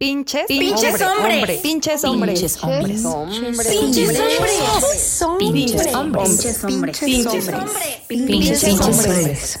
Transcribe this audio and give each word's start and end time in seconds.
Pinches, 0.00 0.46
pinches 0.46 1.02
hombres, 1.02 1.60
hombres, 1.62 2.04
hombres. 2.04 2.40
Pinches 2.40 2.64
hombres. 2.64 3.02
Pinches 3.02 3.12
hombres. 3.12 3.68
Pinches 5.38 5.94
hombres. 5.94 6.28
Pinches 6.30 6.64
hombres. 6.64 6.98
Pinches 7.00 7.48
hombres. 7.50 8.06
Pinches 8.08 8.80
hombres. 8.80 9.60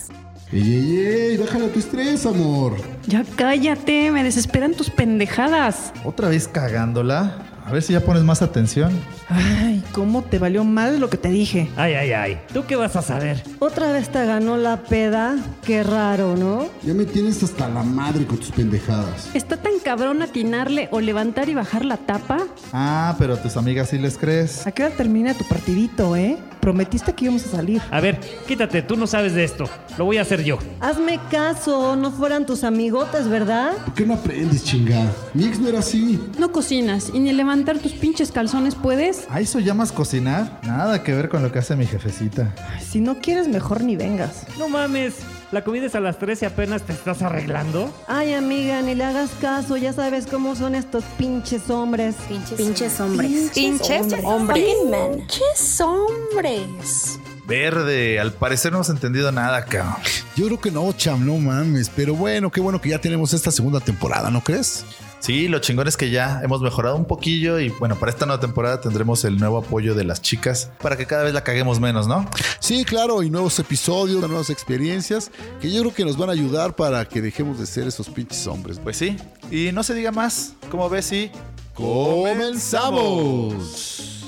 Ey, 0.50 0.62
ey, 0.62 0.96
ey, 0.96 1.36
déjala 1.36 1.68
tu 1.68 1.78
estrés, 1.78 2.24
amor. 2.24 2.74
Ya 3.06 3.22
cállate, 3.36 4.10
me 4.10 4.24
desesperan 4.24 4.72
tus 4.72 4.88
pendejadas. 4.88 5.92
¿Otra 6.06 6.30
vez 6.30 6.48
cagándola? 6.48 7.49
A 7.70 7.72
ver 7.72 7.84
si 7.84 7.92
ya 7.92 8.00
pones 8.00 8.24
más 8.24 8.42
atención. 8.42 8.90
Ay, 9.28 9.80
¿cómo 9.92 10.22
te 10.22 10.40
valió 10.40 10.64
mal 10.64 10.98
lo 10.98 11.08
que 11.08 11.16
te 11.16 11.28
dije? 11.28 11.70
Ay, 11.76 11.94
ay, 11.94 12.10
ay. 12.10 12.40
¿Tú 12.52 12.64
qué 12.66 12.74
vas 12.74 12.96
a 12.96 13.02
saber? 13.02 13.44
Otra 13.60 13.92
vez 13.92 14.08
te 14.08 14.26
ganó 14.26 14.56
la 14.56 14.78
peda. 14.82 15.36
Qué 15.62 15.84
raro, 15.84 16.36
¿no? 16.36 16.66
Ya 16.82 16.94
me 16.94 17.04
tienes 17.04 17.40
hasta 17.44 17.68
la 17.68 17.84
madre 17.84 18.26
con 18.26 18.38
tus 18.38 18.50
pendejadas. 18.50 19.30
¿Está 19.34 19.56
tan 19.56 19.74
cabrón 19.84 20.20
atinarle 20.20 20.88
o 20.90 21.00
levantar 21.00 21.48
y 21.48 21.54
bajar 21.54 21.84
la 21.84 21.96
tapa? 21.96 22.38
Ah, 22.72 23.14
pero 23.20 23.34
a 23.34 23.36
tus 23.40 23.56
amigas 23.56 23.90
sí 23.90 23.98
les 23.98 24.18
crees. 24.18 24.66
¿A 24.66 24.72
qué 24.72 24.86
hora 24.86 24.96
termina 24.96 25.32
tu 25.34 25.44
partidito, 25.44 26.16
eh? 26.16 26.38
Prometiste 26.60 27.14
que 27.14 27.26
íbamos 27.26 27.46
a 27.46 27.50
salir. 27.50 27.80
A 27.90 28.00
ver, 28.00 28.18
quítate, 28.48 28.82
tú 28.82 28.96
no 28.96 29.06
sabes 29.06 29.32
de 29.32 29.44
esto. 29.44 29.64
Lo 29.96 30.04
voy 30.04 30.18
a 30.18 30.22
hacer 30.22 30.42
yo. 30.42 30.58
Hazme 30.80 31.20
caso, 31.30 31.96
no 31.96 32.10
fueran 32.10 32.44
tus 32.44 32.64
amigotes, 32.64 33.28
¿verdad? 33.28 33.72
¿Por 33.84 33.94
qué 33.94 34.04
no 34.04 34.14
aprendes, 34.14 34.64
chingada? 34.64 35.10
Mi 35.32 35.44
ex 35.46 35.58
no 35.58 35.68
era 35.68 35.78
así. 35.78 36.20
No 36.38 36.52
cocinas 36.52 37.10
y 37.14 37.20
ni 37.20 37.30
levantar 37.60 37.82
tus 37.82 37.92
pinches 37.92 38.32
calzones 38.32 38.74
puedes. 38.74 39.26
¿A 39.28 39.40
eso 39.40 39.58
llamas 39.58 39.92
cocinar? 39.92 40.60
Nada 40.62 41.02
que 41.02 41.14
ver 41.14 41.28
con 41.28 41.42
lo 41.42 41.52
que 41.52 41.58
hace 41.58 41.76
mi 41.76 41.86
jefecita. 41.86 42.54
Ay, 42.74 42.82
si 42.82 43.00
no 43.00 43.18
quieres, 43.18 43.48
mejor 43.48 43.82
ni 43.82 43.96
vengas. 43.96 44.46
No 44.58 44.68
mames. 44.68 45.16
La 45.52 45.62
comida 45.62 45.86
es 45.86 45.94
a 45.94 46.00
las 46.00 46.18
3 46.18 46.42
y 46.42 46.44
apenas 46.46 46.82
te 46.82 46.92
estás 46.92 47.20
arreglando. 47.22 47.92
Ay, 48.06 48.32
amiga, 48.32 48.80
ni 48.80 48.94
le 48.94 49.04
hagas 49.04 49.30
caso. 49.42 49.76
Ya 49.76 49.92
sabes 49.92 50.26
cómo 50.26 50.56
son 50.56 50.74
estos 50.74 51.04
pinches 51.18 51.68
hombres. 51.68 52.14
Pinches 52.56 52.98
hombres. 52.98 53.50
Pinches 53.52 54.14
hombres. 54.24 54.64
Pinches 54.86 55.80
hombres. 55.80 57.18
Verde, 57.46 58.20
al 58.20 58.32
parecer 58.32 58.70
no 58.70 58.78
hemos 58.78 58.90
entendido 58.90 59.32
nada, 59.32 59.64
cabrón. 59.66 59.96
Yo 60.36 60.46
creo 60.46 60.60
que 60.60 60.70
no, 60.70 60.90
cham, 60.92 61.26
no 61.26 61.36
mames. 61.36 61.90
Pero 61.94 62.14
bueno, 62.14 62.50
qué 62.50 62.60
bueno 62.60 62.80
que 62.80 62.90
ya 62.90 63.00
tenemos 63.00 63.34
esta 63.34 63.50
segunda 63.50 63.80
temporada, 63.80 64.30
¿no 64.30 64.42
crees? 64.42 64.86
Sí, 65.20 65.48
lo 65.48 65.58
chingón 65.58 65.86
es 65.86 65.98
que 65.98 66.10
ya 66.10 66.40
hemos 66.42 66.62
mejorado 66.62 66.96
un 66.96 67.04
poquillo 67.04 67.60
y 67.60 67.68
bueno, 67.68 67.94
para 67.96 68.10
esta 68.10 68.24
nueva 68.26 68.40
temporada 68.40 68.80
tendremos 68.80 69.22
el 69.24 69.36
nuevo 69.36 69.58
apoyo 69.58 69.94
de 69.94 70.02
las 70.04 70.22
chicas 70.22 70.70
para 70.82 70.96
que 70.96 71.04
cada 71.06 71.22
vez 71.24 71.34
la 71.34 71.44
caguemos 71.44 71.78
menos, 71.78 72.08
¿no? 72.08 72.26
Sí, 72.58 72.84
claro, 72.84 73.22
y 73.22 73.30
nuevos 73.30 73.58
episodios, 73.58 74.26
nuevas 74.26 74.48
experiencias 74.48 75.30
que 75.60 75.70
yo 75.70 75.82
creo 75.82 75.92
que 75.94 76.06
nos 76.06 76.16
van 76.16 76.30
a 76.30 76.32
ayudar 76.32 76.74
para 76.74 77.06
que 77.06 77.20
dejemos 77.20 77.58
de 77.58 77.66
ser 77.66 77.86
esos 77.86 78.08
pinches 78.08 78.46
hombres. 78.46 78.80
Pues 78.82 78.96
sí, 78.96 79.18
y 79.50 79.72
no 79.72 79.82
se 79.82 79.92
diga 79.94 80.10
más, 80.10 80.54
¿cómo 80.70 80.88
ves? 80.88 81.04
Sí. 81.04 81.30
¡Comenzamos! 81.74 84.19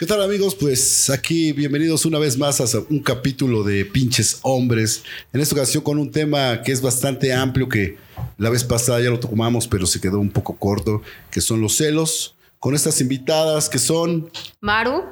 ¿Qué 0.00 0.06
tal 0.06 0.22
amigos? 0.22 0.54
Pues 0.54 1.10
aquí 1.10 1.52
bienvenidos 1.52 2.06
una 2.06 2.18
vez 2.18 2.38
más 2.38 2.58
a 2.62 2.78
un 2.88 3.00
capítulo 3.00 3.62
de 3.62 3.84
pinches 3.84 4.38
hombres. 4.40 5.04
En 5.30 5.42
esta 5.42 5.54
ocasión 5.54 5.84
con 5.84 5.98
un 5.98 6.10
tema 6.10 6.62
que 6.62 6.72
es 6.72 6.80
bastante 6.80 7.34
amplio, 7.34 7.68
que 7.68 7.98
la 8.38 8.48
vez 8.48 8.64
pasada 8.64 8.98
ya 9.02 9.10
lo 9.10 9.20
tomamos, 9.20 9.68
pero 9.68 9.84
se 9.84 10.00
quedó 10.00 10.18
un 10.18 10.30
poco 10.30 10.56
corto, 10.56 11.02
que 11.30 11.42
son 11.42 11.60
los 11.60 11.76
celos. 11.76 12.34
Con 12.58 12.74
estas 12.74 12.98
invitadas 13.02 13.68
que 13.68 13.78
son... 13.78 14.30
Maru. 14.62 15.04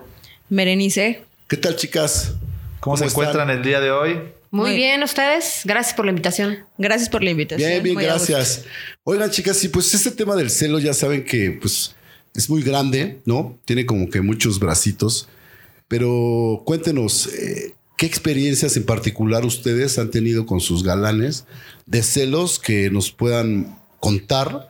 Berenice. 0.48 1.23
¿Qué 1.48 1.58
tal 1.58 1.77
chicas? 1.77 2.33
¿Cómo, 2.80 2.97
se 2.97 3.05
están? 3.05 3.25
encuentran 3.25 3.50
el 3.50 3.62
día 3.62 3.80
de 3.80 3.91
hoy? 3.91 4.14
Muy 4.51 4.70
Muy- 4.70 4.77
bien, 4.77 5.02
ustedes. 5.02 5.61
Gracias 5.67 5.95
por 5.95 6.07
la 6.07 6.12
invitación. 6.12 6.61
Gracias 6.79 7.11
por 7.11 7.23
la 7.23 7.29
invitación. 7.29 7.68
Bien, 7.68 7.83
bien, 7.83 7.95
Muy 7.95 8.05
gracias. 8.05 8.64
Oigan, 9.05 9.30
chicas, 9.30 9.58
sí, 9.58 9.68
pues 9.68 9.92
este 9.92 10.12
tema 10.12 10.35
del 10.35 10.48
celo 10.48 10.79
ya 10.79 10.95
saben 10.95 11.27
que 11.27 11.58
pues 11.61 11.95
es 12.34 12.50
muy 12.50 12.62
grande, 12.62 13.20
¿no? 13.24 13.58
Tiene 13.64 13.86
como 13.86 14.08
que 14.08 14.20
muchos 14.20 14.58
bracitos. 14.58 15.28
Pero 15.89 16.62
cuéntenos, 16.64 17.27
eh, 17.28 17.74
¿qué 17.96 18.06
experiencias 18.06 18.77
en 18.77 18.84
particular 18.84 19.44
ustedes 19.44 19.98
han 19.98 20.11
tenido 20.11 20.46
con 20.46 20.61
sus 20.61 20.83
galanes 20.83 21.44
de 21.86 22.02
celos 22.02 22.58
que 22.58 22.90
nos 22.90 23.11
puedan 23.11 23.78
contar? 24.00 24.68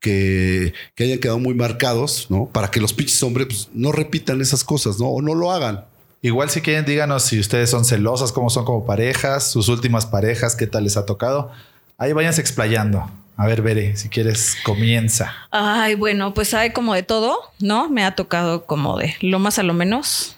Que, 0.00 0.74
que 0.94 1.04
hayan 1.04 1.18
quedado 1.18 1.40
muy 1.40 1.54
marcados, 1.54 2.26
¿no? 2.30 2.46
Para 2.46 2.70
que 2.70 2.80
los 2.80 2.92
pinches 2.92 3.20
hombres 3.24 3.48
pues, 3.48 3.68
no 3.74 3.90
repitan 3.90 4.40
esas 4.40 4.62
cosas, 4.62 5.00
¿no? 5.00 5.06
O 5.06 5.22
no 5.22 5.34
lo 5.34 5.50
hagan. 5.50 5.84
Igual 6.20 6.50
si 6.50 6.60
quieren 6.60 6.84
díganos 6.84 7.24
si 7.24 7.38
ustedes 7.38 7.70
son 7.70 7.84
celosas, 7.84 8.32
cómo 8.32 8.50
son 8.50 8.64
como 8.64 8.84
parejas, 8.84 9.50
sus 9.50 9.68
últimas 9.68 10.06
parejas, 10.06 10.56
qué 10.56 10.66
tal 10.66 10.84
les 10.84 10.96
ha 10.96 11.06
tocado. 11.06 11.50
Ahí 11.96 12.12
váyanse 12.12 12.40
explayando. 12.40 13.08
A 13.38 13.46
ver, 13.46 13.62
Bere, 13.62 13.96
si 13.96 14.08
quieres, 14.08 14.56
comienza. 14.64 15.32
Ay, 15.52 15.94
bueno, 15.94 16.34
pues 16.34 16.54
hay 16.54 16.70
como 16.70 16.92
de 16.92 17.04
todo, 17.04 17.38
¿no? 17.60 17.88
Me 17.88 18.04
ha 18.04 18.16
tocado 18.16 18.66
como 18.66 18.98
de 18.98 19.14
lo 19.20 19.38
más 19.38 19.60
a 19.60 19.62
lo 19.62 19.74
menos, 19.74 20.34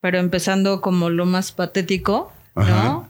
pero 0.00 0.20
empezando 0.20 0.80
como 0.80 1.10
lo 1.10 1.26
más 1.26 1.50
patético, 1.50 2.32
¿no? 2.54 3.08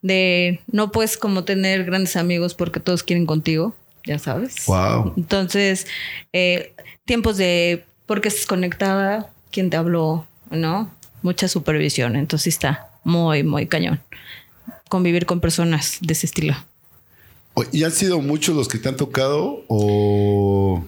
De 0.00 0.60
no 0.70 0.92
puedes 0.92 1.16
como 1.16 1.42
tener 1.42 1.82
grandes 1.82 2.14
amigos 2.14 2.54
porque 2.54 2.78
todos 2.78 3.02
quieren 3.02 3.26
contigo, 3.26 3.74
ya 4.04 4.20
sabes. 4.20 4.64
Wow. 4.66 5.14
Entonces, 5.16 5.88
eh, 6.32 6.72
tiempos 7.04 7.36
de 7.36 7.84
por 8.06 8.20
qué 8.20 8.28
estás 8.28 8.46
conectada, 8.46 9.28
quién 9.50 9.70
te 9.70 9.76
habló, 9.76 10.24
¿no? 10.50 10.88
Mucha 11.20 11.48
supervisión. 11.48 12.14
Entonces 12.14 12.54
está 12.54 12.90
muy, 13.02 13.42
muy 13.42 13.66
cañón. 13.66 14.00
Convivir 14.88 15.26
con 15.26 15.40
personas 15.40 15.98
de 16.00 16.12
ese 16.12 16.26
estilo. 16.26 16.54
¿Y 17.72 17.84
han 17.84 17.92
sido 17.92 18.20
muchos 18.20 18.54
los 18.56 18.68
que 18.68 18.78
te 18.78 18.88
han 18.88 18.96
tocado? 18.96 19.64
¿O 19.68 20.84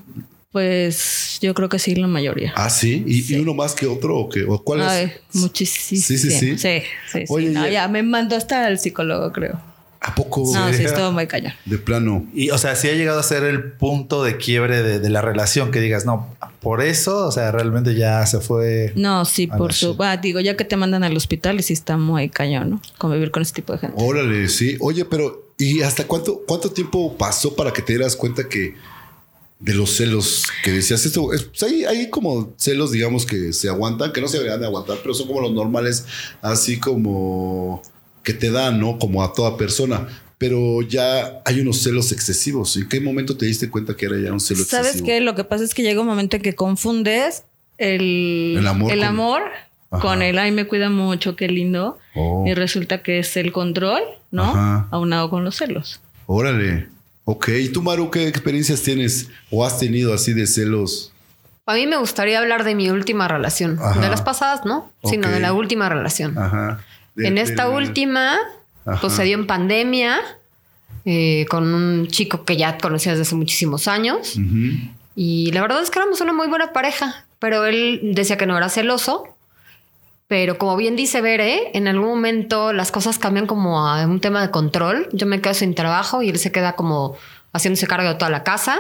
Pues 0.53 1.39
yo 1.43 1.55
creo 1.55 1.69
que 1.69 1.79
sí, 1.79 1.95
la 1.95 2.07
mayoría. 2.07 2.53
Ah, 2.57 2.71
sí. 2.71 3.05
¿Y, 3.07 3.35
y 3.35 3.39
uno 3.39 3.55
más 3.55 3.75
que 3.75 3.87
otro? 3.87 4.17
¿O, 4.19 4.29
qué? 4.29 4.43
¿O 4.45 4.63
cuál 4.63 4.81
es? 4.81 4.87
Ay, 4.89 5.13
muchísimo. 5.35 6.01
Sí, 6.01 6.19
sí, 6.19 6.31
sí. 6.31 6.41
Sí, 6.41 6.57
sí, 6.59 6.83
sí. 7.13 7.25
Oye, 7.29 7.51
No, 7.51 7.65
ya- 7.67 7.71
ya 7.73 7.89
me 7.89 8.03
mandó 8.03 8.37
hasta 8.37 8.67
el 8.69 8.79
psicólogo, 8.79 9.33
creo. 9.33 9.61
¿A 10.01 10.15
poco? 10.15 10.43
No, 10.55 10.73
sí, 10.73 10.83
estuvo 10.85 11.13
muy 11.13 11.27
cañón. 11.27 11.53
De 11.67 11.79
plano. 11.79 12.27
Y, 12.35 12.51
o 12.51 12.59
sea, 12.59 12.75
si 12.75 12.89
ha 12.89 12.93
llegado 12.95 13.19
a 13.21 13.23
ser 13.23 13.45
el 13.45 13.73
punto 13.73 14.25
de 14.25 14.37
quiebre 14.37 14.83
de, 14.83 14.99
de 14.99 15.11
la 15.11 15.21
relación 15.21 15.71
que 15.71 15.81
digas, 15.81 16.05
no, 16.07 16.35
por 16.61 16.83
eso, 16.83 17.27
o 17.27 17.33
sea, 17.33 17.53
realmente 17.53 17.95
ya 17.95 18.25
se 18.27 18.41
fue. 18.41 18.93
No, 18.97 19.25
sí, 19.25 19.47
por 19.47 19.73
su. 19.73 19.97
Ah, 20.01 20.17
digo, 20.17 20.41
ya 20.41 20.57
que 20.57 20.65
te 20.65 20.77
mandan 20.77 21.05
al 21.05 21.17
hospital 21.17 21.61
y 21.61 21.63
sí 21.63 21.73
está 21.75 21.97
muy 21.97 22.29
cañón, 22.29 22.71
¿no? 22.71 22.81
Convivir 22.99 23.31
con 23.31 23.43
ese 23.43 23.53
tipo 23.53 23.73
de 23.73 23.79
gente. 23.81 23.97
Órale, 23.99 24.49
sí. 24.49 24.77
Oye, 24.81 25.05
pero 25.05 25.46
¿y 25.59 25.83
hasta 25.83 26.07
cuánto, 26.07 26.43
cuánto 26.47 26.71
tiempo 26.71 27.17
pasó 27.17 27.55
para 27.55 27.73
que 27.73 27.83
te 27.83 27.95
dieras 27.95 28.17
cuenta 28.17 28.49
que 28.49 28.75
de 29.59 29.73
los 29.75 29.91
celos 29.97 30.45
que 30.63 30.71
decías 30.73 31.05
esto? 31.07 31.33
es- 31.33 31.45
pues 31.45 31.63
hay, 31.63 31.85
hay 31.85 32.11
como 32.11 32.53
celos, 32.57 32.91
digamos, 32.93 33.25
que 33.27 33.53
se 33.53 33.69
aguantan, 33.69 34.13
que 34.13 34.21
no 34.21 34.29
se 34.29 34.37
deberían 34.37 34.61
de 34.61 34.67
aguantar, 34.67 34.99
pero 35.03 35.15
son 35.15 35.27
como 35.29 35.41
los 35.41 35.53
normales, 35.53 36.05
así 36.43 36.79
como 36.79 37.83
que 38.23 38.35
te 38.35 38.51
dan, 38.51 38.81
¿no? 38.81 38.99
Como 38.99 39.23
a 39.23 39.33
toda 39.33 39.57
persona. 39.57 40.09
Pero 40.39 40.83
ya 40.83 41.41
hay 41.47 41.61
unos 41.61 41.79
celos 41.83 42.13
excesivos. 42.13 42.77
¿En 42.77 42.87
qué 42.91 43.01
momento 43.01 43.39
te 43.39 43.47
diste 43.47 43.71
cuenta 43.71 43.97
que 43.97 44.05
era 44.05 44.19
ya 44.19 44.33
un 44.35 44.41
celo 44.41 44.65
¿Sabes 44.65 44.87
excesivo? 44.89 45.07
qué? 45.07 45.21
Lo 45.21 45.35
que 45.35 45.45
pasa 45.45 45.65
es 45.65 45.73
que 45.73 45.83
llega 45.83 46.03
un 46.03 46.07
momento 46.07 46.37
en 46.37 46.43
que 46.43 46.55
confundes 46.55 47.45
el, 47.79 48.57
El 48.59 48.67
amor 48.67 48.91
con- 48.91 49.03
amor 49.03 49.43
con 50.01 50.21
el 50.21 50.39
ay, 50.39 50.51
me 50.51 50.67
cuida 50.67 50.91
mucho, 50.91 51.37
qué 51.37 51.49
lindo. 51.49 51.97
Oh. 52.15 52.45
Y 52.47 52.53
resulta 52.53 53.03
que 53.03 53.21
es 53.21 53.35
el 53.39 53.51
control, 53.53 54.03
¿no? 54.37 54.45
Ajá. 54.45 54.87
Aunado 54.93 55.29
con 55.31 55.43
los 55.45 55.57
celos. 55.57 56.01
Órale. 56.27 56.89
Ok. 57.25 57.49
¿Y 57.49 57.69
tú, 57.71 57.83
Maru, 57.83 58.11
qué 58.11 58.29
experiencias 58.29 58.83
tienes 58.83 59.29
o 59.51 59.67
has 59.67 59.79
tenido 59.81 60.15
así 60.15 60.33
de 60.33 60.47
celos? 60.47 61.13
A 61.67 61.75
mí 61.75 61.87
me 61.89 61.97
gustaría 61.97 62.39
hablar 62.39 62.63
de 62.63 62.77
mi 62.77 62.91
última 62.91 63.27
relación. 63.27 63.79
Ajá. 63.83 64.01
De 64.01 64.09
las 64.09 64.23
pasadas, 64.23 64.65
¿no? 64.65 64.93
Sino 65.05 65.29
de 65.29 65.41
la 65.41 65.53
última 65.53 65.89
relación. 65.89 66.39
Ajá. 66.39 66.81
De- 67.17 67.27
en 67.27 67.39
esta 67.39 67.69
última, 67.69 68.37
Ajá. 68.85 69.01
pues 69.01 69.15
se 69.15 69.25
dio 69.25 69.37
en 69.37 69.49
pandemia 69.49 70.19
eh, 71.05 71.47
con 71.49 71.73
un 71.75 72.07
chico 72.09 72.45
que 72.45 72.57
ya 72.57 72.79
conocía 72.79 73.13
desde 73.13 73.23
hace 73.23 73.35
muchísimos 73.35 73.89
años. 73.89 74.37
Y 75.17 75.51
la 75.53 75.63
verdad 75.63 75.83
es 75.83 75.91
que 75.91 75.99
éramos 75.99 76.21
una 76.21 76.33
muy 76.33 76.47
buena 76.47 76.73
pareja, 76.73 77.25
pero 77.39 77.65
él 77.65 78.01
decía 78.15 78.37
que 78.37 78.47
no 78.47 78.57
era 78.57 78.69
celoso. 78.69 79.25
Pero 80.29 80.59
como 80.59 80.77
bien 80.77 80.97
dice 80.97 81.21
Bere, 81.21 81.71
en 81.75 81.87
algún 81.87 82.09
momento 82.09 82.73
las 82.73 82.91
cosas 82.91 83.19
cambian 83.19 83.47
como 83.47 83.87
a 83.87 84.05
un 84.07 84.21
tema 84.21 84.43
de 84.43 84.51
control. 84.51 85.09
Yo 85.13 85.27
me 85.27 85.41
quedo 85.41 85.55
sin 85.55 85.75
trabajo 85.75 86.21
y 86.23 86.29
él 86.31 86.39
se 86.39 86.51
queda 86.51 86.75
como 86.75 87.17
haciéndose 87.53 87.87
cargo 87.87 88.09
de 88.09 88.17
toda 88.17 88.31
la 88.31 88.43
casa. 88.43 88.79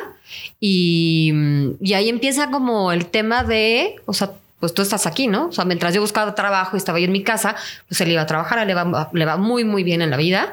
Y, 0.59 1.33
y 1.81 1.95
ahí 1.95 2.09
empieza 2.09 2.51
como 2.51 2.91
el 2.91 3.07
tema 3.07 3.45
de, 3.45 3.95
o 4.07 4.13
sea, 4.13 4.33
pues 4.59 4.75
tú 4.75 4.83
estás 4.83 5.07
aquí, 5.07 5.29
¿no? 5.29 5.47
O 5.49 5.53
sea, 5.53 5.65
mientras 5.65 5.95
yo 5.95 6.01
buscaba 6.01 6.35
trabajo 6.35 6.77
y 6.77 6.79
estaba 6.79 6.99
yo 6.99 7.05
en 7.05 7.13
mi 7.13 7.23
casa, 7.23 7.55
pues 7.89 8.01
él 8.01 8.11
iba 8.11 8.23
a 8.23 8.27
trabajar, 8.27 8.67
le 8.67 8.75
va, 8.75 9.09
le 9.13 9.25
va 9.25 9.37
muy, 9.37 9.63
muy 9.65 9.85
bien 9.85 10.03
en 10.03 10.11
la 10.11 10.17
vida. 10.17 10.53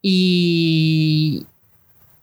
Y, 0.00 1.46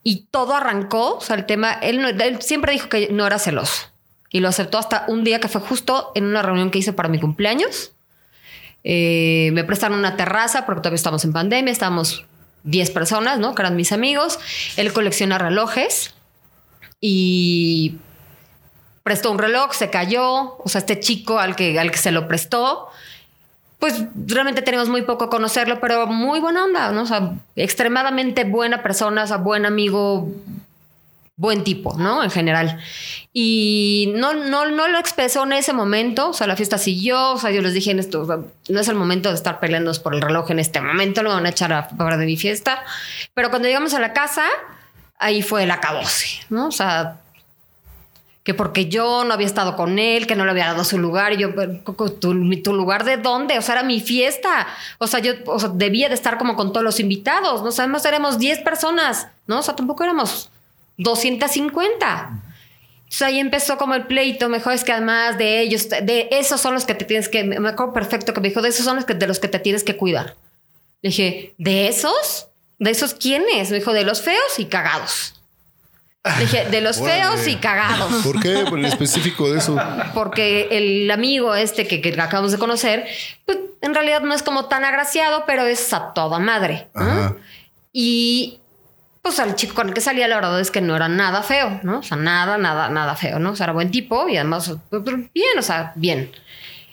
y 0.04 0.26
todo 0.32 0.56
arrancó, 0.56 1.16
o 1.18 1.22
sea, 1.22 1.36
el 1.38 1.46
tema, 1.46 1.72
él, 1.74 2.02
no- 2.02 2.10
él 2.10 2.42
siempre 2.42 2.74
dijo 2.74 2.90
que 2.90 3.08
no 3.12 3.26
era 3.26 3.40
celoso. 3.40 3.88
Y 4.30 4.42
lo 4.42 4.50
aceptó 4.50 4.78
hasta 4.78 5.06
un 5.08 5.24
día 5.24 5.40
que 5.40 5.48
fue 5.48 5.62
justo 5.62 6.12
en 6.16 6.26
una 6.26 6.42
reunión 6.42 6.70
que 6.70 6.80
hice 6.80 6.94
para 6.94 7.10
mi 7.10 7.20
cumpleaños. 7.20 7.94
Eh, 8.84 9.52
me 9.54 9.64
prestaron 9.64 10.00
una 10.00 10.16
terraza 10.16 10.66
porque 10.66 10.82
todavía 10.82 10.96
estamos 10.96 11.26
en 11.26 11.34
pandemia, 11.34 11.72
estábamos 11.72 12.26
10 12.64 12.92
personas, 12.92 13.40
¿no? 13.40 13.56
Que 13.56 13.62
eran 13.62 13.76
mis 13.76 13.92
amigos. 13.92 14.40
Él 14.78 14.94
colecciona 14.94 15.38
relojes 15.38 16.14
y 17.02 17.98
prestó 19.04 19.32
un 19.32 19.40
reloj, 19.40 19.74
se 19.74 19.90
cayó. 19.90 20.58
O 20.58 20.68
sea, 20.68 20.80
este 20.80 21.00
chico 21.00 21.40
al 21.40 21.56
que, 21.56 21.80
al 21.80 21.92
que 21.92 21.98
se 21.98 22.12
lo 22.12 22.28
prestó, 22.28 22.90
pues 23.80 24.04
realmente 24.28 24.62
tenemos 24.62 24.90
muy 24.90 25.04
poco 25.04 25.26
a 25.26 25.30
conocerlo, 25.30 25.80
pero 25.80 26.06
muy 26.08 26.40
buena 26.40 26.66
onda, 26.66 26.92
¿no? 26.92 27.04
O 27.04 27.06
sea, 27.06 27.34
extremadamente 27.56 28.44
buena 28.44 28.84
persona, 28.84 29.24
o 29.24 29.28
sea, 29.28 29.38
buen 29.38 29.66
amigo, 29.66 30.30
buen 31.40 31.64
tipo, 31.64 31.96
¿no? 31.98 32.22
En 32.22 32.30
general. 32.30 32.80
Y 33.32 34.12
no, 34.18 34.34
no, 34.34 34.66
no 34.66 34.90
lo 34.90 35.00
expresó 35.00 35.44
en 35.46 35.54
ese 35.54 35.72
momento, 35.72 36.30
o 36.30 36.34
sea, 36.34 36.48
la 36.48 36.58
fiesta 36.58 36.78
siguió, 36.78 37.32
o 37.32 37.38
sea, 37.38 37.50
yo 37.50 37.62
les 37.62 37.74
dije 37.74 37.92
en 37.92 38.00
esto, 38.00 38.22
o 38.22 38.26
sea, 38.26 38.40
no 38.68 38.80
es 38.80 38.88
el 38.90 38.96
momento 38.96 39.30
de 39.30 39.36
estar 39.36 39.62
peleándonos 39.62 40.00
por 40.00 40.14
el 40.14 40.22
reloj 40.22 40.52
en 40.52 40.60
este 40.60 40.82
momento, 40.82 41.24
lo 41.24 41.30
van 41.30 41.46
a 41.46 41.50
echar 41.50 41.72
a 41.72 41.84
favor 41.84 42.18
de 42.18 42.26
mi 42.26 42.36
fiesta. 42.36 42.84
Pero 43.34 43.50
cuando 43.50 43.70
llegamos 43.70 43.94
a 43.94 44.02
la 44.02 44.12
casa, 44.12 44.44
ahí 45.18 45.42
fue 45.42 45.64
el 45.64 45.72
acabose, 45.72 46.28
¿no? 46.50 46.68
O 46.68 46.72
sea, 46.74 47.22
que 48.44 48.54
porque 48.54 48.90
yo 48.90 49.24
no 49.24 49.34
había 49.34 49.48
estado 49.48 49.78
con 49.78 49.98
él, 49.98 50.28
que 50.28 50.36
no 50.36 50.44
le 50.44 50.52
había 50.52 50.66
dado 50.66 50.84
su 50.84 50.98
lugar, 50.98 51.32
y 51.32 51.38
yo, 51.38 51.52
¿tu, 52.20 52.40
tu 52.62 52.74
lugar 52.74 53.06
de 53.06 53.16
dónde? 53.16 53.58
O 53.58 53.62
sea, 53.62 53.76
era 53.76 53.84
mi 53.84 54.02
fiesta. 54.02 54.68
O 54.98 55.08
sea, 55.08 55.22
yo 55.22 55.36
o 55.46 55.58
sea, 55.58 55.70
debía 55.70 56.10
de 56.10 56.16
estar 56.16 56.38
como 56.38 56.58
con 56.58 56.74
todos 56.74 56.84
los 56.84 57.00
invitados, 57.00 57.64
¿no? 57.64 57.72
Sabemos, 57.72 58.04
éramos 58.04 58.40
10 58.40 58.60
personas, 58.60 59.28
¿no? 59.48 59.60
O 59.60 59.62
sea, 59.62 59.78
tampoco 59.78 60.04
éramos 60.04 60.50
250. 61.00 62.44
Entonces 63.10 63.22
ahí 63.22 63.40
empezó 63.40 63.78
como 63.78 63.96
el 63.96 64.06
pleito, 64.06 64.50
mejor 64.50 64.74
es 64.74 64.84
que 64.84 64.92
además 64.92 65.38
de 65.40 65.62
ellos, 65.62 65.90
de 65.90 66.28
esos 66.32 66.62
son 66.62 66.76
los 66.76 66.86
que 66.86 66.94
te 66.94 67.06
tienes 67.06 67.28
que, 67.28 67.44
me 67.44 67.68
acuerdo 67.68 67.92
perfecto 67.92 68.36
que 68.36 68.42
me 68.42 68.50
dijo, 68.50 68.62
de 68.62 68.70
esos 68.70 68.86
son 68.86 68.98
los 68.98 69.06
que, 69.06 69.16
de 69.16 69.26
los 69.26 69.40
que 69.40 69.48
te 69.48 69.58
tienes 69.58 69.84
que 69.84 69.98
cuidar. 69.98 70.36
Le 71.02 71.10
dije, 71.10 71.56
¿de 71.58 71.88
esos? 71.88 72.50
¿De 72.78 72.92
esos 72.92 73.16
quiénes? 73.16 73.72
Me 73.72 73.80
dijo, 73.80 73.94
de 73.94 74.04
los 74.04 74.22
feos 74.22 74.60
y 74.60 74.66
cagados. 74.66 75.42
Le 76.24 76.46
dije, 76.46 76.66
de 76.66 76.82
los 76.82 77.00
feos 77.00 77.48
y 77.48 77.56
cagados. 77.56 78.14
¿Por 78.24 78.40
qué? 78.42 78.66
Por 78.70 78.78
el 78.78 78.86
específico 78.86 79.50
de 79.50 79.58
eso. 79.58 79.76
Porque 80.14 80.68
el 80.70 81.10
amigo 81.10 81.56
este 81.56 81.88
que, 81.88 82.02
que 82.02 82.10
acabamos 82.22 82.52
de 82.52 82.60
conocer, 82.60 83.08
pues 83.46 83.58
en 83.82 83.96
realidad 83.96 84.22
no 84.22 84.36
es 84.36 84.44
como 84.44 84.66
tan 84.66 84.84
agraciado, 84.84 85.46
pero 85.48 85.64
es 85.64 85.92
a 85.94 86.14
toda 86.14 86.38
madre. 86.38 86.90
¿no? 86.94 87.02
Ajá. 87.02 87.36
Y 87.92 88.60
pues 89.22 89.40
al 89.40 89.56
chico 89.56 89.76
con 89.76 89.90
el 89.90 89.94
que 89.94 90.02
salía, 90.02 90.28
la 90.28 90.36
verdad 90.36 90.60
es 90.60 90.72
que 90.72 90.82
no 90.82 90.96
era 90.96 91.08
nada 91.10 91.44
feo, 91.44 91.80
¿no? 91.84 92.00
O 92.00 92.04
sea, 92.04 92.18
nada, 92.18 92.58
nada, 92.58 92.90
nada 92.90 93.16
feo, 93.16 93.40
¿no? 93.40 93.52
O 93.52 93.56
sea, 93.56 93.66
era 93.66 93.74
buen 93.74 93.92
tipo 93.92 94.28
y 94.30 94.38
además, 94.38 94.74
pues, 94.90 95.04
bien, 95.04 95.58
o 95.58 95.62
sea, 95.62 95.92
bien. 95.96 96.32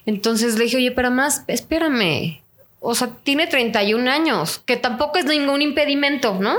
Entonces 0.07 0.57
le 0.59 0.65
dije, 0.65 0.77
oye, 0.79 0.93
pero 0.93 1.11
más, 1.11 1.45
espérame. 1.47 2.41
O 2.81 2.95
sea, 2.95 3.09
tiene 3.23 3.47
31 3.47 4.09
años, 4.11 4.63
que 4.67 4.77
tampoco 4.77 5.19
es 5.19 5.25
ningún 5.25 5.63
impedimento, 5.63 6.35
¿no? 6.41 6.55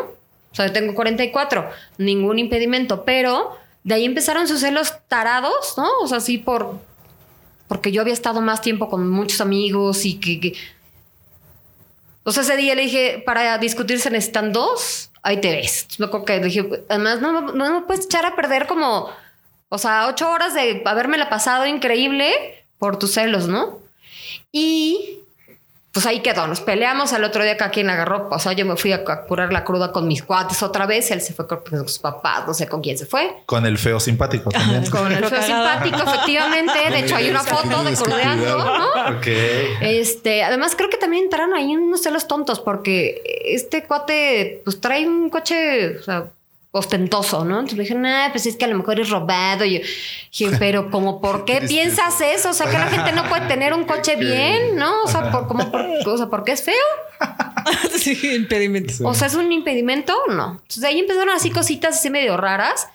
O 0.52 0.56
sea, 0.56 0.68
yo 0.68 0.74
tengo 0.74 0.96
44, 0.96 1.70
ningún 1.98 2.40
impedimento, 2.40 3.06
pero 3.06 3.56
de 3.84 3.96
ahí 3.96 4.06
empezaron 4.06 4.48
sus 4.48 4.62
celos 4.62 4.94
tarados, 5.08 5.76
¿no? 5.78 5.88
O 6.02 6.08
sea, 6.08 6.20
sí, 6.20 6.38
por. 6.38 6.80
Porque 7.68 7.92
yo 7.92 8.02
había 8.02 8.14
estado 8.14 8.42
más 8.42 8.62
tiempo 8.62 8.90
con 8.90 9.10
muchos 9.10 9.40
amigos 9.42 10.06
y 10.06 10.16
que. 10.20 10.40
que- 10.40 10.54
o 12.24 12.32
sea, 12.32 12.44
ese 12.44 12.58
día 12.58 12.76
le 12.76 12.82
dije, 12.84 13.24
para 13.26 13.58
discutir 13.58 14.00
se 14.00 14.10
necesitan 14.10 14.52
dos, 14.52 15.12
ahí 15.22 15.42
te 15.42 15.52
ves. 15.52 15.88
Me 16.00 16.06
acuerdo 16.06 16.26
que 16.26 16.40
dije, 16.40 16.68
además, 16.90 17.22
no, 17.22 17.42
me 17.42 17.82
puedes 17.82 18.06
echar 18.06 18.26
a 18.26 18.36
perder 18.36 18.68
como. 18.68 19.10
O 19.70 19.78
sea, 19.78 20.08
ocho 20.08 20.30
horas 20.30 20.54
de 20.54 20.82
habérmela 20.86 21.30
pasado 21.30 21.66
increíble 21.66 22.66
por 22.78 22.98
tus 22.98 23.14
celos, 23.14 23.48
¿no? 23.48 23.80
Y 24.52 25.20
pues 25.98 26.06
ahí 26.06 26.20
quedó. 26.20 26.46
Nos 26.46 26.62
peleamos 26.62 27.12
al 27.12 27.24
otro 27.24 27.44
día 27.44 27.58
cada 27.58 27.72
quien 27.72 27.90
agarró. 27.90 28.28
O 28.30 28.38
sea, 28.38 28.54
yo 28.54 28.68
me 28.68 28.78
fui 28.78 28.92
a, 28.92 29.04
curar 29.04 29.52
la 29.52 29.64
cruda 29.64 29.92
con 29.92 30.08
mis 30.08 30.22
cuates 30.22 30.62
otra 30.62 30.86
vez. 30.86 31.10
Él 31.10 31.22
se 31.22 31.34
fue 31.34 31.48
con 31.48 31.60
sus 31.88 31.98
papás, 31.98 32.46
no 32.46 32.54
sé 32.54 32.68
con 32.68 32.82
quién 32.82 33.00
se 33.00 33.08
fue. 33.08 33.38
Con 33.48 33.66
el 33.66 33.80
feo 33.80 34.00
simpático 34.00 34.52
también. 34.52 34.86
Con 34.92 35.12
el 35.12 35.26
feo 35.26 35.42
simpático, 35.42 35.98
efectivamente. 35.98 36.92
De 36.92 37.00
hecho, 37.00 37.16
hay 37.16 37.32
una 37.32 37.44
foto 37.44 37.84
de 37.84 37.96
crudeando, 37.96 38.58
¿no? 38.60 39.18
ok. 39.18 39.28
Este, 39.82 40.44
además 40.44 40.76
creo 40.76 40.92
que 40.92 40.98
también 40.98 41.24
entraron 41.24 41.56
ahí 41.56 41.76
unos 41.76 42.04
celos 42.04 42.28
tontos 42.28 42.60
porque 42.60 43.24
este 43.46 43.84
cuate 43.84 44.62
pues 44.64 44.80
trae 44.80 45.08
un 45.08 45.32
coche, 45.32 45.98
o 45.98 46.04
sea, 46.04 46.28
ostentoso, 46.72 47.46
¿no? 47.46 47.56
Entonces 47.56 47.78
le 47.78 47.84
dije, 47.84 47.96
nah, 47.96 48.30
pues 48.32 48.46
es 48.46 48.56
que 48.56 48.66
a 48.66 48.68
lo 48.68 48.78
mejor 48.78 49.00
es 49.00 49.10
robado. 49.10 49.66
Y 49.66 49.80
yo 50.32 50.48
dije, 50.48 50.56
pero 50.60 50.90
como, 50.92 51.22
¿por 51.22 51.46
qué 51.46 51.62
piensas 51.62 52.20
eso? 52.22 52.50
O 52.50 52.54
sea, 52.54 52.68
que 52.68 52.78
la 52.78 52.88
gente 52.88 53.12
no 53.14 53.28
puede 53.28 53.48
tener 53.48 53.74
un 53.74 53.86
coche 53.86 54.16
bien, 54.16 54.76
¿no? 54.76 55.04
O 55.04 55.08
sea, 55.08 55.32
por, 55.32 55.48
como 55.48 55.72
por, 55.72 55.86
o 55.86 56.18
sea, 56.18 56.28
¿porque 56.28 56.54
es 56.54 56.64
feo? 56.64 56.76
sí, 57.98 58.36
impedimentos. 58.36 59.02
O 59.02 59.14
sea, 59.14 59.28
¿es 59.28 59.36
un 59.36 59.52
impedimento? 59.52 60.14
No. 60.30 60.52
Entonces 60.52 60.84
ahí 60.84 61.00
empezaron 61.00 61.30
así 61.30 61.50
cositas 61.50 61.96
así 61.96 62.10
medio 62.10 62.38
raras. 62.38 62.88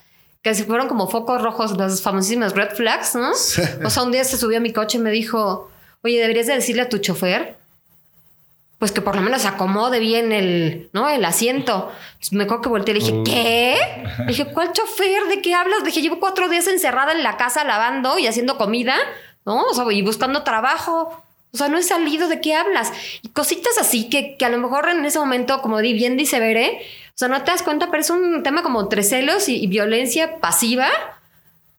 Que 0.42 0.54
se 0.56 0.64
fueron 0.64 0.88
como 0.88 1.08
focos 1.08 1.40
rojos, 1.40 1.76
las 1.76 2.02
famosísimas 2.02 2.52
red 2.54 2.70
flags, 2.70 3.14
¿no? 3.14 3.30
O 3.30 3.90
sea, 3.90 4.02
un 4.02 4.10
día 4.10 4.24
se 4.24 4.36
subió 4.36 4.58
a 4.58 4.60
mi 4.60 4.72
coche 4.72 4.98
y 4.98 5.00
me 5.00 5.12
dijo, 5.12 5.70
oye, 6.02 6.20
deberías 6.20 6.48
de 6.48 6.54
decirle 6.54 6.82
a 6.82 6.88
tu 6.88 6.98
chofer, 6.98 7.58
pues 8.82 8.90
que 8.90 9.00
por 9.00 9.14
lo 9.14 9.22
menos 9.22 9.44
acomode 9.44 10.00
bien 10.00 10.32
el, 10.32 10.90
¿no? 10.92 11.08
El 11.08 11.24
asiento. 11.24 11.92
Entonces, 12.14 12.32
me 12.32 12.42
acuerdo 12.42 12.62
que 12.62 12.68
volteé 12.68 12.96
y 12.96 12.98
le 12.98 13.04
dije, 13.04 13.22
¿qué? 13.24 13.76
Le 14.18 14.26
dije, 14.26 14.46
¿cuál 14.46 14.72
chofer? 14.72 15.28
¿De 15.28 15.40
qué 15.40 15.54
hablas? 15.54 15.78
Le 15.82 15.86
dije, 15.86 16.02
llevo 16.02 16.18
cuatro 16.18 16.48
días 16.48 16.66
encerrada 16.66 17.12
en 17.12 17.22
la 17.22 17.36
casa 17.36 17.62
lavando 17.62 18.18
y 18.18 18.26
haciendo 18.26 18.58
comida, 18.58 18.96
¿no? 19.46 19.62
O 19.66 19.72
sea, 19.72 19.84
y 19.92 20.02
buscando 20.02 20.42
trabajo. 20.42 21.22
O 21.52 21.56
sea, 21.56 21.68
no 21.68 21.78
he 21.78 21.82
salido, 21.84 22.26
¿de 22.26 22.40
qué 22.40 22.56
hablas? 22.56 22.92
Y 23.22 23.28
cositas 23.28 23.78
así 23.78 24.10
que, 24.10 24.36
que 24.36 24.44
a 24.44 24.48
lo 24.48 24.58
mejor 24.58 24.88
en 24.88 25.04
ese 25.04 25.20
momento, 25.20 25.62
como 25.62 25.78
di- 25.78 25.92
bien 25.92 26.16
dice 26.16 26.40
Bere, 26.40 26.82
o 27.10 27.12
sea, 27.14 27.28
no 27.28 27.40
te 27.44 27.52
das 27.52 27.62
cuenta, 27.62 27.86
pero 27.88 28.00
es 28.00 28.10
un 28.10 28.42
tema 28.42 28.64
como 28.64 28.80
entre 28.80 29.04
celos 29.04 29.48
y, 29.48 29.62
y 29.62 29.68
violencia 29.68 30.40
pasiva 30.40 30.88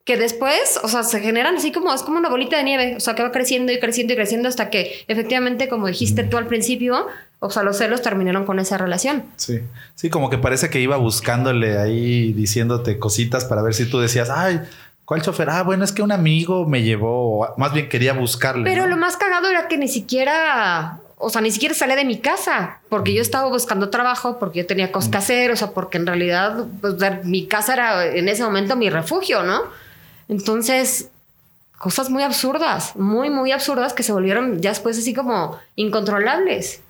que 0.06 0.18
después, 0.18 0.80
o 0.84 0.90
sea, 0.90 1.04
se 1.04 1.22
generan 1.22 1.56
así 1.56 1.72
como, 1.72 1.94
es 1.94 2.04
como 2.04 2.18
una 2.18 2.30
bolita 2.30 2.58
de 2.58 2.64
nieve, 2.64 2.96
o 2.98 3.00
sea, 3.00 3.16
que 3.16 3.24
va 3.24 3.32
creciendo 3.32 3.72
y 3.72 3.80
creciendo 3.80 4.14
y 4.14 4.16
creciendo 4.18 4.50
hasta 4.50 4.70
que 4.70 5.06
efectivamente, 5.08 5.70
como 5.70 5.88
dijiste 5.88 6.24
tú 6.24 6.38
al 6.38 6.48
principio, 6.48 7.08
o 7.40 7.50
sea, 7.50 7.64
los 7.64 7.78
celos 7.78 8.02
terminaron 8.02 8.46
con 8.46 8.60
esa 8.60 8.78
relación. 8.78 9.24
Sí. 9.38 9.62
Sí, 9.96 10.10
como 10.10 10.30
que 10.30 10.38
parece 10.38 10.70
que 10.70 10.82
iba 10.82 10.98
buscándole 10.98 11.78
ahí, 11.78 12.34
diciéndote 12.34 13.00
cositas 13.00 13.46
para 13.46 13.62
ver 13.62 13.74
si 13.74 13.86
tú 13.86 14.00
decías, 14.00 14.30
ay, 14.30 14.60
¿cuál 15.06 15.22
chofer? 15.22 15.50
Ah, 15.50 15.64
bueno, 15.64 15.86
es 15.86 15.94
que 15.94 16.02
un 16.02 16.12
amigo 16.12 16.68
me 16.68 16.84
llevó, 16.84 17.40
o 17.40 17.54
más 17.58 17.72
bien 17.72 17.88
quería 17.88 18.12
buscarle. 18.12 18.70
Pero 18.70 18.84
¿no? 18.84 18.90
lo 18.90 18.98
más 18.98 19.16
cagado 19.16 19.50
era 19.50 19.70
que 19.70 19.78
ni 19.78 19.88
siquiera, 19.88 21.00
o 21.16 21.30
sea, 21.30 21.42
ni 21.42 21.52
siquiera 21.52 21.74
salía 21.74 21.96
de 21.96 22.04
mi 22.04 22.18
casa, 22.20 22.82
porque 22.90 23.14
yo 23.14 23.22
estaba 23.22 23.48
buscando 23.48 23.90
trabajo, 23.90 24.38
porque 24.38 24.60
yo 24.60 24.66
tenía 24.66 24.92
cosas 24.92 25.12
que 25.12 25.18
hacer, 25.18 25.52
o 25.52 25.56
sea, 25.56 25.72
porque 25.72 25.98
en 25.98 26.08
realidad 26.08 26.66
pues, 26.82 26.96
mi 27.24 27.46
casa 27.48 27.74
era 27.74 28.06
en 28.06 28.28
ese 28.28 28.44
momento 28.44 28.76
mi 28.76 28.90
refugio, 28.90 29.44
¿no? 29.44 29.62
Entonces, 30.28 31.10
cosas 31.78 32.10
muy 32.10 32.24
absurdas, 32.24 32.96
muy, 32.96 33.30
muy 33.30 33.52
absurdas 33.52 33.94
que 33.94 34.04
se 34.04 34.14
volvieron 34.14 34.62
ya 34.62 34.70
después 34.70 34.98
así 34.98 35.14
como 35.14 35.60
incontrolables. 35.76 36.82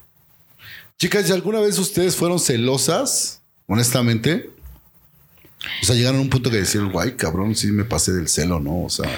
Chicas, 0.97 1.27
¿y 1.29 1.33
alguna 1.33 1.59
vez 1.59 1.79
ustedes 1.79 2.15
fueron 2.15 2.39
celosas? 2.39 3.41
Honestamente. 3.67 4.51
O 5.81 5.85
sea, 5.85 5.95
llegaron 5.95 6.19
a 6.19 6.21
un 6.21 6.29
punto 6.29 6.51
que 6.51 6.57
decían, 6.57 6.91
guay, 6.91 7.15
cabrón, 7.15 7.55
sí 7.55 7.71
me 7.71 7.85
pasé 7.85 8.11
del 8.11 8.27
celo, 8.27 8.59
¿no? 8.59 8.83
O 8.83 8.89
sea, 8.89 9.09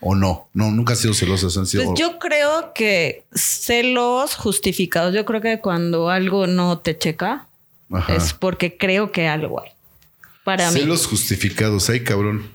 o 0.00 0.14
no. 0.14 0.48
No, 0.52 0.70
nunca 0.70 0.92
han 0.92 0.98
sido 0.98 1.14
celosas, 1.14 1.56
han 1.56 1.66
sido. 1.66 1.86
Pues 1.86 1.98
yo 1.98 2.18
creo 2.18 2.72
que 2.74 3.24
celos 3.34 4.34
justificados. 4.34 5.14
Yo 5.14 5.24
creo 5.24 5.40
que 5.40 5.60
cuando 5.60 6.10
algo 6.10 6.46
no 6.46 6.80
te 6.80 6.98
checa 6.98 7.46
Ajá. 7.90 8.14
es 8.14 8.34
porque 8.34 8.76
creo 8.76 9.10
que 9.10 9.26
algo 9.26 9.62
hay. 9.62 9.70
Para 10.44 10.70
mí. 10.70 10.80
Celos 10.80 11.06
justificados, 11.06 11.88
ay, 11.88 12.04
cabrón. 12.04 12.50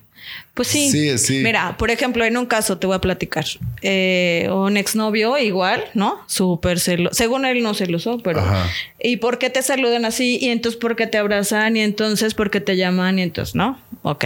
Pues 0.54 0.68
sí. 0.68 0.92
Sí, 0.92 1.18
sí. 1.18 1.42
Mira, 1.44 1.78
por 1.78 1.92
ejemplo, 1.92 2.26
en 2.26 2.36
un 2.38 2.46
caso 2.46 2.78
te 2.78 2.88
voy 2.88 2.96
a 2.96 3.02
platicar. 3.02 3.46
Eh, 3.82 4.50
un 4.52 4.78
exnovio 4.78 5.38
igual, 5.38 5.84
¿no? 5.94 6.20
Súper 6.28 6.80
celoso. 6.80 7.16
Según 7.16 7.46
él 7.46 7.64
no 7.64 7.74
celoso, 7.74 8.20
pero... 8.24 8.42
Ajá. 8.42 8.70
¿Y 9.02 9.18
por 9.18 9.38
qué 9.38 9.50
te 9.50 9.62
saludan 9.62 10.06
así? 10.06 10.38
Y 10.42 10.50
entonces 10.50 10.80
¿por 10.80 10.96
qué 10.96 11.08
te 11.08 11.18
abrazan? 11.18 11.78
Y 11.78 11.82
entonces 11.82 12.34
¿por 12.34 12.52
qué 12.52 12.60
te 12.62 12.76
llaman? 12.76 13.20
Y 13.20 13.22
entonces, 13.22 13.56
¿no? 13.56 13.80
Ok. 14.04 14.26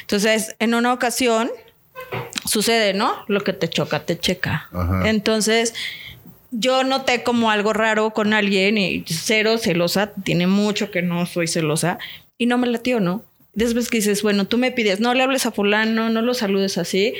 Entonces, 0.00 0.56
en 0.58 0.74
una 0.74 0.92
ocasión 0.92 1.50
sucede, 2.44 2.94
¿no? 2.94 3.14
Lo 3.28 3.42
que 3.42 3.52
te 3.52 3.68
choca, 3.68 4.04
te 4.04 4.18
checa. 4.18 4.68
Ajá. 4.72 5.08
Entonces, 5.08 5.74
yo 6.50 6.84
noté 6.84 7.22
como 7.22 7.50
algo 7.50 7.72
raro 7.72 8.10
con 8.10 8.32
alguien 8.32 8.78
y 8.78 9.04
cero 9.06 9.58
celosa. 9.58 10.12
Tiene 10.24 10.46
mucho 10.46 10.90
que 10.90 11.02
no 11.02 11.26
soy 11.26 11.46
celosa. 11.46 11.98
Y 12.38 12.46
no 12.46 12.56
me 12.56 12.68
latió, 12.68 13.00
¿no? 13.00 13.22
Después 13.58 13.88
que 13.88 13.98
dices, 13.98 14.22
bueno, 14.22 14.46
tú 14.46 14.56
me 14.56 14.70
pides, 14.70 15.00
no 15.00 15.12
le 15.14 15.22
hables 15.24 15.44
a 15.46 15.50
fulano, 15.52 16.10
no 16.10 16.22
lo 16.22 16.32
saludes 16.34 16.78
así. 16.78 17.14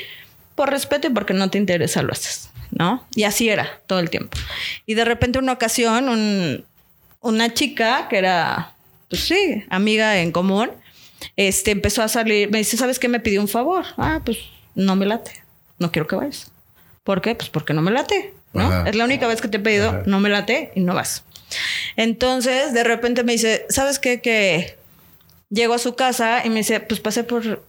Por 0.55 0.69
respeto 0.69 1.07
y 1.07 1.11
porque 1.11 1.33
no 1.33 1.49
te 1.49 1.57
interesa 1.57 2.01
lo 2.01 2.13
haces, 2.13 2.49
¿no? 2.71 3.05
Y 3.13 3.23
así 3.23 3.49
era 3.49 3.81
todo 3.87 3.99
el 3.99 4.09
tiempo. 4.09 4.37
Y 4.85 4.93
de 4.93 5.03
repente 5.05 5.37
una 5.39 5.51
ocasión, 5.53 6.07
un- 6.09 6.65
una 7.21 7.53
chica 7.53 8.07
que 8.09 8.17
era, 8.19 8.73
pues 9.09 9.21
sí, 9.23 9.65
amiga 9.69 10.19
en 10.19 10.31
común, 10.31 10.71
este, 11.35 11.71
empezó 11.71 12.01
a 12.03 12.07
salir, 12.07 12.49
me 12.51 12.59
dice, 12.59 12.77
¿sabes 12.77 12.99
qué? 12.99 13.09
Me 13.09 13.19
pidió 13.19 13.41
un 13.41 13.49
favor. 13.49 13.85
Ah, 13.97 14.21
pues 14.23 14.37
no 14.75 14.95
me 14.95 15.05
late. 15.05 15.31
No 15.77 15.91
quiero 15.91 16.07
que 16.07 16.15
vayas. 16.15 16.51
¿Por 17.03 17.21
qué? 17.21 17.35
Pues 17.35 17.49
porque 17.49 17.73
no 17.73 17.81
me 17.81 17.91
late. 17.91 18.33
¿no? 18.53 18.61
Ajá. 18.61 18.89
Es 18.89 18.95
la 18.95 19.03
única 19.03 19.27
vez 19.27 19.41
que 19.41 19.49
te 19.49 19.57
he 19.57 19.59
pedido, 19.59 20.03
no 20.05 20.19
me 20.21 20.29
late 20.29 20.71
y 20.75 20.79
no 20.79 20.93
vas. 20.95 21.23
Entonces, 21.97 22.73
de 22.73 22.83
repente 22.83 23.23
me 23.23 23.33
dice, 23.33 23.65
¿sabes 23.69 23.99
qué? 23.99 24.21
Que 24.21 24.77
llego 25.49 25.73
a 25.73 25.79
su 25.79 25.95
casa 25.95 26.45
y 26.45 26.49
me 26.49 26.57
dice, 26.57 26.79
pues 26.79 26.99
pasé 26.99 27.23
por 27.23 27.63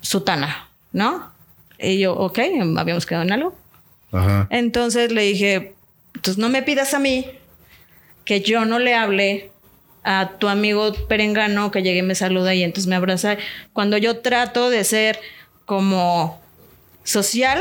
Sutana, 0.00 0.68
¿no? 0.92 1.30
Y 1.78 1.98
yo, 1.98 2.14
ok, 2.14 2.38
habíamos 2.78 3.06
quedado 3.06 3.24
en 3.24 3.32
algo. 3.32 3.54
Ajá. 4.12 4.46
Entonces 4.50 5.12
le 5.12 5.22
dije, 5.22 5.74
entonces 6.14 6.38
no 6.38 6.48
me 6.48 6.62
pidas 6.62 6.94
a 6.94 6.98
mí 6.98 7.26
que 8.24 8.40
yo 8.40 8.64
no 8.64 8.78
le 8.78 8.94
hable 8.94 9.50
a 10.04 10.32
tu 10.38 10.48
amigo 10.48 10.92
perengano 11.08 11.70
que 11.70 11.82
llegue 11.82 11.98
y 11.98 12.02
me 12.02 12.14
saluda 12.14 12.54
y 12.54 12.62
entonces 12.62 12.88
me 12.88 12.96
abraza. 12.96 13.36
Cuando 13.72 13.96
yo 13.98 14.20
trato 14.20 14.70
de 14.70 14.84
ser 14.84 15.18
como 15.66 16.40
social, 17.04 17.60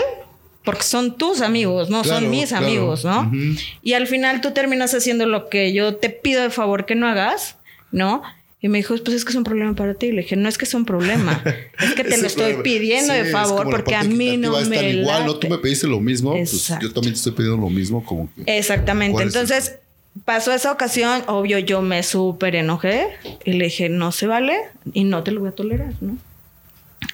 porque 0.63 0.83
son 0.83 1.17
tus 1.17 1.41
amigos, 1.41 1.89
no 1.89 2.01
Claro, 2.03 2.19
son 2.21 2.29
mis 2.29 2.49
claro. 2.49 2.65
amigos, 2.65 3.05
¿no? 3.05 3.21
Ujú. 3.21 3.59
Y 3.81 3.93
al 3.93 4.07
final 4.07 4.41
tú 4.41 4.51
terminas 4.51 4.93
haciendo 4.93 5.25
lo 5.25 5.49
que 5.49 5.73
yo 5.73 5.95
te 5.97 6.09
pido 6.09 6.41
de 6.41 6.49
favor 6.49 6.85
que 6.85 6.95
no 6.95 7.07
hagas, 7.07 7.57
¿no? 7.91 8.21
Y 8.59 8.69
me 8.69 8.79
dijo, 8.79 8.95
pues 8.97 9.15
es 9.15 9.23
que 9.23 9.29
es 9.29 9.35
un 9.35 9.43
problema 9.43 9.75
para 9.75 9.93
ti. 9.93 10.11
Le 10.11 10.23
dije, 10.23 10.35
no 10.35 10.49
es 10.49 10.57
que 10.57 10.65
es 10.65 10.73
un 10.73 10.85
problema, 10.85 11.43
es 11.79 11.93
que 11.93 12.03
te 12.03 12.09
Ese 12.15 12.21
lo 12.21 12.27
estoy 12.27 12.53
problema. 12.53 12.63
pidiendo 12.63 13.13
Sí, 13.13 13.19
de 13.19 13.25
favor 13.25 13.69
porque 13.69 13.95
a 13.95 14.03
mí 14.03 14.37
no 14.37 14.59
me 14.61 14.75
tan 14.77 14.85
igual, 14.85 15.25
¿no? 15.25 15.35
Tú 15.35 15.47
late. 15.47 15.49
me 15.49 15.61
pediste 15.61 15.87
lo 15.87 15.99
mismo, 15.99 16.31
pues 16.33 16.73
yo 16.81 16.91
también 16.91 17.13
te 17.13 17.19
estoy 17.19 17.33
pidiendo 17.33 17.57
lo 17.57 17.69
mismo, 17.69 18.03
como 18.03 18.29
que. 18.33 18.57
Exactamente. 18.57 19.13
¿Cuál 19.13 19.27
es 19.27 19.35
Entonces, 19.35 19.75
pasó 20.25 20.51
esa 20.53 20.71
ocasión, 20.71 21.23
obvio, 21.27 21.59
yo 21.59 21.81
me 21.81 22.01
súper 22.03 22.55
enojé 22.55 23.07
y 23.45 23.53
le 23.53 23.65
dije, 23.65 23.89
no 23.89 24.11
se 24.11 24.27
vale 24.27 24.57
y 24.93 25.03
no 25.03 25.23
te 25.23 25.31
lo 25.31 25.41
voy 25.41 25.49
a 25.49 25.53
tolerar, 25.53 25.93
¿no? 26.01 26.17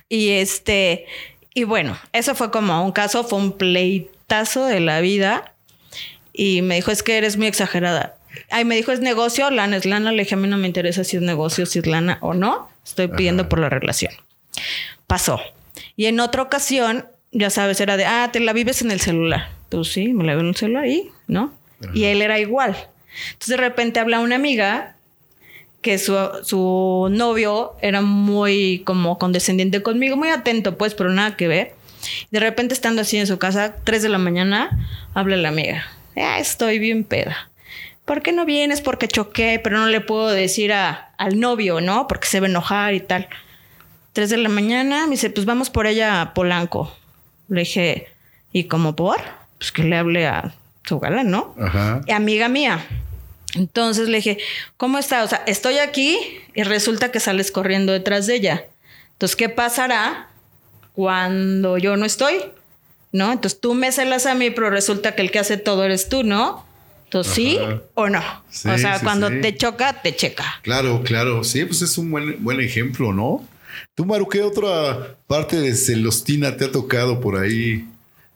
Y 0.07 0.29
este, 0.29 1.05
y 1.53 1.63
bueno, 1.65 1.97
eso 2.13 2.35
fue 2.35 2.51
como 2.51 2.85
un 2.85 2.91
caso, 2.91 3.23
fue 3.23 3.39
un 3.39 3.57
pleitazo 3.57 4.65
de 4.65 4.79
la 4.79 5.01
vida 5.01 5.53
y 6.31 6.62
me 6.62 6.75
dijo, 6.75 6.91
es 6.91 7.03
que 7.03 7.17
eres 7.17 7.38
muy 7.38 7.47
exagerada. 7.47 8.15
Ay, 8.50 8.66
me 8.66 8.75
dijo, 8.75 8.92
es 8.92 9.00
negocio, 9.00 9.50
lana 9.50 9.78
es 9.78 9.86
lana. 9.86 10.12
Le 10.12 10.24
dije, 10.24 10.36
a 10.36 10.38
mí 10.38 10.48
no 10.48 10.58
me 10.58 10.68
interesa 10.68 11.04
si 11.04 11.18
es 11.18 11.24
negocio, 11.24 11.66
si 11.66 11.80
es 11.80 11.88
lana 11.88 12.18
o 12.22 12.34
no. 12.34 12.70
Estoy 12.86 13.08
pidiendo 13.08 13.50
por 13.50 13.60
la 13.60 13.70
relación. 13.70 14.13
Pasó. 15.08 15.40
Y 15.96 16.06
en 16.06 16.20
otra 16.20 16.42
ocasión, 16.42 17.06
ya 17.32 17.50
sabes, 17.50 17.80
era 17.80 17.98
de, 17.98 18.06
ah, 18.06 18.30
te 18.32 18.40
la 18.40 18.54
vives 18.54 18.82
en 18.82 18.92
el 18.92 19.00
celular. 19.00 19.50
Pues 19.70 19.92
sí, 19.92 20.13
me 20.13 20.24
la 20.24 20.34
veo 20.34 20.42
en 20.42 20.50
el 20.50 20.56
celular 20.56 20.84
ahí, 20.84 21.10
¿no? 21.28 21.54
Y 21.94 22.06
él 22.06 22.22
era 22.22 22.40
igual. 22.40 22.75
Entonces 23.34 23.50
de 23.50 23.58
repente 23.58 24.00
habla 24.00 24.20
una 24.20 24.36
amiga 24.36 24.96
que 25.82 25.98
su, 25.98 26.18
su 26.44 27.10
novio 27.12 27.74
era 27.82 28.02
muy 28.02 28.82
como 28.86 29.20
condescendiente 29.20 29.84
conmigo, 29.84 30.16
muy 30.16 30.30
atento 30.30 30.78
pues, 30.78 30.96
pero 30.96 31.10
nada 31.12 31.36
que 31.36 31.48
ver. 31.48 31.75
De 32.32 32.40
repente 32.40 32.74
estando 32.74 33.02
así 33.02 33.18
en 33.18 33.28
su 33.28 33.38
casa, 33.38 33.75
3 33.84 34.02
de 34.02 34.10
la 34.10 34.18
mañana, 34.18 34.70
habla 35.13 35.36
la 35.38 35.50
amiga. 35.50 35.86
Ah, 36.16 36.40
estoy 36.40 36.80
bien 36.80 37.04
peda. 37.04 37.50
¿Por 38.05 38.22
qué 38.22 38.31
no 38.33 38.45
vienes? 38.45 38.81
Porque 38.81 39.07
choqué, 39.07 39.60
pero 39.63 39.77
no 39.77 39.88
le 39.88 40.01
puedo 40.01 40.29
decir 40.29 40.74
a- 40.74 41.13
al 41.17 41.39
novio, 41.39 41.79
¿no? 41.81 42.07
Porque 42.07 42.27
se 42.27 42.39
va 42.39 42.48
a 42.48 42.50
enojar 42.50 42.93
y 42.93 43.00
tal. 43.00 43.27
3 44.13 44.29
de 44.29 44.38
la 44.38 44.50
mañana, 44.50 45.05
me 45.05 45.12
dice, 45.12 45.29
pues 45.29 45.45
vamos 45.45 45.69
por 45.69 45.88
ella 45.88 46.22
a 46.22 46.33
Polanco. 46.33 46.93
Le 47.48 47.62
dije, 47.62 48.07
¿y 48.51 48.65
cómo 48.65 48.95
por? 48.95 49.17
Pues 49.57 49.72
que 49.72 49.83
le 49.83 49.95
hable 49.95 50.27
a 50.27 50.53
su 50.86 51.00
galán, 51.00 51.31
¿no? 51.31 51.55
Ajá. 51.60 52.01
amiga 52.13 52.50
mía. 52.50 52.86
Entonces 53.55 54.10
le 54.10 54.17
dije, 54.17 54.38
¿cómo 54.77 54.98
está? 54.98 55.24
O 55.24 55.27
sea, 55.27 55.43
estoy 55.48 55.77
aquí 55.77 56.17
y 56.55 56.63
resulta 56.63 57.12
que 57.12 57.19
sales 57.19 57.51
corriendo 57.51 57.93
detrás 57.93 58.27
de 58.27 58.36
ella. 58.36 58.65
Entonces, 59.13 59.36
¿qué 59.36 59.48
pasará 59.48 60.27
cuando 60.93 61.77
yo 61.77 61.95
no 61.98 62.05
estoy? 62.05 62.36
¿No? 63.12 63.31
Entonces 63.31 63.60
tú 63.62 63.75
me 63.75 63.91
celas 63.91 64.25
a 64.25 64.33
mí, 64.33 64.50
pero 64.50 64.69
resulta 64.72 65.13
que 65.15 65.22
el 65.22 65.31
que 65.31 65.39
hace 65.39 65.57
todo 65.57 65.83
eres 65.83 66.10
tú, 66.10 66.24
¿no? 66.24 66.65
¿Sí 67.22 67.60
Ajá. 67.62 67.82
o 67.96 68.08
no? 68.08 68.22
Sí, 68.50 68.70
o 68.70 68.77
sea, 68.77 68.98
sí, 69.00 69.03
cuando 69.03 69.27
sí. 69.27 69.41
te 69.41 69.58
choca, 69.58 70.01
te 70.01 70.15
checa. 70.15 70.46
Claro, 70.62 71.01
claro. 71.03 71.43
Sí, 71.43 71.65
pues 71.65 71.82
es 71.82 71.98
un 71.98 72.10
buen, 72.10 72.41
buen 72.41 72.62
ejemplo, 72.62 73.12
¿no? 73.12 73.46
Tú, 73.93 74.05
Maru, 74.05 74.29
¿qué 74.29 74.41
otra 74.41 75.15
parte 75.27 75.60
de 75.60 75.75
celostina 75.75 76.55
te 76.58 76.65
ha 76.65 76.72
tocado 76.72 77.20
por 77.20 77.38
ahí 77.38 77.86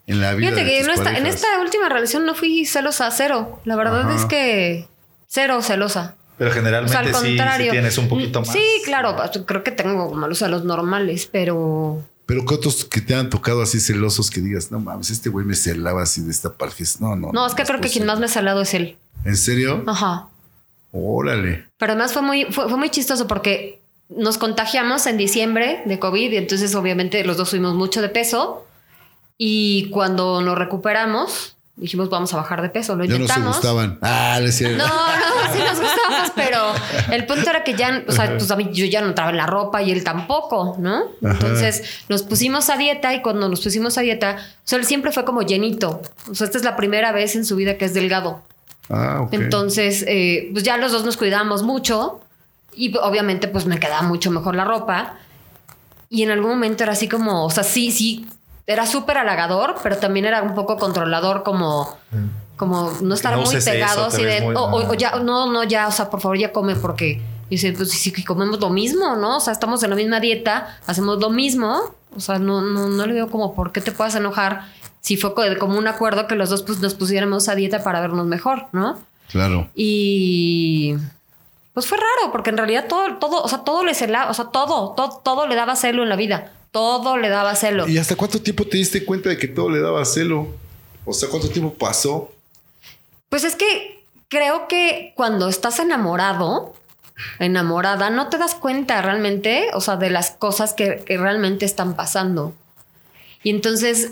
en 0.05 0.19
la 0.21 0.33
vida? 0.33 0.49
Fíjate 0.49 0.65
de 0.65 0.71
que 0.71 0.77
tus 0.79 0.87
no 0.87 0.93
esta- 0.93 1.17
en 1.17 1.25
esta 1.25 1.47
última 1.61 1.89
relación 1.89 2.25
no 2.25 2.35
fui 2.35 2.65
celosa, 2.65 3.09
cero. 3.11 3.61
La 3.65 3.75
verdad 3.75 4.01
Ajá. 4.01 4.15
es 4.15 4.25
que 4.25 4.87
cero 5.27 5.61
celosa. 5.61 6.15
Pero 6.37 6.51
O 6.51 6.53
generalmente 6.53 6.91
sea, 7.11 7.21
al 7.53 7.61
sí, 7.63 7.69
tienes 7.71 7.97
un 7.97 8.07
poquito 8.07 8.41
más. 8.41 8.51
Sí, 8.51 8.63
claro. 8.85 9.15
Creo 9.47 9.63
que 9.63 9.71
tengo 9.71 10.13
malos 10.13 10.43
a 10.43 10.47
los 10.47 10.63
normales, 10.65 11.27
pero 11.31 12.03
Pero 12.27 12.45
¿qué 12.45 12.53
otros 12.53 12.83
que 12.83 12.99
te 12.99 13.15
han 13.15 13.29
tocado 13.29 13.61
así 13.61 13.79
celosos 13.79 14.29
que 14.29 14.41
digas, 14.41 14.69
no 14.69 14.81
mames, 14.81 15.09
este 15.09 15.29
güey 15.29 15.45
me 15.45 15.55
celaba 15.55 16.03
así 16.03 16.21
de 16.21 16.29
esta 16.29 16.53
parte? 16.53 16.83
No, 16.99 17.15
no. 17.15 17.31
no, 17.31 17.47
es 17.47 17.55
que 17.55 17.63
creo 17.63 17.79
que 17.79 17.89
quien 17.89 18.05
más 18.05 18.19
me 18.19 18.25
ha 18.25 18.29
salado 18.29 18.61
es 18.61 18.73
él. 18.73 18.97
¿En 19.23 19.37
serio? 19.37 19.83
Ajá. 19.87 20.27
Órale. 20.91 21.69
Pero 21.77 21.93
además 21.93 22.11
fue 22.11 22.21
muy, 22.21 22.45
fue, 22.45 22.67
fue 22.67 22.77
muy 22.77 22.89
chistoso 22.89 23.27
porque 23.27 23.81
nos 24.09 24.37
contagiamos 24.37 25.07
en 25.07 25.17
diciembre 25.17 25.81
de 25.85 25.99
COVID 25.99 26.33
y 26.33 26.37
entonces 26.37 26.75
obviamente 26.75 27.23
los 27.23 27.37
dos 27.37 27.49
subimos 27.49 27.75
mucho 27.75 28.01
de 28.01 28.09
peso 28.09 28.65
y 29.37 29.89
cuando 29.89 30.41
nos 30.41 30.57
recuperamos 30.57 31.56
dijimos 31.77 32.09
vamos 32.09 32.33
a 32.33 32.37
bajar 32.37 32.61
de 32.61 32.69
peso, 32.69 32.95
lo 32.95 33.05
Ya 33.05 33.11
no 33.11 33.15
se 33.17 33.21
intentamos. 33.21 33.55
gustaban. 33.57 33.99
Ah, 34.01 34.37
le 34.39 34.47
decía. 34.47 34.69
No, 34.69 34.85
no, 34.87 35.53
sí 35.53 35.59
nos 35.59 35.79
gustábamos, 35.79 36.31
pero 36.35 36.59
el 37.11 37.25
punto 37.25 37.49
era 37.49 37.63
que 37.63 37.75
ya, 37.75 38.03
o 38.07 38.11
sea, 38.11 38.35
pues 38.37 38.49
a 38.51 38.55
mí 38.55 38.69
yo 38.73 38.85
ya 38.85 39.01
no 39.01 39.07
entraba 39.07 39.29
en 39.29 39.37
la 39.37 39.45
ropa 39.45 39.81
y 39.83 39.91
él 39.91 40.03
tampoco, 40.03 40.75
¿no? 40.79 41.03
Ajá. 41.23 41.33
Entonces 41.33 41.83
nos 42.09 42.23
pusimos 42.23 42.69
a 42.69 42.77
dieta 42.77 43.13
y 43.13 43.21
cuando 43.21 43.47
nos 43.47 43.61
pusimos 43.61 43.97
a 43.97 44.01
dieta, 44.01 44.37
o 44.39 44.61
sea, 44.63 44.79
él 44.79 44.85
siempre 44.85 45.11
fue 45.11 45.23
como 45.23 45.43
llenito. 45.43 46.01
O 46.29 46.35
sea, 46.35 46.45
esta 46.45 46.57
es 46.57 46.63
la 46.63 46.75
primera 46.75 47.11
vez 47.11 47.35
en 47.35 47.45
su 47.45 47.55
vida 47.55 47.77
que 47.77 47.85
es 47.85 47.93
delgado. 47.93 48.41
Ah, 48.89 49.21
ok. 49.21 49.33
Entonces, 49.33 50.03
eh, 50.07 50.49
pues 50.53 50.63
ya 50.63 50.77
los 50.77 50.91
dos 50.91 51.05
nos 51.05 51.15
cuidamos 51.17 51.61
mucho 51.63 52.21
y 52.75 52.95
obviamente 52.97 53.47
pues 53.47 53.65
me 53.65 53.79
quedaba 53.79 54.01
mucho 54.01 54.31
mejor 54.31 54.55
la 54.55 54.65
ropa. 54.65 55.15
Y 56.09 56.23
en 56.23 56.31
algún 56.31 56.51
momento 56.51 56.83
era 56.83 56.93
así 56.93 57.07
como, 57.09 57.45
o 57.45 57.49
sea, 57.49 57.63
sí, 57.63 57.91
sí, 57.91 58.25
era 58.67 58.85
súper 58.85 59.17
halagador, 59.17 59.75
pero 59.81 59.97
también 59.97 60.25
era 60.25 60.43
un 60.43 60.53
poco 60.53 60.77
controlador 60.77 61.41
como... 61.43 61.97
Como 62.57 62.91
no 63.01 63.13
estar 63.13 63.35
no 63.37 63.43
muy 63.43 63.55
eso, 63.55 63.69
pegados 63.69 64.15
te 64.15 64.21
y 64.23 64.25
de, 64.25 64.41
muy- 64.41 64.55
o, 64.55 64.93
ya, 64.95 65.17
no, 65.19 65.51
no, 65.51 65.63
ya, 65.63 65.87
o 65.87 65.91
sea, 65.91 66.09
por 66.09 66.21
favor, 66.21 66.39
ya 66.39 66.51
come 66.51 66.75
porque 66.75 67.21
dice, 67.51 67.71
pues 67.73 67.91
si 67.91 68.11
comemos 68.23 68.59
lo 68.59 68.71
mismo, 68.71 69.15
¿no? 69.15 69.37
O 69.37 69.39
sea, 69.39 69.53
estamos 69.53 69.83
en 69.83 69.91
la 69.91 69.95
misma 69.95 70.19
dieta, 70.19 70.79
hacemos 70.87 71.19
lo 71.19 71.29
mismo. 71.29 71.79
O 72.15 72.19
sea, 72.19 72.39
no, 72.39 72.61
no, 72.61 72.87
no 72.89 73.05
le 73.05 73.13
veo 73.13 73.29
como 73.29 73.53
por 73.53 73.71
qué 73.71 73.79
te 73.79 73.91
puedas 73.91 74.15
enojar 74.15 74.65
si 75.01 75.17
fue 75.17 75.35
co- 75.35 75.43
como 75.59 75.77
un 75.77 75.87
acuerdo 75.87 76.25
que 76.25 76.33
los 76.33 76.49
dos 76.49 76.63
pues, 76.63 76.79
nos 76.79 76.95
pusiéramos 76.95 77.47
a 77.47 77.53
dieta 77.53 77.83
para 77.83 78.01
vernos 78.01 78.25
mejor, 78.25 78.65
¿no? 78.71 78.97
Claro. 79.29 79.69
Y 79.75 80.95
pues 81.73 81.85
fue 81.85 81.99
raro, 81.99 82.31
porque 82.31 82.49
en 82.49 82.57
realidad 82.57 82.85
todo, 82.89 83.17
todo, 83.17 83.43
o 83.43 83.47
sea, 83.47 83.59
todo 83.59 83.83
le 83.83 83.93
celaba, 83.93 84.31
o 84.31 84.33
sea, 84.33 84.45
todo, 84.45 84.93
todo, 84.95 85.21
todo 85.23 85.45
le 85.45 85.53
daba 85.53 85.75
celo 85.75 86.01
en 86.01 86.09
la 86.09 86.15
vida. 86.15 86.53
Todo 86.77 87.17
le 87.17 87.29
daba 87.29 87.55
celo. 87.55 87.87
¿Y 87.87 87.97
hasta 87.97 88.15
cuánto 88.15 88.39
tiempo 88.39 88.63
te 88.63 88.77
diste 88.77 89.03
cuenta 89.03 89.29
de 89.29 89.37
que 89.39 89.47
todo 89.47 89.67
le 89.71 89.79
daba 89.79 90.05
celo? 90.05 90.47
O 91.05 91.13
sea, 91.13 91.27
¿cuánto 91.27 91.49
tiempo 91.49 91.73
pasó? 91.73 92.31
Pues 93.29 93.43
es 93.43 93.55
que 93.55 94.05
creo 94.27 94.67
que 94.67 95.11
cuando 95.15 95.49
estás 95.49 95.79
enamorado, 95.79 96.75
enamorada, 97.39 98.11
no 98.11 98.29
te 98.29 98.37
das 98.37 98.53
cuenta 98.53 99.01
realmente, 99.01 99.69
o 99.73 99.81
sea, 99.81 99.95
de 99.95 100.11
las 100.11 100.29
cosas 100.29 100.75
que, 100.75 101.03
que 101.03 101.17
realmente 101.17 101.65
están 101.65 101.95
pasando. 101.95 102.53
Y 103.41 103.49
entonces 103.49 104.11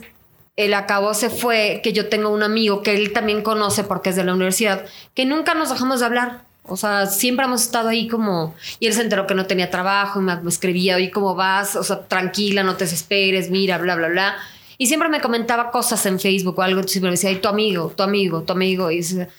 el 0.56 0.74
acabo 0.74 1.14
se 1.14 1.30
fue 1.30 1.82
que 1.84 1.94
yo 1.94 2.10
tengo 2.10 2.30
un 2.30 2.42
amigo 2.42 2.82
que 2.82 2.96
él 2.96 3.14
también 3.14 3.44
conoce 3.44 3.84
porque 3.84 4.10
es 4.10 4.16
de 4.16 4.24
la 4.24 4.34
universidad, 4.34 4.88
que 5.14 5.26
nunca 5.28 5.54
nos 5.54 5.70
dejamos 5.70 6.00
de 6.00 6.08
hablar. 6.08 6.42
O 6.68 6.78
sea, 6.78 7.06
siempre 7.06 7.46
hemos 7.46 7.62
estado 7.62 7.90
ahí 7.90 8.08
como... 8.08 8.56
Y 8.80 8.88
él 8.88 8.94
se 8.94 9.02
enteró 9.02 9.28
que 9.28 9.36
no 9.36 9.46
tenía 9.46 9.70
trabajo 9.70 10.20
y 10.20 10.24
me, 10.24 10.38
escribía, 10.48 10.96
oye, 10.96 11.12
¿cómo 11.12 11.36
vas? 11.36 11.76
O 11.76 11.84
sea, 11.84 12.02
tranquila, 12.08 12.64
no 12.64 12.76
te 12.76 12.86
desesperes, 12.86 13.52
mira, 13.52 13.78
bla, 13.78 13.96
bla, 13.96 14.08
bla. 14.08 14.36
Y 14.78 14.88
siempre 14.88 15.10
me 15.10 15.22
comentaba 15.22 15.72
cosas 15.72 16.06
en 16.06 16.20
Facebook 16.20 16.58
o 16.58 16.62
algo, 16.62 16.80
entonces 16.80 17.02
me 17.02 17.12
decía, 17.12 17.30
ay, 17.30 17.38
tu 17.38 17.48
amigo, 17.48 17.94
tu 17.96 18.04
amigo, 18.04 18.42
tu 18.42 18.54
amigo. 18.54 18.92
Y 18.92 18.98
dice, 18.98 19.30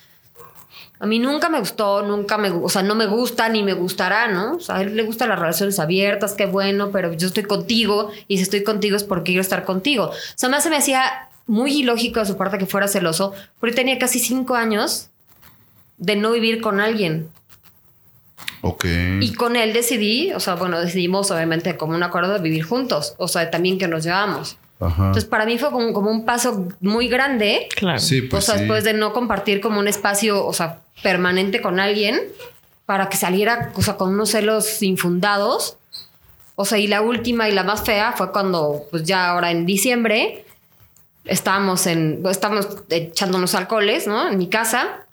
a 0.98 1.06
mí 1.06 1.18
nunca 1.18 1.48
me 1.48 1.58
gustó, 1.58 2.02
nunca 2.02 2.38
me, 2.38 2.50
o 2.50 2.68
sea, 2.68 2.82
no 2.82 2.94
me 2.94 3.06
gusta 3.06 3.48
ni 3.48 3.62
me 3.62 3.74
gustará, 3.74 4.28
¿no? 4.28 4.54
O 4.54 4.60
sea, 4.60 4.76
a 4.76 4.82
él 4.82 4.96
le 4.96 5.02
gustan 5.02 5.28
las 5.28 5.38
relaciones 5.38 5.78
abiertas, 5.78 6.32
qué 6.32 6.46
bueno, 6.46 6.90
pero 6.90 7.12
yo 7.12 7.26
estoy 7.26 7.42
contigo 7.42 8.10
y 8.28 8.38
si 8.38 8.44
estoy 8.44 8.62
contigo 8.62 8.96
es 8.96 9.04
porque 9.04 9.24
quiero 9.24 9.42
estar 9.42 9.64
contigo. 9.64 10.04
O 10.04 10.36
sea, 10.36 10.48
más 10.48 10.62
se 10.62 10.70
me 10.70 10.76
hacía 10.76 11.28
muy 11.46 11.72
ilógico 11.72 12.20
de 12.20 12.26
su 12.26 12.36
parte 12.36 12.56
que 12.56 12.66
fuera 12.66 12.88
celoso, 12.88 13.34
porque 13.60 13.76
tenía 13.76 13.98
casi 13.98 14.20
cinco 14.20 14.54
años 14.54 15.10
de 15.98 16.16
no 16.16 16.32
vivir 16.32 16.60
con 16.60 16.80
alguien. 16.80 17.28
Ok. 18.62 18.84
Y 19.20 19.32
con 19.34 19.56
él 19.56 19.72
decidí, 19.72 20.32
o 20.32 20.40
sea, 20.40 20.54
bueno, 20.54 20.80
decidimos 20.80 21.30
obviamente 21.30 21.76
como 21.76 21.94
un 21.94 22.02
acuerdo 22.02 22.34
de 22.34 22.40
vivir 22.40 22.64
juntos, 22.64 23.14
o 23.18 23.28
sea, 23.28 23.50
también 23.50 23.78
que 23.78 23.88
nos 23.88 24.04
llevamos. 24.04 24.56
Ajá. 24.78 25.06
Entonces, 25.06 25.24
para 25.24 25.46
mí 25.46 25.56
fue 25.56 25.70
como, 25.70 25.92
como 25.92 26.10
un 26.10 26.24
paso 26.24 26.68
muy 26.80 27.08
grande. 27.08 27.68
Claro. 27.76 27.98
Sí, 27.98 28.26
o 28.26 28.28
pues 28.28 28.44
sea, 28.44 28.56
sí. 28.56 28.60
después 28.60 28.84
de 28.84 28.92
no 28.92 29.12
compartir 29.12 29.60
como 29.60 29.80
un 29.80 29.88
espacio, 29.88 30.44
o 30.44 30.52
sea, 30.52 30.80
permanente 31.02 31.62
con 31.62 31.80
alguien, 31.80 32.20
para 32.84 33.08
que 33.08 33.16
saliera, 33.16 33.72
o 33.74 33.82
sea, 33.82 33.96
con 33.96 34.10
unos 34.10 34.30
celos 34.30 34.82
infundados, 34.82 35.76
O 36.56 36.64
sea, 36.64 36.78
y 36.78 36.86
la 36.86 37.02
última 37.02 37.48
y 37.48 37.52
la 37.52 37.62
más 37.62 37.84
fea 37.84 38.12
fue 38.16 38.32
cuando, 38.32 38.84
pues 38.90 39.04
ya 39.04 39.30
ahora 39.30 39.50
en 39.50 39.66
diciembre, 39.66 40.44
estábamos 41.24 41.86
en, 41.86 42.22
estábamos 42.30 42.68
echándonos 42.88 43.54
alcoholes, 43.54 44.06
¿no? 44.06 44.28
En 44.28 44.38
mi 44.38 44.48
casa. 44.48 45.05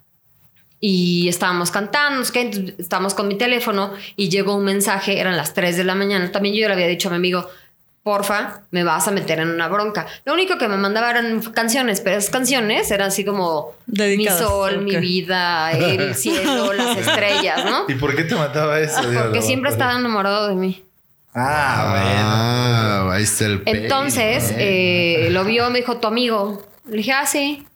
Y 0.86 1.28
estábamos 1.30 1.70
cantando, 1.70 2.22
entonces, 2.34 2.74
estábamos 2.76 3.14
con 3.14 3.26
mi 3.26 3.38
teléfono 3.38 3.94
y 4.16 4.28
llegó 4.28 4.54
un 4.54 4.64
mensaje, 4.64 5.18
eran 5.18 5.34
las 5.34 5.54
3 5.54 5.78
de 5.78 5.84
la 5.84 5.94
mañana. 5.94 6.30
También 6.30 6.54
yo 6.54 6.68
le 6.68 6.74
había 6.74 6.86
dicho 6.86 7.08
a 7.08 7.12
mi 7.12 7.16
amigo, 7.16 7.48
porfa, 8.02 8.60
me 8.70 8.84
vas 8.84 9.08
a 9.08 9.10
meter 9.10 9.38
en 9.38 9.48
una 9.48 9.68
bronca. 9.68 10.06
Lo 10.26 10.34
único 10.34 10.58
que 10.58 10.68
me 10.68 10.76
mandaba 10.76 11.08
eran 11.10 11.40
canciones, 11.40 12.02
pero 12.02 12.18
esas 12.18 12.28
canciones 12.28 12.90
eran 12.90 13.08
así 13.08 13.24
como 13.24 13.72
Dedicadas, 13.86 14.38
mi 14.42 14.46
sol, 14.46 14.82
mi 14.82 14.96
vida, 14.96 15.72
el 15.72 16.14
cielo, 16.22 16.74
las 16.74 16.98
estrellas, 16.98 17.64
¿no? 17.64 17.86
¿Y 17.88 17.94
por 17.94 18.14
qué 18.14 18.24
te 18.24 18.34
mataba 18.34 18.78
eso? 18.78 19.00
Porque 19.22 19.40
siempre 19.40 19.70
estaba 19.70 19.98
enamorado 19.98 20.48
de 20.48 20.54
mí. 20.54 20.84
Ah, 21.34 23.06
Ah, 23.06 23.10
ahí 23.10 23.22
está 23.22 23.46
el. 23.46 23.62
Entonces, 23.64 24.52
eh, 24.58 25.28
lo 25.30 25.44
vio, 25.44 25.70
me 25.70 25.78
dijo, 25.78 25.96
tu 25.96 26.08
amigo. 26.08 26.62
Le 26.86 26.98
dije, 26.98 27.12
ah, 27.12 27.24
sí. 27.24 27.66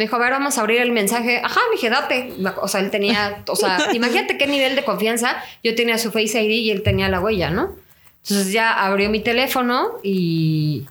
Me 0.00 0.06
dijo, 0.06 0.16
a 0.16 0.18
ver, 0.18 0.30
vamos 0.30 0.56
a 0.56 0.62
abrir 0.62 0.80
el 0.80 0.92
mensaje. 0.92 1.42
Ajá, 1.44 1.60
me 1.68 1.76
dije, 1.76 1.90
date. 1.90 2.32
O 2.62 2.68
sea, 2.68 2.80
él 2.80 2.90
tenía, 2.90 3.44
o 3.46 3.54
sea, 3.54 3.78
imagínate 3.92 4.38
qué 4.38 4.46
nivel 4.46 4.74
de 4.74 4.82
confianza. 4.82 5.36
Yo 5.62 5.74
tenía 5.74 5.98
su 5.98 6.10
Face 6.10 6.42
ID 6.42 6.50
y 6.50 6.70
él 6.70 6.82
tenía 6.82 7.10
la 7.10 7.20
huella, 7.20 7.50
¿no? 7.50 7.76
Entonces 8.22 8.50
ya 8.50 8.72
abrió 8.72 9.10
mi 9.10 9.20
teléfono 9.20 9.98
y 10.02 10.86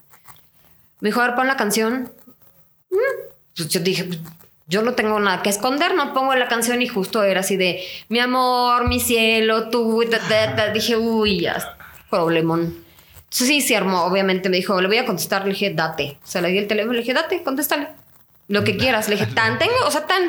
me 1.00 1.10
dijo, 1.10 1.22
a 1.22 1.26
ver, 1.26 1.36
pon 1.36 1.48
la 1.48 1.58
canción. 1.58 2.12
Mm. 2.92 2.98
Pues 3.56 3.70
yo 3.70 3.80
dije, 3.80 4.08
yo 4.68 4.84
no 4.84 4.94
tengo 4.94 5.20
nada 5.20 5.42
que 5.42 5.50
esconder, 5.50 5.96
no 5.96 6.14
pongo 6.14 6.36
la 6.36 6.48
canción 6.48 6.80
y 6.84 6.88
justo 6.88 7.24
era 7.24 7.40
así 7.40 7.58
de, 7.58 7.84
mi 8.10 8.20
amor, 8.20 8.88
mi 8.88 9.00
cielo, 9.00 9.72
tú, 9.72 10.04
ta, 10.08 10.20
ta, 10.20 10.56
ta". 10.56 10.72
dije, 10.72 10.98
uy, 10.98 11.40
ya, 11.40 11.80
problemón. 12.12 12.86
Entonces 13.16 13.48
sí, 13.48 13.62
se 13.62 13.76
armó, 13.76 14.04
obviamente 14.04 14.50
me 14.50 14.58
dijo, 14.58 14.80
le 14.80 14.88
voy 14.88 14.98
a 14.98 15.06
contestar, 15.08 15.46
le 15.46 15.54
dije, 15.54 15.74
date. 15.74 16.20
O 16.24 16.28
sea, 16.28 16.44
le 16.44 16.50
di 16.50 16.60
el 16.60 16.68
teléfono, 16.68 16.94
le 16.94 17.00
dije, 17.00 17.16
date, 17.16 17.42
contéstale. 17.42 17.88
Lo 18.50 18.64
que 18.64 18.76
quieras. 18.76 19.08
Le 19.08 19.16
dije, 19.16 19.28
tan 19.28 19.58
tengo, 19.60 19.74
o 19.86 19.92
sea, 19.92 20.06
tan, 20.08 20.22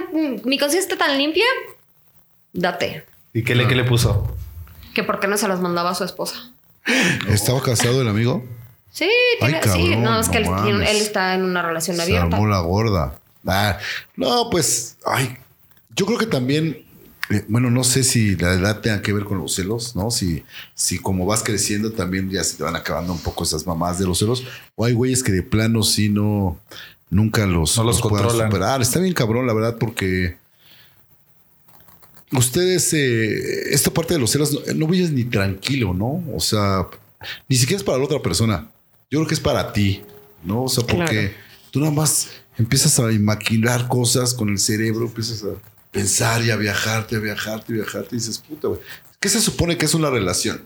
mi 0.45 0.59
conciencia 0.59 0.93
está 0.93 0.97
tan 1.07 1.19
limpia, 1.19 1.45
date. 2.53 3.05
¿Y 3.33 3.43
qué 3.43 3.55
le, 3.55 3.67
qué 3.67 3.75
le 3.75 3.85
puso? 3.85 4.37
Que 4.95 5.03
por 5.03 5.19
qué 5.21 5.27
no 5.27 5.37
se 5.39 5.49
las 5.49 5.61
mandaba 5.61 5.91
a 5.91 5.95
su 5.95 6.05
esposa. 6.05 6.53
¿Estaba 7.29 7.63
casado 7.63 8.03
el 8.03 8.09
amigo? 8.09 8.45
Sí, 8.93 9.09
Ay, 9.41 9.55
tiene, 9.63 9.73
sí, 9.73 9.97
no, 9.97 10.21
es 10.21 10.29
que 10.29 10.41
no 10.41 10.67
él, 10.67 10.83
está 10.83 11.35
en 11.35 11.45
una 11.45 11.63
relación 11.63 11.97
Se 11.97 12.03
abierta. 12.03 12.37
armó 12.37 12.47
la 12.47 12.61
gorda. 12.61 13.19
Ah, 13.47 13.79
no, 14.17 14.51
pues, 14.51 14.97
ay, 15.07 15.37
yo 15.97 16.05
creo 16.05 16.19
que 16.19 16.27
también, 16.27 16.85
eh, 17.31 17.45
bueno, 17.49 17.71
no 17.71 17.85
sé 17.85 18.03
si 18.03 18.37
la 18.37 18.53
edad 18.53 18.81
tenga 18.81 19.01
que 19.01 19.13
ver 19.15 19.25
con 19.25 19.39
los 19.39 19.55
celos, 19.55 19.97
¿no? 19.97 20.11
Si, 20.11 20.45
si 20.75 20.99
como 20.99 21.25
vas 21.25 21.43
creciendo 21.43 21.93
también 21.93 22.29
ya 22.31 22.45
se 22.45 22.57
te 22.57 22.65
van 22.65 22.77
acabando 22.77 23.13
un 23.13 23.21
poco 23.21 23.45
esas 23.45 23.67
mamás 23.67 23.99
de 23.99 24.07
los 24.07 24.19
celos. 24.19 24.45
O 24.75 24.85
hay 24.85 24.93
güeyes 24.93 25.23
que 25.23 25.33
de 25.33 25.43
plano 25.43 25.83
sí 25.85 26.09
no, 26.09 26.59
nunca 27.11 27.45
los, 27.47 27.77
No 27.77 27.85
los 27.85 28.01
puedan 28.01 28.31
superar. 28.31 28.81
Está 28.83 28.99
bien 29.01 29.13
cabrón, 29.15 29.47
la 29.47 29.53
verdad, 29.53 29.77
porque 29.79 30.37
ustedes, 32.33 32.93
eh, 32.93 33.73
esta 33.75 33.91
parte 33.93 34.15
de 34.15 34.21
los 34.21 34.31
celos, 34.31 34.53
no, 34.53 34.61
no 34.75 34.87
vives 34.87 35.11
ni 35.11 35.25
tranquilo, 35.25 35.93
¿no? 35.95 36.23
O 36.35 36.41
sea, 36.41 36.87
ni 37.49 37.57
siquiera 37.57 37.79
es 37.79 37.85
para 37.85 37.99
la 37.99 38.05
otra 38.05 38.21
persona. 38.23 38.69
Yo 39.11 39.19
creo 39.19 39.27
que 39.27 39.35
es 39.35 39.41
para 39.41 39.73
ti, 39.73 40.03
¿no? 40.45 40.65
O 40.65 40.69
sea, 40.69 40.85
porque 40.87 41.05
Claro. 41.31 41.35
tú 41.71 41.81
nada 41.81 41.93
más 41.93 42.29
empiezas 42.59 42.99
a 43.01 43.03
maquinar 43.19 43.89
cosas 43.89 44.35
con 44.35 44.49
el 44.49 44.59
cerebro, 44.59 45.07
empiezas 45.07 45.43
a 45.43 45.49
pensar 45.91 46.43
y 46.45 46.51
a 46.51 46.57
viajarte, 46.57 47.17
a 47.17 47.19
viajarte, 47.19 47.73
a 47.73 47.77
viajarte 47.77 48.15
y 48.15 48.19
dices, 48.19 48.39
puta, 48.39 48.69
güey. 48.69 48.81
¿Qué 49.19 49.29
se 49.29 49.41
supone 49.41 49.77
que 49.77 49.85
es 49.87 49.95
una 49.95 50.09
relación? 50.11 50.63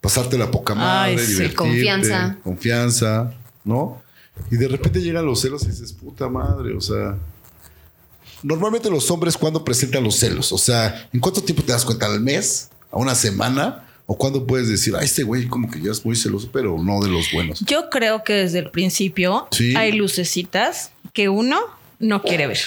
Pasarte 0.00 0.38
la 0.38 0.50
poca 0.50 0.74
madre, 0.74 1.12
Ay, 1.12 1.18
sí. 1.18 1.26
divertirte, 1.32 1.54
Confianza. 1.56 2.38
confianza, 2.42 3.34
¿no? 3.64 4.02
Y 4.50 4.56
de 4.56 4.68
repente 4.68 5.00
llegan 5.00 5.24
los 5.26 5.40
celos 5.40 5.62
y 5.64 5.68
dices, 5.68 5.92
puta 5.92 6.28
madre, 6.28 6.74
o 6.74 6.80
sea. 6.80 7.16
Normalmente 8.42 8.90
los 8.90 9.10
hombres 9.10 9.36
cuando 9.36 9.64
presentan 9.64 10.04
los 10.04 10.16
celos, 10.16 10.52
o 10.52 10.58
sea, 10.58 11.08
¿en 11.12 11.20
cuánto 11.20 11.42
tiempo 11.42 11.62
te 11.62 11.72
das 11.72 11.84
cuenta? 11.84 12.06
¿Al 12.06 12.20
mes? 12.20 12.68
¿A 12.90 12.98
una 12.98 13.14
semana? 13.14 13.82
¿O 14.04 14.16
cuándo 14.16 14.46
puedes 14.46 14.68
decir, 14.68 14.94
ah, 14.94 15.02
este 15.02 15.24
güey 15.24 15.48
como 15.48 15.68
que 15.70 15.80
ya 15.80 15.90
es 15.90 16.04
muy 16.04 16.14
celoso, 16.14 16.48
pero 16.52 16.80
no 16.80 17.00
de 17.00 17.08
los 17.08 17.32
buenos? 17.32 17.60
Yo 17.60 17.90
creo 17.90 18.22
que 18.22 18.34
desde 18.34 18.60
el 18.60 18.70
principio 18.70 19.48
Sí. 19.50 19.74
hay 19.74 19.92
lucecitas 19.92 20.92
que 21.12 21.28
uno 21.28 21.58
no 21.98 22.22
quiere 22.22 22.46
ver. 22.46 22.58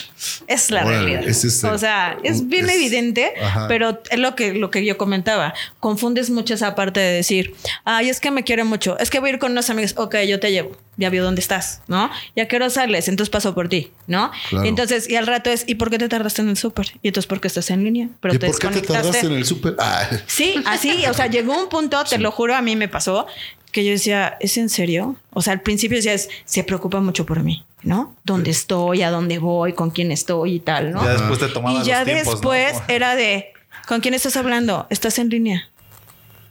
Es 0.47 0.71
la 0.71 0.84
Órale, 0.86 1.05
realidad. 1.05 1.27
es 1.29 1.63
el- 1.63 1.69
o 1.69 1.77
sea, 1.77 2.17
es 2.23 2.47
bien 2.49 2.67
es- 2.67 2.75
evidente, 2.75 3.32
Ajá. 3.41 3.67
pero 3.69 4.01
es 4.10 4.19
lo 4.19 4.36
que, 4.36 4.53
lo 4.55 4.71
que 4.71 4.84
yo 4.84 4.97
comentaba. 4.97 5.53
Confundes 5.79 6.29
mucho 6.32 6.55
esa 6.55 6.73
parte 6.75 6.99
de 6.99 7.13
decir, 7.13 7.53
ay, 7.86 8.10
es 8.10 8.19
que 8.19 8.32
me 8.32 8.43
quiere 8.43 8.63
mucho. 8.65 8.97
Es 8.97 9.10
que 9.12 9.19
voy 9.19 9.29
a 9.29 9.34
ir 9.34 9.39
con 9.39 9.51
unos 9.51 9.69
amigos. 9.69 9.93
Ok, 9.97 10.15
yo 10.27 10.39
te 10.41 10.51
llevo. 10.51 10.75
Ya 10.99 11.09
vio 11.09 11.23
dónde 11.23 11.39
estás, 11.41 11.81
¿no? 11.88 12.12
Ya 12.35 12.47
quiero 12.47 12.69
sales, 12.69 13.07
entonces 13.07 13.31
paso 13.31 13.55
por 13.55 13.69
ti, 13.69 13.91
¿no? 14.05 14.31
Claro. 14.49 14.65
Entonces, 14.65 15.09
y 15.09 15.15
al 15.15 15.25
rato 15.25 15.49
es, 15.49 15.63
¿y 15.65 15.75
por 15.75 15.89
qué 15.89 15.97
te 15.97 16.09
tardaste 16.09 16.41
en 16.41 16.49
el 16.49 16.57
súper? 16.57 16.91
Y 17.01 17.07
entonces, 17.07 17.25
¿por 17.27 17.39
qué 17.39 17.47
estás 17.47 17.71
en 17.71 17.83
línea? 17.85 18.09
Pero 18.19 18.35
¿Y 18.35 18.38
te 18.38 18.47
por 18.47 18.59
qué 18.59 18.67
te 18.67 18.81
tardaste 18.81 19.25
en 19.25 19.33
el 19.33 19.45
súper? 19.45 19.75
Ah, 19.79 20.07
Sí, 20.27 20.55
así, 20.65 21.05
o 21.09 21.13
sea, 21.13 21.27
llegó 21.27 21.57
un 21.57 21.69
punto, 21.69 22.03
te 22.03 22.17
lo 22.19 22.31
juro, 22.31 22.53
a 22.55 22.62
mí 22.62 22.75
me 22.75 22.88
pasó, 22.89 23.25
que 23.71 23.85
yo 23.85 23.91
decía, 23.91 24.38
¿es 24.39 24.57
en 24.57 24.69
serio? 24.69 25.15
O 25.31 25.41
sea, 25.41 25.53
al 25.53 25.62
principio 25.62 25.97
decías, 25.97 26.27
se 26.45 26.63
preocupa 26.63 26.99
mucho 26.99 27.25
por 27.25 27.43
mí, 27.43 27.63
¿no? 27.83 28.15
¿Dónde 28.23 28.51
estoy? 28.51 29.03
¿A 29.03 29.12
dónde 29.12 29.39
voy? 29.39 29.73
¿Con 29.73 29.91
quién 29.91 30.12
estoy? 30.12 30.55
Y 30.55 30.59
tal, 30.59 30.91
¿no? 30.91 31.03
Ya 31.03 31.12
después 31.13 31.39
te 31.39 31.47
tomaba 31.47 31.79
y 31.79 31.83
ya 31.85 31.99
los 31.99 32.05
tiempos, 32.05 32.25
¿no? 32.25 32.31
después 32.51 32.81
era 32.88 33.15
de, 33.15 33.53
¿con 33.88 34.01
quién 34.01 34.13
estás 34.13 34.35
hablando? 34.35 34.88
¿Estás 34.89 35.19
en 35.19 35.29
línea? 35.29 35.69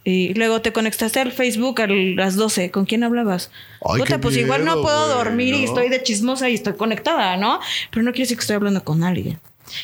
Y 0.04 0.32
luego 0.34 0.62
te 0.62 0.72
conectaste 0.72 1.20
al 1.20 1.32
Facebook 1.32 1.82
a 1.82 1.87
las 1.87 2.37
12. 2.37 2.70
¿Con 2.70 2.87
quién 2.87 3.04
hablabas? 3.04 3.50
Ay, 3.82 4.00
Puta, 4.00 4.20
pues 4.20 4.37
igual 4.37 4.64
no 4.64 4.80
puedo 4.80 5.08
dormir 5.08 5.54
y 5.54 5.64
estoy 5.64 5.88
de 5.88 6.02
chismosa 6.02 6.48
y 6.48 6.54
estoy 6.54 6.74
conectada, 6.74 7.37
¿no? 7.37 7.61
Pero 7.90 8.02
no 8.02 8.12
quiere 8.12 8.24
decir 8.24 8.37
que 8.37 8.42
estoy 8.42 8.56
hablando 8.56 8.82
con 8.84 9.04
alguien. 9.04 9.38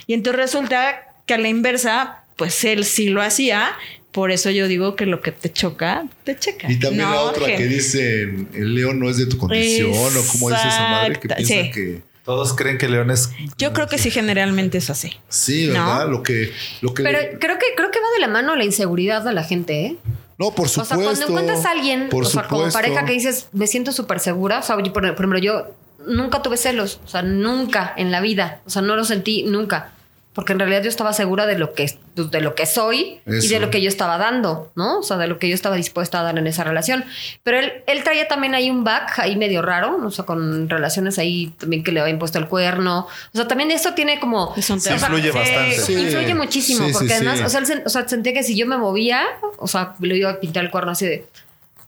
Y 0.07 0.15
entonces 0.15 0.41
resulta 0.41 1.15
que 1.27 1.35
a 1.35 1.39
la 1.39 1.49
inversa, 1.49 2.25
pues 2.37 2.65
él 2.65 2.85
sí 2.85 3.09
lo 3.09 3.23
hacía. 3.23 3.73
Por 4.13 4.31
eso 4.31 4.51
yo 4.51 4.69
digo 4.69 4.95
que 4.95 5.07
lo 5.07 5.21
que 5.21 5.33
te 5.33 5.53
choca, 5.53 6.07
te 6.23 6.39
checa. 6.39 6.71
Y 6.71 6.79
también 6.79 7.11
la 7.11 7.21
otra 7.21 7.47
que 7.47 7.67
dice, 7.67 8.23
el 8.23 8.75
león 8.75 9.01
no 9.01 9.11
es 9.11 9.17
de 9.17 9.27
tu 9.27 9.37
condición, 9.39 9.91
o 9.93 10.27
como 10.33 10.51
dice 10.51 10.69
esa 10.69 10.89
madre 10.89 11.19
que 11.19 11.45
sí. 11.45 11.71
que... 11.73 12.14
Todos 12.25 12.55
creen 12.55 12.79
que 12.79 12.89
León 12.89 13.11
es. 13.11 13.31
Yo 13.59 13.73
creo 13.73 13.87
que 13.87 13.99
sí, 13.99 14.11
generalmente 14.11 14.79
es 14.79 14.89
así. 14.91 15.13
Sí, 15.29 15.67
¿No? 15.69 15.73
¿verdad? 15.75 16.09
Lo 16.09 16.23
que... 16.23 16.53
Lo 16.81 16.95
que 16.95 17.03
Pero 17.03 17.19
le- 17.21 17.39
creo 17.39 17.59
que, 17.59 17.67
creo 17.77 17.91
que 17.91 17.99
va 18.01 18.07
de 18.15 18.21
la 18.21 18.29
mano 18.29 18.57
la 18.57 18.65
inseguridad 18.65 19.23
de 19.23 19.33
la 19.33 19.45
gente, 19.45 19.87
¿eh? 19.87 19.97
no, 20.39 20.51
por 20.53 20.67
O 20.67 20.69
supuesto. 20.69 20.95
sea, 20.97 21.05
cuando 21.05 21.27
encuentras 21.27 21.65
a 21.67 21.71
alguien, 21.73 22.09
por 22.09 22.25
o 22.25 22.27
sea, 22.27 22.45
como 22.49 22.69
pareja 22.71 23.05
que 23.05 23.13
dices, 23.13 23.49
me 23.53 23.67
siento 23.67 23.93
súper 23.93 24.21
segura. 24.21 24.59
O 24.61 24.63
sea, 24.63 24.77
yo, 24.83 24.93
por 24.93 25.05
ejemplo, 25.05 25.39
yo 25.39 25.67
nunca 26.07 26.43
tuve 26.43 26.57
celos. 26.57 26.99
O 27.05 27.09
sea, 27.09 27.23
nunca 27.23 27.93
en 27.97 28.11
la 28.11 28.21
vida. 28.21 28.61
O 28.67 28.71
sea, 28.71 28.83
no 28.83 28.97
lo 28.97 29.05
sentí 29.05 29.45
nunca. 29.45 29.93
Porque 30.35 30.53
en 30.53 30.59
realidad 30.59 30.83
yo 30.83 30.89
estaba 30.89 31.13
segura 31.13 31.47
de 31.47 31.57
lo 31.57 31.75
que, 31.75 31.97
de 32.17 32.41
lo 32.41 32.57
que 32.57 32.67
soy 32.67 33.21
y 33.25 33.37
Eso. 33.37 33.55
de 33.55 33.61
lo 33.61 33.71
que 33.71 33.81
yo 33.81 33.89
estaba 33.89 34.19
dando, 34.19 34.73
¿no? 34.75 34.99
O 34.99 35.03
sea, 35.05 35.17
de 35.17 35.29
lo 35.29 35.39
que 35.39 35.49
yo 35.49 35.55
estaba 35.55 35.77
dispuesta 35.77 36.19
a 36.21 36.23
dar 36.25 36.37
en 36.37 36.47
esa 36.49 36.65
relación. 36.65 37.05
Pero 37.45 37.61
él, 37.61 37.85
él 37.87 38.03
traía 38.03 38.27
también 38.27 38.55
ahí 38.55 38.69
un 38.69 38.83
back 38.83 39.21
ahí 39.21 39.37
medio 39.37 39.63
raro, 39.63 39.97
o 40.05 40.11
sea, 40.11 40.25
con 40.25 40.69
relaciones 40.69 41.19
ahí 41.19 41.55
también 41.59 41.85
que 41.85 41.93
le 41.93 42.01
habían 42.01 42.19
puesto 42.19 42.39
el 42.39 42.49
cuerno. 42.49 43.07
O 43.33 43.37
sea, 43.37 43.47
también 43.47 43.71
esto 43.71 43.95
tiene 43.95 44.19
como... 44.19 44.53
Es 44.57 44.69
un 44.71 44.83
tema. 44.83 44.97
influye 44.97 45.31
sí, 45.31 45.39
bastante. 45.39 45.79
Sí. 45.79 45.93
Influye 45.93 46.35
muchísimo, 46.35 46.81
Sí, 46.81 46.87
sí, 46.87 46.93
porque 46.93 47.09
sí. 47.09 47.15
además, 47.15 47.41
o 47.41 47.49
sea, 47.49 47.61
él 47.61 47.83
o 47.87 47.89
sea, 47.89 48.09
sentía 48.09 48.33
que 48.33 48.43
si 48.43 48.57
yo 48.57 48.67
me 48.67 48.77
movía, 48.77 49.23
o 49.59 49.69
sea, 49.69 49.95
le 50.01 50.17
iba 50.17 50.31
a 50.31 50.41
pintar 50.41 50.65
el 50.65 50.71
cuerno 50.73 50.91
así 50.91 51.07
de, 51.07 51.27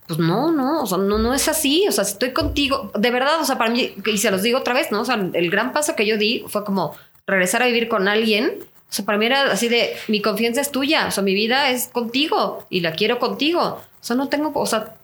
pues 0.06 0.20
no, 0.20 0.52
no, 0.52 0.82
o 0.82 0.86
sea, 0.86 0.98
no, 0.98 1.18
no 1.18 1.34
es 1.34 1.48
así, 1.48 1.84
o 1.88 1.92
sea, 1.92 2.04
si 2.04 2.12
estoy 2.12 2.32
contigo, 2.32 2.92
de 2.96 3.10
verdad, 3.10 3.40
o 3.40 3.44
sea, 3.44 3.58
para 3.58 3.70
mí, 3.70 3.92
y 4.06 4.18
se 4.18 4.30
los 4.30 4.42
digo 4.42 4.58
otra 4.58 4.72
vez, 4.72 4.92
¿no? 4.92 5.00
O 5.00 5.04
sea, 5.04 5.16
el 5.32 5.50
gran 5.50 5.72
paso 5.72 5.96
que 5.96 6.06
yo 6.06 6.16
di 6.16 6.44
fue 6.46 6.64
como 6.64 6.94
regresar 7.26 7.62
a 7.62 7.66
vivir 7.66 7.88
con 7.88 8.08
alguien, 8.08 8.58
o 8.88 8.92
sea, 8.92 9.04
para 9.04 9.18
mí 9.18 9.26
era 9.26 9.50
así 9.52 9.68
de, 9.68 9.96
mi 10.08 10.22
confianza 10.22 10.60
es 10.60 10.70
tuya, 10.70 11.06
o 11.08 11.10
sea, 11.10 11.22
mi 11.22 11.34
vida 11.34 11.70
es 11.70 11.88
contigo 11.88 12.64
y 12.70 12.80
la 12.80 12.92
quiero 12.92 13.18
contigo, 13.18 13.60
o 13.62 14.04
sea, 14.04 14.14
no 14.16 14.28
tengo, 14.28 14.52
o 14.54 14.66
sea, 14.66 14.94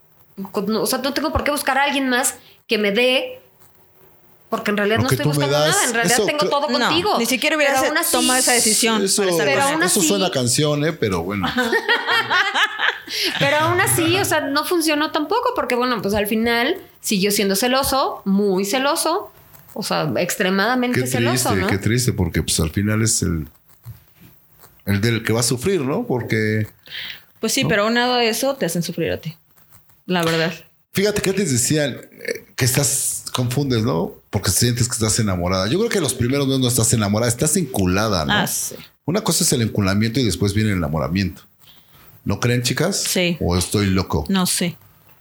con- 0.52 0.66
no, 0.66 0.82
o 0.82 0.87
sea, 0.87 0.98
no 1.00 1.12
tengo 1.12 1.32
por 1.32 1.42
qué 1.44 1.50
buscar 1.50 1.78
a 1.78 1.82
alguien 1.85 2.08
más 2.08 2.37
que 2.68 2.78
me 2.78 2.92
dé. 2.92 3.38
Porque 4.50 4.70
en 4.70 4.76
realidad 4.76 4.98
no 4.98 5.08
estoy 5.08 5.24
buscando 5.24 5.58
das, 5.58 5.74
nada, 5.74 5.85
en 5.88 5.94
realidad 5.94 6.18
eso 6.18 6.26
tengo 6.26 6.46
todo 6.50 6.68
No, 6.68 6.78
contigo. 6.78 7.18
ni 7.18 7.24
siquiera 7.24 7.56
hubieras 7.56 7.76
Pero 7.80 7.88
aún 7.88 7.96
así- 7.98 8.12
tomado 8.12 8.38
esa 8.38 8.52
decisión. 8.52 9.02
Eso, 9.02 9.22
Pero 9.38 9.62
aún 9.62 9.82
eso 9.82 9.98
así- 10.00 10.06
suena 10.08 10.26
a 10.26 10.30
canción, 10.30 10.85
¿eh? 10.85 10.92
Pero 10.92 11.22
bueno. 11.22 11.48
Pero 13.38 13.56
aún 13.58 13.80
así, 13.80 14.16
o 14.18 14.24
sea, 14.24 14.40
no 14.42 14.64
funcionó 14.64 15.11
tampoco 15.11 15.50
porque, 15.54 15.74
bueno, 15.74 16.00
pues 16.02 16.14
al 16.14 16.26
final 16.26 16.76
siguió 17.00 17.30
siendo 17.30 17.56
celoso, 17.56 18.22
muy 18.26 18.64
celoso, 18.64 19.30
o 19.74 19.82
sea, 19.82 20.12
extremadamente 20.18 21.00
Qué 21.00 21.06
celoso, 21.06 21.50
triste, 21.50 21.61
¿no? 21.61 21.66
qué 21.66 21.78
triste, 21.78 22.12
porque 22.12 22.42
pues 22.42 22.58
al 22.61 22.70
final 22.70 23.02
es 23.02 23.22
el... 23.22 23.48
El 24.85 25.00
del 25.00 25.22
que 25.22 25.32
va 25.32 25.40
a 25.40 25.44
sufrir, 25.44 25.80
¿no? 25.80 26.06
Porque... 26.06 26.66
Pues 27.38 27.52
sí, 27.52 27.64
pero 27.64 27.85
aunado 27.85 28.14
a 28.14 28.24
eso 28.24 28.56
te 28.56 28.66
hacen 28.66 28.82
sufrir 28.82 29.12
a 29.12 29.20
ti. 29.20 29.37
La 30.06 30.24
verdad. 30.24 30.52
Fíjate 30.92 31.22
que 31.22 31.30
antes 31.30 31.52
decían 31.52 31.92
eh, 31.92 32.46
que 32.56 32.64
estás, 32.64 33.24
confundes, 33.32 33.82
¿no? 33.82 34.12
Porque 34.30 34.50
sientes 34.50 34.88
que 34.88 34.94
estás 34.94 35.18
enamorada. 35.18 35.68
Yo 35.68 35.78
creo 35.78 35.90
que 35.90 36.00
los 36.00 36.14
primeros 36.14 36.48
no, 36.48 36.58
no 36.58 36.68
estás 36.68 36.92
enamorada, 36.92 37.30
estás 37.30 37.56
enculada, 37.56 38.24
¿no? 38.24 38.32
Ah, 38.32 38.46
sí. 38.46 38.74
Una 39.04 39.22
cosa 39.22 39.44
es 39.44 39.52
el 39.52 39.62
enculamiento 39.62 40.20
y 40.20 40.24
después 40.24 40.52
viene 40.54 40.70
el 40.70 40.78
enamoramiento. 40.78 41.42
¿No 42.24 42.40
creen, 42.40 42.62
chicas? 42.62 43.02
Sí. 43.02 43.37
¿O 43.40 43.56
estoy 43.56 43.87
loco? 43.87 44.26
No 44.28 44.46
sé. 44.46 44.76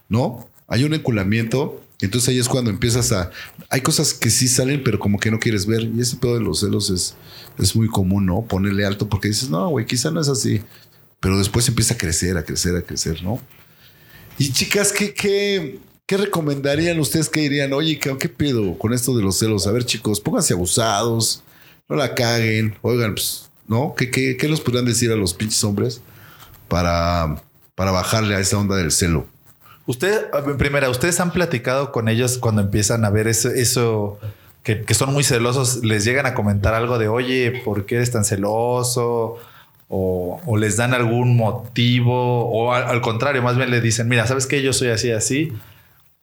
¿No? 0.10 0.48
Hay 0.68 0.84
un 0.84 0.94
enculamiento. 0.94 1.81
Entonces 2.02 2.30
ahí 2.30 2.40
es 2.40 2.50
cuando 2.50 2.70
empiezas 2.72 3.12
a... 3.12 3.32
Hay 3.70 3.82
cosas 3.82 4.14
que 4.14 4.30
sí 4.30 4.48
salen, 4.48 4.84
pero 4.84 5.00
como 5.00 5.20
que 5.20 5.32
no 5.32 5.40
quieres 5.40 5.66
ver. 5.66 5.84
Y 5.84 6.02
ese 6.02 6.18
pedo 6.18 6.36
de 6.36 6.42
los 6.42 6.60
celos 6.60 6.90
es, 6.90 7.16
es 7.58 7.76
muy 7.76 7.88
común, 7.88 8.26
¿no? 8.26 8.42
Ponerle 8.42 8.86
alto 8.86 9.08
porque 9.08 9.28
dices, 9.28 9.50
no, 9.50 9.70
güey, 9.70 9.86
quizá 9.86 10.10
no 10.12 10.20
es 10.20 10.28
así. 10.28 10.62
Pero 11.20 11.38
después 11.38 11.68
empieza 11.68 11.94
a 11.94 11.98
crecer, 11.98 12.38
a 12.38 12.44
crecer, 12.44 12.76
a 12.76 12.82
crecer, 12.82 13.24
¿no? 13.24 13.40
Y 14.38 14.52
chicas, 14.52 14.92
¿qué, 14.92 15.14
qué, 15.14 15.80
qué 16.08 16.18
recomendarían 16.18 17.00
ustedes 17.00 17.30
que 17.30 17.42
dirían? 17.42 17.74
Oye, 17.74 18.00
¿qué, 18.00 18.18
¿qué 18.18 18.28
pedo 18.30 18.78
con 18.80 18.94
esto 18.94 19.16
de 19.16 19.22
los 19.22 19.38
celos? 19.38 19.68
A 19.68 19.72
ver, 19.72 19.86
chicos, 19.86 20.20
pónganse 20.20 20.54
abusados, 20.54 21.44
no 21.88 21.96
la 21.96 22.16
caguen. 22.16 22.76
Oigan, 22.82 23.14
pues, 23.14 23.52
¿no? 23.68 23.94
¿Qué, 23.96 24.10
qué, 24.10 24.38
qué 24.38 24.48
los 24.48 24.62
podrían 24.62 24.86
decir 24.86 25.12
a 25.12 25.16
los 25.16 25.36
pinches 25.36 25.64
hombres 25.64 26.02
para, 26.68 27.44
para 27.76 27.92
bajarle 27.92 28.34
a 28.34 28.40
esa 28.40 28.58
onda 28.58 28.76
del 28.76 28.92
celo? 28.92 29.28
Usted, 29.92 30.28
en 30.48 30.58
primera, 30.58 30.90
¿ustedes 30.90 31.20
han 31.20 31.32
platicado 31.32 31.92
con 31.92 32.08
ellos 32.08 32.38
cuando 32.38 32.62
empiezan 32.62 33.04
a 33.04 33.10
ver 33.10 33.28
eso, 33.28 33.50
eso 33.50 34.20
que, 34.64 34.86
son 34.94 35.12
muy 35.12 35.26
celosos? 35.26 35.84
¿Les 35.84 36.06
llegan 36.06 36.26
a 36.26 36.34
comentar 36.34 36.74
algo 36.74 36.98
de, 36.98 37.10
oye, 37.10 37.62
¿por 37.66 37.86
qué 37.86 37.96
eres 37.96 38.10
tan 38.10 38.24
celoso? 38.24 39.38
O, 39.90 40.40
les 40.58 40.78
dan 40.78 40.94
algún 40.94 41.36
motivo, 41.36 42.50
o 42.50 42.72
al, 42.72 42.84
al 42.84 43.02
contrario, 43.02 43.42
más 43.42 43.58
bien 43.58 43.70
le 43.70 43.82
dicen, 43.82 44.08
mira, 44.08 44.26
¿sabes 44.28 44.48
qué? 44.48 44.62
Yo 44.62 44.72
soy 44.72 44.92
así, 44.92 45.12
así, 45.12 45.52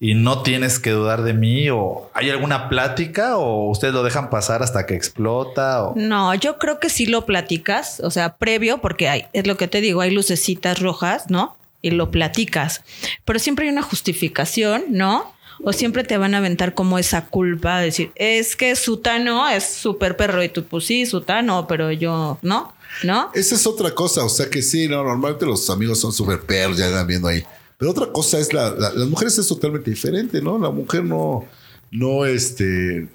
y 0.01 0.15
no 0.15 0.41
tienes 0.41 0.79
que 0.79 0.93
dudar 0.93 1.21
de 1.21 1.35
mí, 1.35 1.69
o 1.69 2.09
hay 2.15 2.31
alguna 2.31 2.71
plática, 2.71 3.37
o 3.37 3.69
ustedes 3.69 3.93
lo 3.93 4.03
dejan 4.03 4.31
pasar 4.31 4.63
hasta 4.63 4.87
que 4.87 4.95
explota, 4.95 5.85
o... 5.85 5.93
No, 5.95 6.35
yo 6.35 6.57
creo 6.57 6.81
que 6.81 6.89
sí 6.89 7.05
lo 7.05 7.27
platicas, 7.27 8.01
o 8.01 8.11
sea, 8.11 8.39
previo, 8.39 8.79
porque 8.79 9.11
hay, 9.11 9.27
es 9.35 9.47
lo 9.47 9.59
que 9.59 9.69
te 9.69 9.83
digo, 9.83 10.01
hay 10.01 10.11
lucecitas 10.11 10.81
rojas, 10.81 11.29
¿no? 11.29 11.58
Y 11.83 11.91
lo 11.91 12.11
platicas. 12.11 12.83
Pero 13.25 13.39
siempre 13.39 13.67
hay 13.67 13.73
una 13.73 13.83
justificación, 13.83 14.85
¿no? 14.91 15.33
O 15.63 15.73
siempre 15.73 16.05
te 16.05 16.17
van 16.19 16.35
a 16.35 16.39
aventar 16.39 16.75
como 16.75 16.99
esa 16.99 17.27
culpa 17.27 17.79
de 17.79 17.87
decir, 17.87 18.13
es 18.15 18.55
que 18.55 18.77
Sutano 18.77 19.49
es 19.49 19.65
súper 19.65 20.17
perro 20.17 20.43
y 20.43 20.49
tú, 20.49 20.65
pues 20.65 20.87
sí, 20.87 21.05
Sutano, 21.07 21.67
pero 21.67 21.91
yo, 21.91 22.39
¿no? 22.43 22.73
¿No? 23.03 23.31
Esa 23.35 23.55
es 23.57 23.67
otra 23.67 23.93
cosa, 23.95 24.25
o 24.25 24.29
sea 24.29 24.49
que 24.49 24.63
sí, 24.63 24.89
no, 24.89 25.03
normalmente 25.05 25.45
los 25.47 25.69
amigos 25.69 26.01
son 26.01 26.13
súper 26.13 26.41
perros, 26.43 26.79
ya 26.79 26.87
andan 26.87 27.07
viendo 27.07 27.29
ahí. 27.29 27.43
Pero 27.77 27.91
otra 27.91 28.07
cosa 28.13 28.39
es 28.39 28.53
la, 28.53 28.71
la- 28.71 28.93
las 28.93 29.09
mujeres 29.09 29.37
es 29.39 29.47
totalmente 29.49 29.91
diferente, 29.91 30.41
¿no? 30.41 30.59
La 30.59 30.71
mujer 30.71 31.05
no, 31.05 31.45
no, 31.91 32.25
este, 32.25 33.09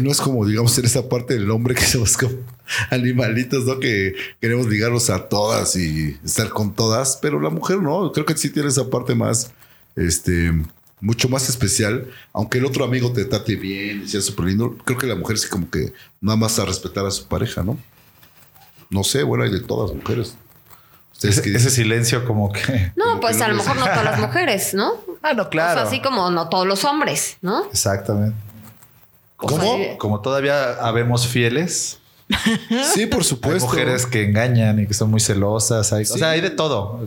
no 0.00 0.10
es 0.10 0.20
como, 0.20 0.44
digamos, 0.46 0.76
en 0.78 0.84
esa 0.84 1.08
parte 1.08 1.34
del 1.34 1.50
hombre 1.50 1.74
que 1.74 1.82
somos 1.84 2.16
como 2.16 2.32
animalitos, 2.90 3.64
¿no? 3.64 3.78
Que 3.80 4.14
queremos 4.40 4.66
ligarnos 4.66 5.10
a 5.10 5.28
todas 5.28 5.76
y 5.76 6.18
estar 6.24 6.48
con 6.50 6.74
todas, 6.74 7.18
pero 7.20 7.40
la 7.40 7.50
mujer 7.50 7.78
no, 7.82 8.10
creo 8.12 8.26
que 8.26 8.36
sí 8.36 8.50
tiene 8.50 8.68
esa 8.68 8.88
parte 8.90 9.14
más, 9.14 9.50
este, 9.96 10.52
mucho 11.00 11.28
más 11.28 11.48
especial, 11.48 12.06
aunque 12.32 12.58
el 12.58 12.64
otro 12.66 12.84
amigo 12.84 13.12
te 13.12 13.24
trate 13.24 13.56
bien 13.56 14.02
y 14.04 14.08
sea 14.08 14.20
súper 14.20 14.46
lindo, 14.46 14.76
creo 14.84 14.98
que 14.98 15.06
la 15.06 15.14
mujer 15.16 15.38
sí 15.38 15.48
como 15.48 15.70
que 15.70 15.92
nada 16.20 16.36
más 16.36 16.58
a 16.58 16.64
respetar 16.64 17.06
a 17.06 17.10
su 17.10 17.26
pareja, 17.26 17.62
¿no? 17.62 17.78
No 18.90 19.04
sé, 19.04 19.22
bueno, 19.22 19.44
hay 19.44 19.50
de 19.50 19.60
todas 19.60 19.94
mujeres. 19.94 20.34
¿Ustedes 21.12 21.40
qué 21.40 21.50
Ese, 21.50 21.50
dicen? 21.50 21.66
ese 21.68 21.76
silencio 21.76 22.24
como 22.24 22.52
que... 22.52 22.92
No, 22.96 23.18
pues 23.20 23.36
que 23.36 23.42
a 23.44 23.48
lo 23.48 23.56
mejor 23.56 23.76
no 23.76 23.84
todas 23.84 24.04
las 24.04 24.20
mujeres, 24.26 24.72
¿no? 24.72 24.92
Ah, 25.20 25.34
no, 25.34 25.42
O 25.44 25.48
claro. 25.50 25.80
sea, 25.80 25.88
así 25.88 26.00
como 26.00 26.30
no 26.30 26.48
todos 26.48 26.66
los 26.66 26.84
hombres, 26.84 27.38
¿no? 27.42 27.64
Exactamente. 27.70 28.36
O 29.36 29.46
¿Cómo? 29.46 29.76
sea, 29.76 29.98
Como 29.98 30.20
todavía 30.20 30.74
habemos 30.74 31.26
fieles, 31.26 31.98
Sí, 32.94 33.06
por 33.06 33.20
hay 33.20 33.24
supuesto. 33.24 33.66
mujeres 33.66 34.06
que 34.06 34.24
engañan 34.24 34.78
y 34.80 34.86
que 34.86 34.94
son 34.94 35.10
muy 35.10 35.20
celosas. 35.20 35.92
hay- 35.92 36.04
Sí. 36.04 36.14
O 36.14 36.18
sea, 36.18 36.30
hay 36.30 36.40
de 36.40 36.50
todo. 36.50 37.00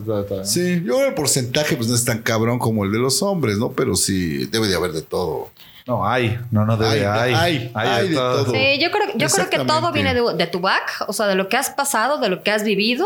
Sí, 0.44 0.76
yo 0.84 0.94
creo 0.94 0.98
que 0.98 1.08
el 1.08 1.14
porcentaje 1.14 1.76
pues 1.76 1.88
no 1.88 1.94
es 1.94 2.04
tan 2.04 2.22
cabrón 2.22 2.58
como 2.58 2.84
el 2.84 2.92
de 2.92 2.98
los 2.98 3.22
hombres, 3.22 3.58
¿no? 3.58 3.72
Pero 3.72 3.94
sí, 3.96 4.46
debe 4.46 4.68
de 4.68 4.74
haber 4.76 4.92
de 4.92 5.02
todo. 5.02 5.50
No, 5.86 6.06
hay. 6.06 6.38
No, 6.50 6.64
no 6.64 6.76
debe. 6.76 7.06
Hay, 7.06 7.34
Hay. 7.34 7.70
hay, 7.74 7.88
hay 7.88 8.08
de 8.08 8.14
todo. 8.14 8.44
Sí, 8.52 8.78
yo 8.80 8.90
creo, 8.90 9.08
yo 9.16 9.26
creo 9.28 9.50
que 9.50 9.58
todo 9.60 9.90
viene 9.92 10.14
de, 10.14 10.22
de 10.36 10.46
tu 10.46 10.60
back, 10.60 11.04
o 11.08 11.12
sea, 11.12 11.26
de 11.26 11.34
lo 11.34 11.48
que 11.48 11.56
has 11.56 11.70
pasado, 11.70 12.18
de 12.18 12.28
lo 12.28 12.42
que 12.44 12.50
has 12.52 12.62
vivido 12.62 13.04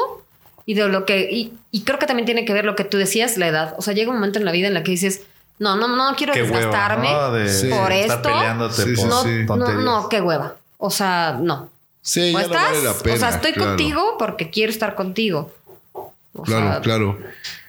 y 0.66 0.74
de 0.74 0.86
lo 0.88 1.06
que. 1.06 1.28
Y, 1.30 1.52
y 1.70 1.82
creo 1.84 1.98
que 1.98 2.06
también 2.06 2.26
tiene 2.26 2.44
que 2.44 2.52
ver 2.52 2.64
lo 2.66 2.76
que 2.76 2.84
tú 2.84 2.98
decías, 2.98 3.38
la 3.38 3.48
edad. 3.48 3.74
O 3.78 3.82
sea, 3.82 3.94
llega 3.94 4.10
un 4.10 4.16
momento 4.16 4.38
en 4.38 4.44
la 4.44 4.52
vida 4.52 4.68
en 4.68 4.74
la 4.74 4.82
que 4.82 4.90
dices, 4.90 5.22
no, 5.58 5.76
no, 5.76 5.88
no 5.88 6.14
quiero 6.16 6.34
Qué 6.34 6.42
hueva, 6.42 6.56
desgastarme 6.58 7.10
¿no? 7.12 7.32
De 7.32 7.48
Sí. 7.48 7.68
por 7.68 7.90
estar 7.92 8.16
esto. 8.18 8.28
peleándote 8.28 8.82
Sí, 8.82 8.96
sí, 8.96 9.02
por 9.46 9.56
No, 9.58 9.66
sí. 9.66 9.72
no, 9.72 9.80
no, 9.80 10.08
qué 10.10 10.20
hueva. 10.20 10.56
O 10.76 10.90
sea, 10.90 11.38
no. 11.40 11.70
Sí, 12.06 12.32
o 12.32 12.38
ya 12.40 12.46
no 12.46 12.54
vale 12.54 12.82
la 12.84 12.94
pena. 12.94 13.16
o 13.16 13.18
sea, 13.18 13.28
estoy 13.30 13.52
claro. 13.52 13.70
contigo 13.70 14.14
porque 14.16 14.48
quiero 14.50 14.70
estar 14.70 14.94
contigo. 14.94 15.52
O 15.92 16.42
Claro, 16.44 16.70
sea, 16.72 16.80
claro. 16.80 17.18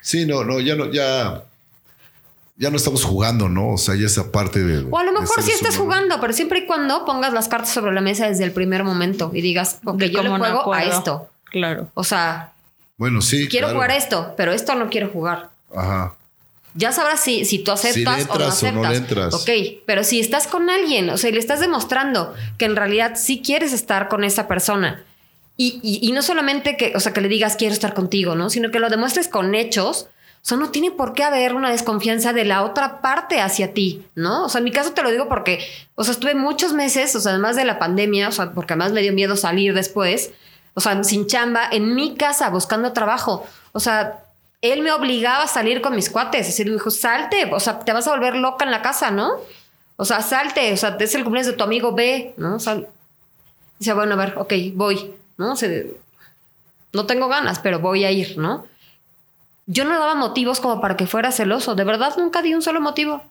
Sí, 0.02 0.26
no, 0.28 0.43
no, 0.43 0.60
ya 0.60 0.76
no, 0.76 0.91
ya. 0.91 1.43
Ya 2.60 2.69
no 2.71 2.78
estamos 2.78 3.04
jugando, 3.04 3.50
¿no? 3.50 3.73
O 3.73 3.78
sea, 3.78 3.95
ya 3.95 4.06
esa 4.06 4.32
parte 4.32 4.60
de. 4.63 4.88
O 4.91 4.97
a 4.97 5.04
lo 5.04 5.12
mejor 5.12 5.41
sí 5.41 5.52
estás 5.52 5.76
humano. 5.78 5.84
jugando, 5.84 6.21
pero 6.21 6.34
siempre 6.34 6.60
y 6.60 6.65
cuando 6.67 7.04
pongas 7.06 7.34
las 7.34 7.47
cartas 7.47 7.71
sobre 7.73 7.93
la 7.93 8.02
mesa 8.02 8.28
desde 8.28 8.43
el 8.43 8.52
primer 8.52 8.84
momento 8.84 9.32
y 9.34 9.41
digas, 9.41 9.80
ok, 9.86 10.04
yo 10.06 10.21
le 10.23 10.30
juego 10.30 10.73
a 10.73 10.84
esto. 10.84 11.30
Claro. 11.45 11.89
O 11.95 12.04
sea, 12.04 12.54
Bueno, 12.97 13.21
sí. 13.21 13.47
quiero 13.47 13.67
claro. 13.67 13.78
jugar 13.80 13.91
esto, 13.91 14.34
pero 14.38 14.54
esto 14.54 14.76
no 14.76 14.89
quiero 14.89 15.10
jugar. 15.10 15.50
Ajá. 15.76 16.15
Ya 16.77 16.91
sabrás 16.91 17.19
si, 17.21 17.43
si 17.43 17.59
tú 17.59 17.71
aceptas 17.71 17.95
Si 17.95 18.03
o 18.05 18.05
no 18.05 18.45
entras 18.45 18.63
o 18.63 18.71
no 18.71 18.81
aceptas. 18.83 18.91
le 18.91 18.97
entras. 18.97 19.33
Ok, 19.33 19.49
pero 19.85 20.03
si 20.03 20.19
estás 20.19 20.45
con 20.47 20.69
alguien, 20.69 21.09
o 21.09 21.17
sea, 21.17 21.31
le 21.31 21.39
estás 21.39 21.59
demostrando 21.59 22.33
que 22.59 22.65
en 22.65 22.75
realidad 22.75 23.13
sí 23.15 23.41
quieres 23.43 23.73
estar 23.73 24.07
con 24.09 24.23
esa 24.23 24.47
persona. 24.47 25.03
Y, 25.57 25.79
y- 25.81 26.07
y 26.07 26.11
no 26.11 26.21
solamente 26.21 26.77
que, 26.77 26.93
o 26.95 26.99
sea, 26.99 27.13
que 27.13 27.21
le 27.21 27.29
digas 27.29 27.55
quiero 27.55 27.73
estar 27.73 27.93
contigo, 27.95 28.35
¿no? 28.35 28.49
Sino 28.51 28.69
que 28.69 28.79
lo 28.79 28.89
demuestres 28.89 29.27
con 29.27 29.55
hechos. 29.55 30.07
O 30.43 30.45
sea, 30.49 30.57
no 30.57 30.69
tiene 30.69 30.91
por 30.91 31.13
qué 31.13 31.23
haber 31.23 31.55
una 31.55 31.71
desconfianza 31.71 32.31
de 32.31 32.45
la 32.45 32.61
otra 32.63 33.01
parte 33.01 33.41
hacia 33.41 33.73
ti, 33.73 34.03
¿no? 34.15 34.45
O 34.45 34.49
sea, 34.49 34.59
en 34.59 34.65
mi 34.65 34.71
caso 34.71 34.91
te 34.91 35.01
lo 35.01 35.09
digo 35.11 35.27
porque, 35.27 35.59
o 35.95 36.03
sea, 36.03 36.11
estuve 36.13 36.35
muchos 36.35 36.73
meses, 36.73 37.13
o 37.15 37.19
sea, 37.19 37.31
además 37.33 37.55
de 37.55 37.65
la 37.65 37.79
pandemia, 37.79 38.29
o 38.29 38.31
sea, 38.31 38.51
porque 38.51 38.73
además 38.73 38.91
me 38.93 39.01
dio 39.01 39.11
miedo 39.13 39.35
salir 39.35 39.73
después, 39.73 40.29
o 40.75 40.79
sea, 40.79 41.03
sin 41.03 41.25
chamba, 41.25 41.67
en 41.71 41.95
mi 41.95 42.15
casa, 42.15 42.49
buscando 42.49 42.93
trabajo. 42.93 43.45
O 43.73 43.79
sea, 43.79 44.23
él 44.62 44.82
me 44.82 44.91
obligaba 44.91 45.43
a 45.43 45.48
salir 45.48 45.82
con 45.82 45.96
mis 45.96 46.10
cuates. 46.10 46.50
Así 46.50 46.65
me 46.65 46.72
dijo, 46.72 46.89
salte, 46.89 47.50
o 47.52 47.60
sea, 47.60 47.80
te 47.80 47.93
vas 47.93 48.08
a 48.08 48.12
volver 48.12 48.36
loca 48.36 48.65
en 48.65 48.72
la 48.72 48.82
casa, 48.82 49.12
¿no? 49.12 49.34
O 49.96 50.06
sea, 50.06 50.22
salte, 50.22 50.74
o 50.74 50.78
sea, 50.78 50.98
es 51.00 51.15
el 51.15 51.24
cumpleaños 51.24 51.52
de 51.52 51.58
tu 51.58 51.63
amigo, 51.63 51.93
ve, 51.93 52.34
¿no? 52.38 52.60
Sea, 52.60 52.82
dice, 53.80 53.93
bueno, 53.93 54.13
a 54.13 54.17
ver, 54.17 54.34
ok, 54.38 54.54
voy, 54.74 55.15
¿no? 55.38 55.54
O 55.54 55.56
sea, 55.56 55.70
no 56.93 57.06
tengo 57.06 57.28
ganas, 57.28 57.60
pero 57.60 57.80
voy 57.80 58.06
a 58.06 58.12
ir, 58.12 58.38
¿no? 58.38 58.65
Yo 59.65 59.84
no 59.86 60.00
daba 60.00 60.15
motivos 60.15 60.60
como 60.60 60.80
para 60.80 60.96
que 60.96 61.08
fuera 61.08 61.32
celoso. 61.32 61.76
De 61.76 61.84
verdad, 61.84 62.15
nunca 62.17 62.41
di 62.41 62.54
un 62.54 62.62
solo 62.62 62.80
motivo. 62.80 63.22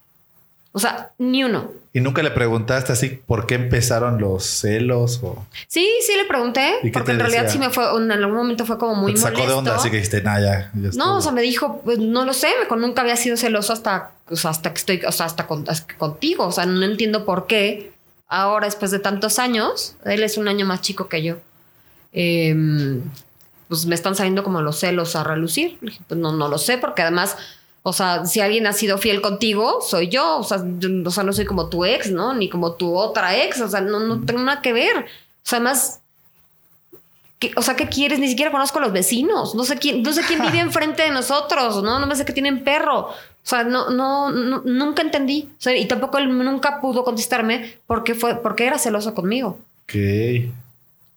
O 0.73 0.79
sea, 0.79 1.11
ni 1.17 1.43
uno. 1.43 1.71
Y 1.93 2.01
nunca 2.01 2.21
le 2.21 2.29
preguntaste 2.29 2.91
así 2.93 3.09
por 3.25 3.47
qué 3.47 3.55
empezaron 3.55 4.19
los 4.19 4.43
celos 4.45 5.19
o 5.23 5.47
Sí, 5.67 5.89
sí 6.05 6.13
le 6.15 6.25
pregunté, 6.25 6.75
¿Y 6.83 6.87
qué 6.87 6.91
porque 6.91 7.13
en 7.13 7.19
realidad 7.19 7.43
decía? 7.43 7.53
sí 7.53 7.59
me 7.59 7.71
fue, 7.71 7.85
en 7.97 8.11
algún 8.11 8.35
momento 8.35 8.65
fue 8.65 8.77
como 8.77 8.93
muy 8.93 9.13
te 9.15 9.19
sacó 9.19 9.33
molesto. 9.39 9.51
de 9.53 9.57
onda, 9.57 9.75
así 9.75 9.89
que 9.89 9.95
dijiste, 9.95 10.21
nah, 10.21 10.39
ya. 10.39 10.71
ya 10.75 10.89
estuvo"? 10.89 11.03
No, 11.05 11.17
o 11.17 11.21
sea, 11.21 11.31
me 11.31 11.41
dijo, 11.41 11.81
pues 11.83 11.97
no 11.97 12.23
lo 12.25 12.33
sé, 12.33 12.49
me- 12.69 12.77
nunca 12.77 13.01
había 13.01 13.15
sido 13.15 13.35
celoso 13.37 13.73
hasta, 13.73 14.11
o 14.29 14.35
sea, 14.35 14.51
hasta 14.51 14.71
que 14.73 14.77
estoy, 14.77 15.01
o 15.07 15.11
sea, 15.11 15.25
hasta, 15.25 15.47
con- 15.47 15.65
hasta 15.67 15.95
contigo. 15.97 16.45
O 16.45 16.51
sea, 16.51 16.67
no 16.67 16.85
entiendo 16.85 17.25
por 17.25 17.47
qué 17.47 17.91
ahora, 18.27 18.65
después 18.67 18.91
de 18.91 18.99
tantos 18.99 19.39
años, 19.39 19.95
él 20.05 20.21
es 20.21 20.37
un 20.37 20.47
año 20.47 20.65
más 20.67 20.81
chico 20.81 21.07
que 21.09 21.23
yo, 21.23 21.37
em, 22.13 23.01
pues 23.67 23.85
me 23.85 23.95
están 23.95 24.15
saliendo 24.15 24.43
como 24.43 24.61
los 24.61 24.79
celos 24.79 25.15
a 25.15 25.23
relucir. 25.23 25.77
Pues 26.07 26.19
no, 26.19 26.31
no 26.31 26.47
lo 26.47 26.57
sé, 26.57 26.77
porque 26.77 27.01
además, 27.01 27.37
o 27.87 27.93
sea, 27.93 28.25
si 28.25 28.39
alguien 28.41 28.67
ha 28.67 28.73
sido 28.73 28.97
fiel 28.97 29.21
contigo, 29.21 29.79
soy 29.81 30.09
yo. 30.09 30.37
O 30.39 30.43
sea, 30.43 30.59
yo- 30.79 30.89
o 31.05 31.11
sea, 31.11 31.23
no 31.23 31.31
soy 31.33 31.45
como 31.45 31.69
tu 31.69 31.85
ex, 31.85 32.11
¿no? 32.11 32.33
Ni 32.33 32.49
como 32.49 32.73
tu 32.73 32.95
otra 32.95 33.35
ex. 33.37 33.61
O 33.61 33.67
sea, 33.69 33.81
no, 33.81 33.99
no 33.99 34.25
tengo 34.25 34.41
nada 34.41 34.61
que 34.61 34.73
ver. 34.73 34.97
O 34.97 35.03
sea, 35.43 35.57
además, 35.57 36.01
¿Qué- 37.39 37.51
o 37.55 37.61
sea, 37.61 37.75
¿qué 37.75 37.87
quieres? 37.87 38.17
Ni 38.17 38.27
siquiera 38.27 38.49
conozco 38.51 38.79
a 38.79 38.81
los 38.81 38.91
vecinos. 38.91 39.53
No 39.53 39.63
sé 39.63 39.77
quién, 39.77 40.01
no 40.01 40.11
sé 40.11 40.21
quién 40.27 40.41
vive 40.41 40.57
enfrente 40.59 41.03
de 41.03 41.11
nosotros, 41.11 41.83
¿no? 41.83 41.99
No 41.99 42.07
me 42.07 42.15
sé 42.15 42.25
que 42.25 42.33
tienen 42.33 42.63
perro. 42.63 43.01
O 43.09 43.13
sea, 43.43 43.63
no, 43.63 43.91
no, 43.91 44.31
no- 44.31 44.63
nunca 44.65 45.03
entendí. 45.03 45.47
O 45.51 45.61
sea, 45.61 45.75
y 45.77 45.85
tampoco 45.85 46.17
él 46.17 46.35
nunca 46.35 46.81
pudo 46.81 47.03
contestarme 47.03 47.77
porque 47.85 48.15
fue, 48.15 48.35
porque 48.41 48.65
era 48.65 48.79
celoso 48.79 49.13
conmigo. 49.13 49.59
Ok. 49.83 49.93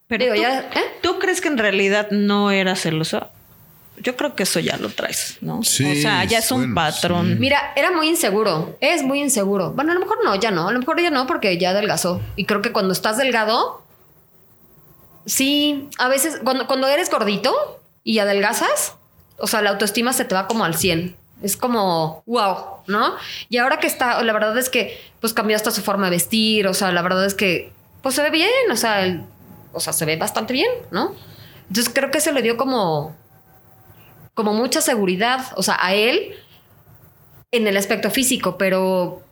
Pero 0.08 0.24
Digo, 0.24 0.34
tú, 0.34 0.40
ya, 0.42 0.60
¿eh? 0.60 0.84
¿tú 1.00 1.18
crees 1.18 1.40
que 1.40 1.48
en 1.48 1.56
realidad 1.56 2.08
no 2.10 2.50
era 2.50 2.76
celoso? 2.76 3.26
Yo 4.02 4.16
creo 4.16 4.34
que 4.34 4.44
eso 4.44 4.60
ya 4.60 4.76
lo 4.78 4.88
traes, 4.88 5.36
¿no? 5.40 5.62
Sí, 5.62 5.84
o 5.84 5.94
sea, 6.02 6.24
ya 6.24 6.38
es 6.38 6.50
un 6.50 6.60
bueno, 6.60 6.74
patrón. 6.74 7.26
sí. 7.28 7.34
Mira, 7.38 7.72
era 7.76 7.90
muy 7.90 8.08
inseguro. 8.08 8.76
Es 8.80 9.02
muy 9.02 9.20
inseguro. 9.20 9.72
Bueno, 9.72 9.92
a 9.92 9.94
lo 9.94 10.00
mejor 10.00 10.18
no, 10.24 10.34
ya 10.36 10.50
no. 10.50 10.68
A 10.68 10.72
lo 10.72 10.78
mejor 10.78 11.00
ya 11.00 11.10
no, 11.10 11.26
porque 11.26 11.58
ya 11.58 11.70
adelgazó. 11.70 12.20
Y 12.36 12.44
creo 12.46 12.62
que 12.62 12.72
cuando 12.72 12.92
estás 12.92 13.18
delgado, 13.18 13.82
sí, 15.26 15.88
a 15.98 16.08
veces, 16.08 16.40
cuando, 16.44 16.66
cuando 16.66 16.86
eres 16.88 17.10
gordito 17.10 17.54
y 18.04 18.18
adelgazas, 18.18 18.94
o 19.38 19.46
sea, 19.46 19.62
la 19.62 19.70
autoestima 19.70 20.12
se 20.12 20.24
te 20.24 20.34
va 20.34 20.46
como 20.46 20.64
al 20.64 20.74
100. 20.74 21.16
Es 21.42 21.56
como, 21.56 22.22
wow, 22.26 22.56
¿no? 22.86 23.14
Y 23.48 23.56
ahora 23.58 23.78
que 23.78 23.86
está, 23.86 24.22
la 24.22 24.32
verdad 24.32 24.56
es 24.58 24.68
que, 24.68 25.00
pues 25.20 25.32
cambió 25.32 25.56
hasta 25.56 25.70
su 25.70 25.80
forma 25.80 26.06
de 26.06 26.10
vestir. 26.10 26.66
O 26.66 26.74
sea, 26.74 26.92
la 26.92 27.00
verdad 27.02 27.24
es 27.24 27.34
que, 27.34 27.72
pues 28.02 28.14
se 28.14 28.22
ve 28.22 28.30
bien. 28.30 28.50
O 28.70 28.76
sea, 28.76 29.04
el- 29.04 29.24
o 29.72 29.80
sea, 29.80 29.92
se 29.92 30.04
ve 30.04 30.16
bastante 30.16 30.52
bien, 30.52 30.70
¿no? 30.90 31.14
Entonces 31.68 31.92
creo 31.94 32.10
que 32.10 32.20
se 32.20 32.32
le 32.32 32.42
dio 32.42 32.56
como 32.56 33.16
como 34.34 34.54
mucha 34.54 34.80
seguridad, 34.80 35.52
o 35.56 35.62
sea, 35.62 35.76
a 35.80 35.94
él 35.94 36.34
en 37.52 37.66
el 37.66 37.76
aspecto 37.76 38.10
físico, 38.10 38.56
pero 38.56 39.22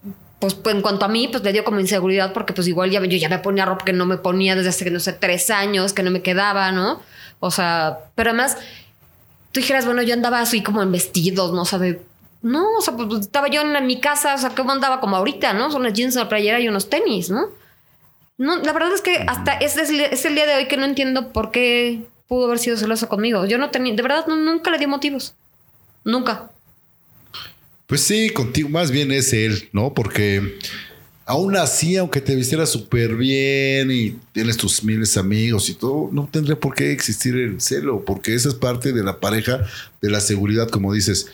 pues, 0.40 0.54
pues, 0.54 0.74
en 0.74 0.82
cuanto 0.82 1.04
a 1.04 1.08
mí, 1.08 1.28
pues 1.28 1.42
le 1.42 1.52
dio 1.52 1.64
como 1.64 1.80
inseguridad 1.80 2.32
porque 2.32 2.52
pues 2.52 2.68
igual 2.68 2.90
ya, 2.90 3.00
yo 3.04 3.16
ya 3.18 3.28
me 3.28 3.38
ponía 3.38 3.64
ropa 3.64 3.84
que 3.84 3.92
no 3.92 4.06
me 4.06 4.18
ponía 4.18 4.54
desde 4.54 4.68
hace, 4.70 4.90
no 4.90 5.00
sé, 5.00 5.12
tres 5.12 5.50
años, 5.50 5.92
que 5.92 6.02
no 6.02 6.10
me 6.10 6.22
quedaba, 6.22 6.70
¿no? 6.72 7.00
O 7.40 7.50
sea, 7.50 7.98
pero 8.14 8.30
además, 8.30 8.56
tú 9.52 9.60
dijeras, 9.60 9.84
bueno, 9.86 10.02
yo 10.02 10.14
andaba 10.14 10.40
así 10.40 10.62
como 10.62 10.82
en 10.82 10.92
vestidos, 10.92 11.52
¿no? 11.52 11.62
O 11.62 11.64
sea, 11.64 11.78
de- 11.78 12.02
no, 12.42 12.64
o 12.78 12.80
sea, 12.80 12.94
pues 12.94 13.20
estaba 13.20 13.48
yo 13.48 13.62
en, 13.62 13.86
mi 13.86 14.00
casa, 14.00 14.34
o 14.34 14.38
sea, 14.38 14.50
¿cómo 14.50 14.70
andaba 14.70 15.00
como 15.00 15.16
ahorita, 15.16 15.54
no? 15.54 15.70
Son 15.72 15.80
unas 15.80 15.92
jeans, 15.94 16.14
una 16.14 16.28
playera 16.28 16.60
y 16.60 16.68
unos 16.68 16.88
tenis, 16.88 17.30
¿no? 17.30 17.48
No, 18.36 18.56
la 18.56 18.72
verdad 18.72 18.92
es 18.92 19.00
que 19.00 19.24
hasta 19.26 19.54
este 19.54 19.82
es, 19.82 19.90
es 19.90 20.24
el 20.24 20.36
día 20.36 20.46
de 20.46 20.54
hoy 20.54 20.68
que 20.68 20.76
no 20.76 20.84
entiendo 20.84 21.32
por 21.32 21.50
qué 21.50 22.06
pudo 22.28 22.46
haber 22.46 22.58
sido 22.58 22.76
celoso 22.76 23.08
conmigo. 23.08 23.46
Yo 23.46 23.58
no 23.58 23.70
tenía, 23.70 23.94
de 23.94 24.02
verdad, 24.02 24.26
no- 24.26 24.36
nunca 24.36 24.70
le 24.70 24.78
di 24.78 24.86
motivos. 24.86 25.34
Nunca. 26.04 26.50
Pues 27.86 28.02
sí, 28.02 28.30
contigo 28.30 28.68
más 28.68 28.90
bien 28.90 29.10
es 29.12 29.32
él, 29.32 29.70
¿no? 29.72 29.94
Porque 29.94 30.58
aún 31.24 31.56
así, 31.56 31.96
aunque 31.96 32.20
te 32.20 32.34
vistiera 32.34 32.66
súper 32.66 33.16
bien 33.16 33.90
y 33.90 34.10
tienes 34.32 34.56
tus 34.58 34.84
miles 34.84 35.14
de 35.14 35.20
amigos 35.20 35.68
y 35.70 35.74
todo, 35.74 36.10
no 36.12 36.28
tendría 36.30 36.58
por 36.60 36.74
qué 36.74 36.92
existir 36.92 37.34
el 37.36 37.60
celo, 37.60 38.04
porque 38.04 38.34
esa 38.34 38.48
es 38.50 38.54
parte 38.54 38.92
de 38.92 39.02
la 39.02 39.20
pareja, 39.20 39.66
de 40.02 40.10
la 40.10 40.20
seguridad, 40.20 40.68
como 40.68 40.92
dices. 40.92 41.28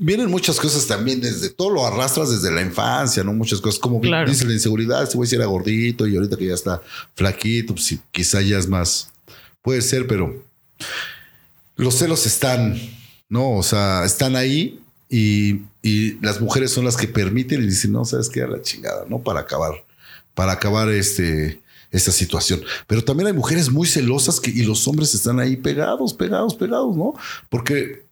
Vienen 0.00 0.30
muchas 0.30 0.60
cosas 0.60 0.86
también 0.86 1.20
desde 1.20 1.50
todo 1.50 1.70
lo 1.70 1.84
arrastras 1.84 2.30
desde 2.30 2.54
la 2.54 2.62
infancia, 2.62 3.24
¿no? 3.24 3.32
Muchas 3.32 3.60
cosas, 3.60 3.80
como 3.80 4.00
Claro. 4.00 4.30
dice 4.30 4.44
la 4.46 4.52
inseguridad, 4.52 5.02
este 5.02 5.16
güey 5.16 5.28
si 5.28 5.34
era 5.34 5.46
gordito 5.46 6.06
y 6.06 6.14
ahorita 6.14 6.36
que 6.36 6.46
ya 6.46 6.54
está 6.54 6.80
flaquito, 7.16 7.74
pues 7.74 7.84
sí, 7.86 7.98
quizá 8.12 8.40
ya 8.40 8.58
es 8.58 8.68
más, 8.68 9.10
puede 9.68 9.82
ser, 9.82 10.06
pero 10.06 10.34
los 11.76 11.96
celos 11.96 12.24
están, 12.24 12.80
¿no? 13.28 13.58
O 13.58 13.62
sea, 13.62 14.02
están 14.06 14.34
ahí 14.34 14.80
y, 15.10 15.60
y 15.82 16.18
las 16.22 16.40
mujeres 16.40 16.70
son 16.70 16.86
las 16.86 16.96
que 16.96 17.06
permiten 17.06 17.62
y 17.62 17.66
dicen, 17.66 17.92
no, 17.92 18.06
sabes 18.06 18.30
qué, 18.30 18.40
a 18.40 18.46
la 18.46 18.62
chingada, 18.62 19.04
¿no? 19.10 19.18
Para 19.18 19.40
acabar, 19.40 19.84
para 20.34 20.52
acabar 20.52 20.88
este, 20.88 21.60
esta 21.90 22.12
situación. 22.12 22.62
Pero 22.86 23.04
también 23.04 23.26
hay 23.26 23.34
mujeres 23.34 23.70
muy 23.70 23.86
celosas 23.86 24.40
que, 24.40 24.50
y 24.50 24.62
los 24.62 24.88
hombres 24.88 25.14
están 25.14 25.38
ahí 25.38 25.54
pegados, 25.54 26.14
pegados, 26.14 26.54
pegados, 26.54 26.96
¿no? 26.96 27.12
Porque 27.50 28.06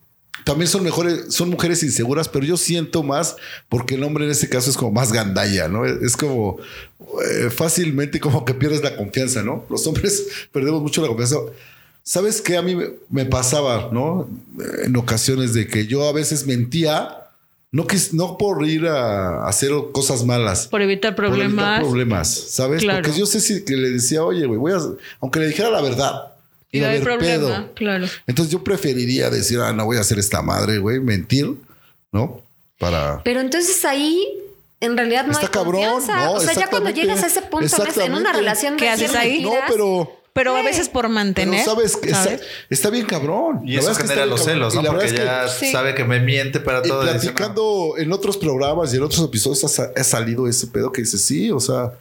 también 0.46 0.68
son 0.68 0.85
mejores, 0.85 1.35
son 1.35 1.50
mujeres 1.50 1.82
inseguras, 1.82 2.28
pero 2.28 2.44
yo 2.44 2.56
siento 2.56 3.02
más 3.02 3.35
porque 3.68 3.96
el 3.96 4.04
hombre 4.04 4.26
en 4.26 4.30
este 4.30 4.48
caso 4.48 4.70
es 4.70 4.76
como 4.76 4.92
más 4.92 5.12
gandalla, 5.12 5.66
¿no? 5.66 5.85
Es 5.85 6.16
como 6.16 6.59
eh, 7.20 7.50
fácilmente 7.50 8.20
como 8.20 8.44
que 8.44 8.54
pierdes 8.54 8.80
la 8.85 8.96
confianza, 8.96 9.42
¿no? 9.42 9.64
Los 9.68 9.85
hombres 9.88 10.24
perdemos 10.52 10.80
mucho 10.82 11.02
la 11.02 11.09
confianza. 11.09 11.38
¿Sabes 12.04 12.40
qué? 12.40 12.56
A 12.56 12.62
mí 12.62 12.76
me, 13.11 13.24
pasaba, 13.26 13.90
¿no? 13.92 14.30
En 14.85 14.94
ocasiones 14.94 15.52
de 15.52 15.66
que 15.66 15.88
yo 15.88 16.09
a 16.09 16.12
veces 16.12 16.46
mentía, 16.46 17.09
no, 17.72 17.88
quis- 17.88 18.12
no 18.12 18.38
por 18.38 18.64
ir 18.68 18.87
a 18.87 19.48
hacer 19.48 19.72
cosas 19.90 20.24
malas. 20.24 20.68
Por 20.68 20.80
evitar 20.80 21.16
por 21.16 21.24
evitar 21.24 21.40
problemas. 21.48 21.80
problemas, 21.80 22.28
¿sabes? 22.50 22.82
Claro. 22.82 23.02
Porque 23.02 23.18
yo 23.18 23.26
sé 23.26 23.40
si 23.40 23.64
que 23.64 23.74
le 23.76 23.90
decía, 23.90 24.22
oye, 24.22 24.46
güey, 24.46 24.61
voy 24.61 24.72
a, 24.74 24.78
aunque 25.20 25.40
le 25.40 25.48
dijera 25.48 25.70
la 25.70 25.82
verdad, 25.82 26.36
y 26.72 26.81
no 26.81 26.87
haber 26.87 27.02
problema, 27.02 27.46
pedo. 27.57 27.74
claro. 27.74 28.07
Entonces 28.26 28.52
yo 28.52 28.62
preferiría 28.64 29.31
decir, 29.31 29.59
ah, 29.61 29.72
no 29.72 29.85
voy 29.85 29.96
a 29.96 30.00
hacer 30.00 30.18
esta 30.18 30.42
madre, 30.42 30.79
güey, 30.79 31.00
mentir, 31.00 31.55
¿no? 32.12 32.42
Para... 32.79 33.22
Pero 33.24 33.40
entonces 33.40 33.85
ahí 33.85 34.26
en 34.81 34.96
realidad 34.96 35.24
no 35.24 35.33
Está 35.33 35.46
hay 35.46 35.52
cabrón, 35.52 35.83
confianza. 35.90 36.24
no, 36.26 36.33
o 36.33 36.40
sea, 36.40 36.52
ya 36.52 36.68
cuando 36.68 36.90
llegas 36.90 37.22
a 37.22 37.26
ese 37.29 37.40
punto 37.42 37.83
¿ves? 37.83 37.96
en 37.96 38.14
una 38.14 38.33
relación 38.33 38.76
¿Qué 38.76 38.88
haces 38.90 39.14
ahí? 39.14 39.42
No, 39.42 39.52
pero... 39.68 40.12
Pero 40.35 40.55
a 40.55 40.61
veces 40.61 40.90
por 40.90 41.09
mantener. 41.09 41.62
Pero 41.64 41.74
sabes 41.76 41.96
que 41.96 42.09
está, 42.11 42.24
¿sabes? 42.24 42.42
está 42.68 42.90
bien 42.90 43.07
cabrón. 43.07 43.62
Y 43.64 43.72
La 43.72 43.81
eso 43.81 43.88
verdad 43.88 43.90
es 43.92 43.96
que 43.96 44.02
genera 44.09 44.26
los 44.26 44.44
celos, 44.44 44.74
¿no? 44.74 44.83
la 44.83 44.90
verdad 44.92 45.07
Porque 45.07 45.18
que- 45.18 45.24
ya 45.24 45.72
sabe 45.72 45.94
que 45.94 46.05
me 46.05 46.20
miente 46.20 46.61
para 46.61 46.83
todo. 46.83 47.02
y 47.05 47.07
dice, 47.07 47.20
platicando 47.31 47.94
en 47.96 48.12
otros 48.12 48.37
programas 48.37 48.92
y 48.92 48.98
en 48.98 49.02
otros 49.05 49.24
episodios 49.24 49.64
ha, 49.64 49.68
sa- 49.68 49.90
ha 49.96 50.05
salido 50.05 50.46
ese 50.46 50.66
pedo 50.66 50.92
que 50.92 51.00
dices, 51.00 51.22
sí, 51.22 51.50
o 51.50 51.59
sea, 51.59 51.92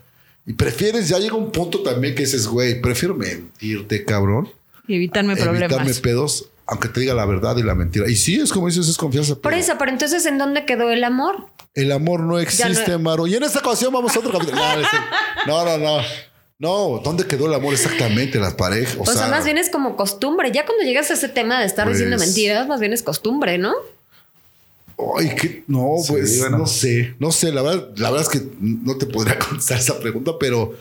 y 0.45 0.53
prefieres, 0.53 1.09
ya 1.09 1.19
llega 1.19 1.35
un 1.35 1.51
punto 1.51 1.81
también 1.81 2.13
que 2.15 2.21
dices, 2.23 2.47
güey, 2.47 2.81
prefiero 2.81 3.15
mentirte, 3.15 4.03
cabrón, 4.05 4.49
Y 4.87 4.95
evitarme 4.95 5.33
evitarme 5.33 5.59
problemas. 5.67 5.99
pedos, 5.99 6.49
aunque 6.67 6.87
te 6.89 6.99
diga 6.99 7.13
la 7.13 7.25
verdad 7.25 7.57
y 7.57 7.63
la 7.63 7.75
mentira. 7.75 8.09
Y 8.09 8.15
sí, 8.15 8.35
es 8.39 8.51
como 8.53 8.67
dices, 8.67 8.87
es 8.87 8.97
confianza. 8.97 9.33
Por 9.35 9.41
pero 9.43 9.55
eso, 9.57 9.73
pero 9.79 9.91
entonces 9.91 10.25
¿en 10.25 10.37
dónde 10.37 10.65
quedó 10.65 10.91
el 10.91 11.03
amor? 11.03 11.47
El 11.73 11.91
amor 11.91 12.21
no 12.21 12.39
existe, 12.39 12.91
no- 12.91 12.99
Maro. 12.99 13.27
Y 13.27 13.35
en 13.35 13.43
esta 13.43 13.59
ocasión 13.59 13.91
vamos 13.91 14.15
a 14.15 14.19
otro 14.19 14.31
capítulo. 14.31 14.57
No, 15.47 15.65
no, 15.65 15.77
no, 15.77 15.97
no. 15.97 16.03
No, 16.57 17.01
¿dónde 17.03 17.25
quedó 17.27 17.47
el 17.47 17.53
amor 17.53 17.73
exactamente? 17.73 18.39
Las 18.39 18.53
parejas. 18.53 18.95
O, 18.97 19.01
O 19.01 19.05
sea, 19.05 19.15
sea, 19.15 19.27
más 19.27 19.43
bien 19.43 19.57
es 19.57 19.69
como 19.69 19.97
costumbre. 19.97 20.51
Ya 20.53 20.65
cuando 20.65 20.85
llegas 20.85 21.11
a 21.11 21.15
ese 21.15 21.27
tema 21.27 21.59
de 21.59 21.65
estar 21.65 21.85
Pues- 21.85 21.97
diciendo 21.97 22.17
mentiras, 22.17 22.65
más 22.67 22.79
bien 22.79 22.93
es 22.93 23.03
costumbre, 23.03 23.57
¿no? 23.57 23.73
Ay, 25.17 25.35
que 25.35 25.63
no, 25.67 25.95
Sí, 26.01 26.13
pues 26.13 26.39
bueno. 26.39 26.59
no 26.59 26.67
sé, 26.67 27.15
no 27.19 27.31
sé, 27.31 27.51
la 27.51 27.61
verdad, 27.61 27.89
la 27.97 28.11
verdad 28.11 28.27
es 28.31 28.39
que 28.39 28.47
no 28.59 28.97
te 28.97 29.05
podría 29.05 29.37
contestar 29.49 29.79
esa 29.79 29.99
pregunta, 29.99 30.31
pero 30.39 30.73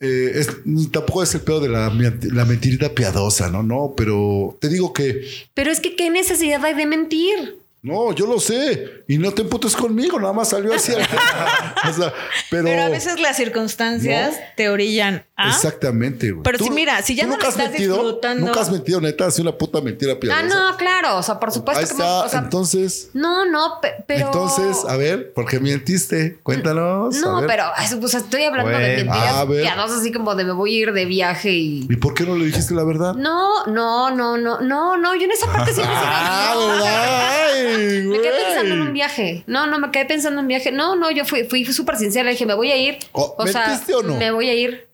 eh, 0.00 0.32
es- 0.34 0.48
tampoco 0.90 1.22
es 1.22 1.34
el 1.34 1.42
pedo 1.42 1.60
de 1.60 1.68
la, 1.68 1.90
la 2.32 2.44
mentirita 2.44 2.94
piadosa, 2.94 3.48
¿no? 3.50 3.62
No, 3.62 3.94
pero 3.96 4.56
te 4.60 4.68
digo 4.68 4.92
que 4.92 5.22
Pero 5.54 5.70
es 5.70 5.80
que 5.80 5.94
qué 5.96 6.10
necesidad 6.10 6.64
hay 6.64 6.74
de 6.74 6.86
mentir. 6.86 7.59
No, 7.82 8.12
yo 8.12 8.26
lo 8.26 8.38
sé 8.40 9.04
y 9.08 9.16
no 9.18 9.32
te 9.32 9.42
emputes 9.42 9.74
conmigo, 9.74 10.20
nada 10.20 10.32
más 10.32 10.50
salió 10.50 10.74
así. 10.74 10.92
o 11.88 11.92
sea, 11.92 12.12
pero, 12.50 12.64
Pero 12.64 12.82
a 12.82 12.88
veces 12.88 13.18
las 13.20 13.36
circunstancias 13.36 14.32
No. 14.32 14.38
te 14.56 14.68
orillan 14.68 15.24
a. 15.36 15.48
exactamente. 15.48 16.30
güey. 16.30 16.42
Pero 16.42 16.58
sí, 16.58 16.70
mira, 16.70 17.00
si 17.02 17.14
ya 17.14 17.26
no 17.26 17.34
has 17.36 17.38
estás 17.44 17.56
mentido, 17.70 17.96
disfrutando- 17.96 18.46
nunca 18.46 18.60
has 18.60 18.70
mentido, 18.70 19.00
neta, 19.00 19.26
así 19.26 19.40
una 19.42 19.52
puta 19.56 19.80
mentira 19.80 20.18
piadosa. 20.20 20.44
Ah, 20.44 20.70
no, 20.70 20.76
claro. 20.76 21.16
O 21.16 21.22
sea, 21.22 21.40
por 21.40 21.50
supuesto 21.52 21.80
Ahí 21.80 21.86
que 21.86 21.92
está, 21.92 22.24
o 22.24 22.28
sea, 22.28 22.40
entonces, 22.40 23.10
No, 23.14 23.46
no, 23.46 23.78
pe- 23.80 23.94
pero. 24.06 24.26
entonces, 24.26 24.84
a 24.88 24.96
ver, 24.96 25.32
¿por 25.32 25.46
qué 25.46 25.58
mentiste? 25.58 26.38
Cuéntanos. 26.42 27.16
No, 27.16 27.42
pero 27.46 27.64
ay, 27.74 27.88
pues 27.98 28.14
estoy 28.14 28.44
hablando 28.44 28.70
de 28.70 28.76
Bueno, 28.78 28.96
mentiras 29.12 29.34
a 29.36 29.44
ver. 29.44 29.62
piadosas, 29.62 30.00
así 30.00 30.12
como 30.12 30.34
de 30.34 30.44
me 30.44 30.52
voy 30.52 30.76
a 30.76 30.78
ir 30.80 30.92
de 30.92 31.04
viaje 31.06 31.50
y. 31.52 31.86
¿Y 31.88 31.96
por 31.96 32.12
qué 32.14 32.24
no 32.24 32.36
le 32.36 32.44
dijiste 32.44 32.74
la 32.74 32.84
verdad? 32.84 33.14
No, 33.14 33.64
no, 33.66 34.10
no, 34.14 34.36
no, 34.36 34.60
no, 34.60 34.96
no. 34.98 35.14
Yo 35.16 35.22
en 35.24 35.30
esa 35.32 35.46
parte 35.50 35.72
siempre 35.72 35.94
Ah, 36.02 36.52
así. 36.52 37.69
Me 37.78 38.20
quedé 38.20 38.44
pensando 38.46 38.74
en 38.74 38.80
un 38.80 38.92
viaje. 38.92 39.44
No, 39.46 39.66
no, 39.66 39.78
me 39.78 39.90
quedé 39.90 40.06
pensando 40.06 40.38
en 40.38 40.44
un 40.44 40.48
viaje. 40.48 40.72
No, 40.72 40.96
no, 40.96 41.10
yo 41.10 41.24
fui, 41.24 41.44
fui 41.44 41.64
súper 41.64 41.96
sincera. 41.96 42.24
Le 42.24 42.32
dije, 42.32 42.46
me 42.46 42.54
voy 42.54 42.70
a 42.70 42.76
ir. 42.76 42.98
Oh, 43.12 43.34
o 43.38 43.46
sea, 43.46 43.68
¿mentiste 43.68 43.94
o 43.94 44.02
no? 44.02 44.16
me 44.16 44.30
voy 44.30 44.48
a 44.48 44.54
ir. 44.54 44.88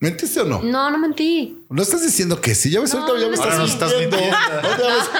¿Mentiste 0.00 0.40
o 0.40 0.44
no? 0.44 0.62
No, 0.62 0.90
no 0.90 0.98
mentí. 0.98 1.58
No 1.68 1.82
estás 1.82 2.02
diciendo 2.02 2.40
que 2.40 2.54
sí. 2.54 2.70
Ya 2.70 2.80
ves, 2.80 2.94
No, 2.94 3.00
ahorita 3.00 3.18
ya 3.18 3.24
no 3.24 3.30
me 3.30 3.30
me 3.30 3.34
estás 3.34 3.52
Ahora 3.52 3.62
nos 3.62 3.72
estás 3.72 3.92
mintiendo. 3.98 4.36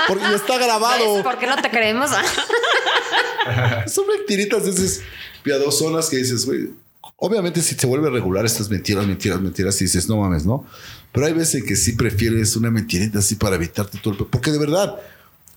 porque 0.06 0.22
ya 0.24 0.36
está 0.36 0.56
¿Ves 0.56 0.66
grabado. 0.66 1.22
por 1.24 1.38
qué 1.38 1.46
no 1.48 1.56
te 1.56 1.70
creemos? 1.70 2.10
Son 3.86 4.06
mentiritas 4.06 4.64
de 4.64 4.70
esas 4.70 5.00
piadosonas 5.42 6.08
que 6.08 6.18
dices, 6.18 6.46
güey. 6.46 6.70
Obviamente, 7.16 7.60
si 7.62 7.74
se 7.74 7.86
vuelve 7.86 8.10
regular 8.10 8.46
estas 8.46 8.70
mentiras, 8.70 9.04
mentiras, 9.06 9.40
mentiras, 9.40 9.80
y 9.80 9.84
dices, 9.86 10.08
no 10.08 10.18
mames, 10.18 10.46
¿no? 10.46 10.64
Pero 11.10 11.26
hay 11.26 11.32
veces 11.32 11.56
en 11.56 11.66
que 11.66 11.74
sí 11.74 11.92
prefieres 11.92 12.54
una 12.54 12.70
mentirita 12.70 13.18
así 13.18 13.34
para 13.34 13.56
evitarte 13.56 13.98
todo 13.98 14.14
el. 14.14 14.26
Porque 14.26 14.52
de 14.52 14.58
verdad, 14.58 14.96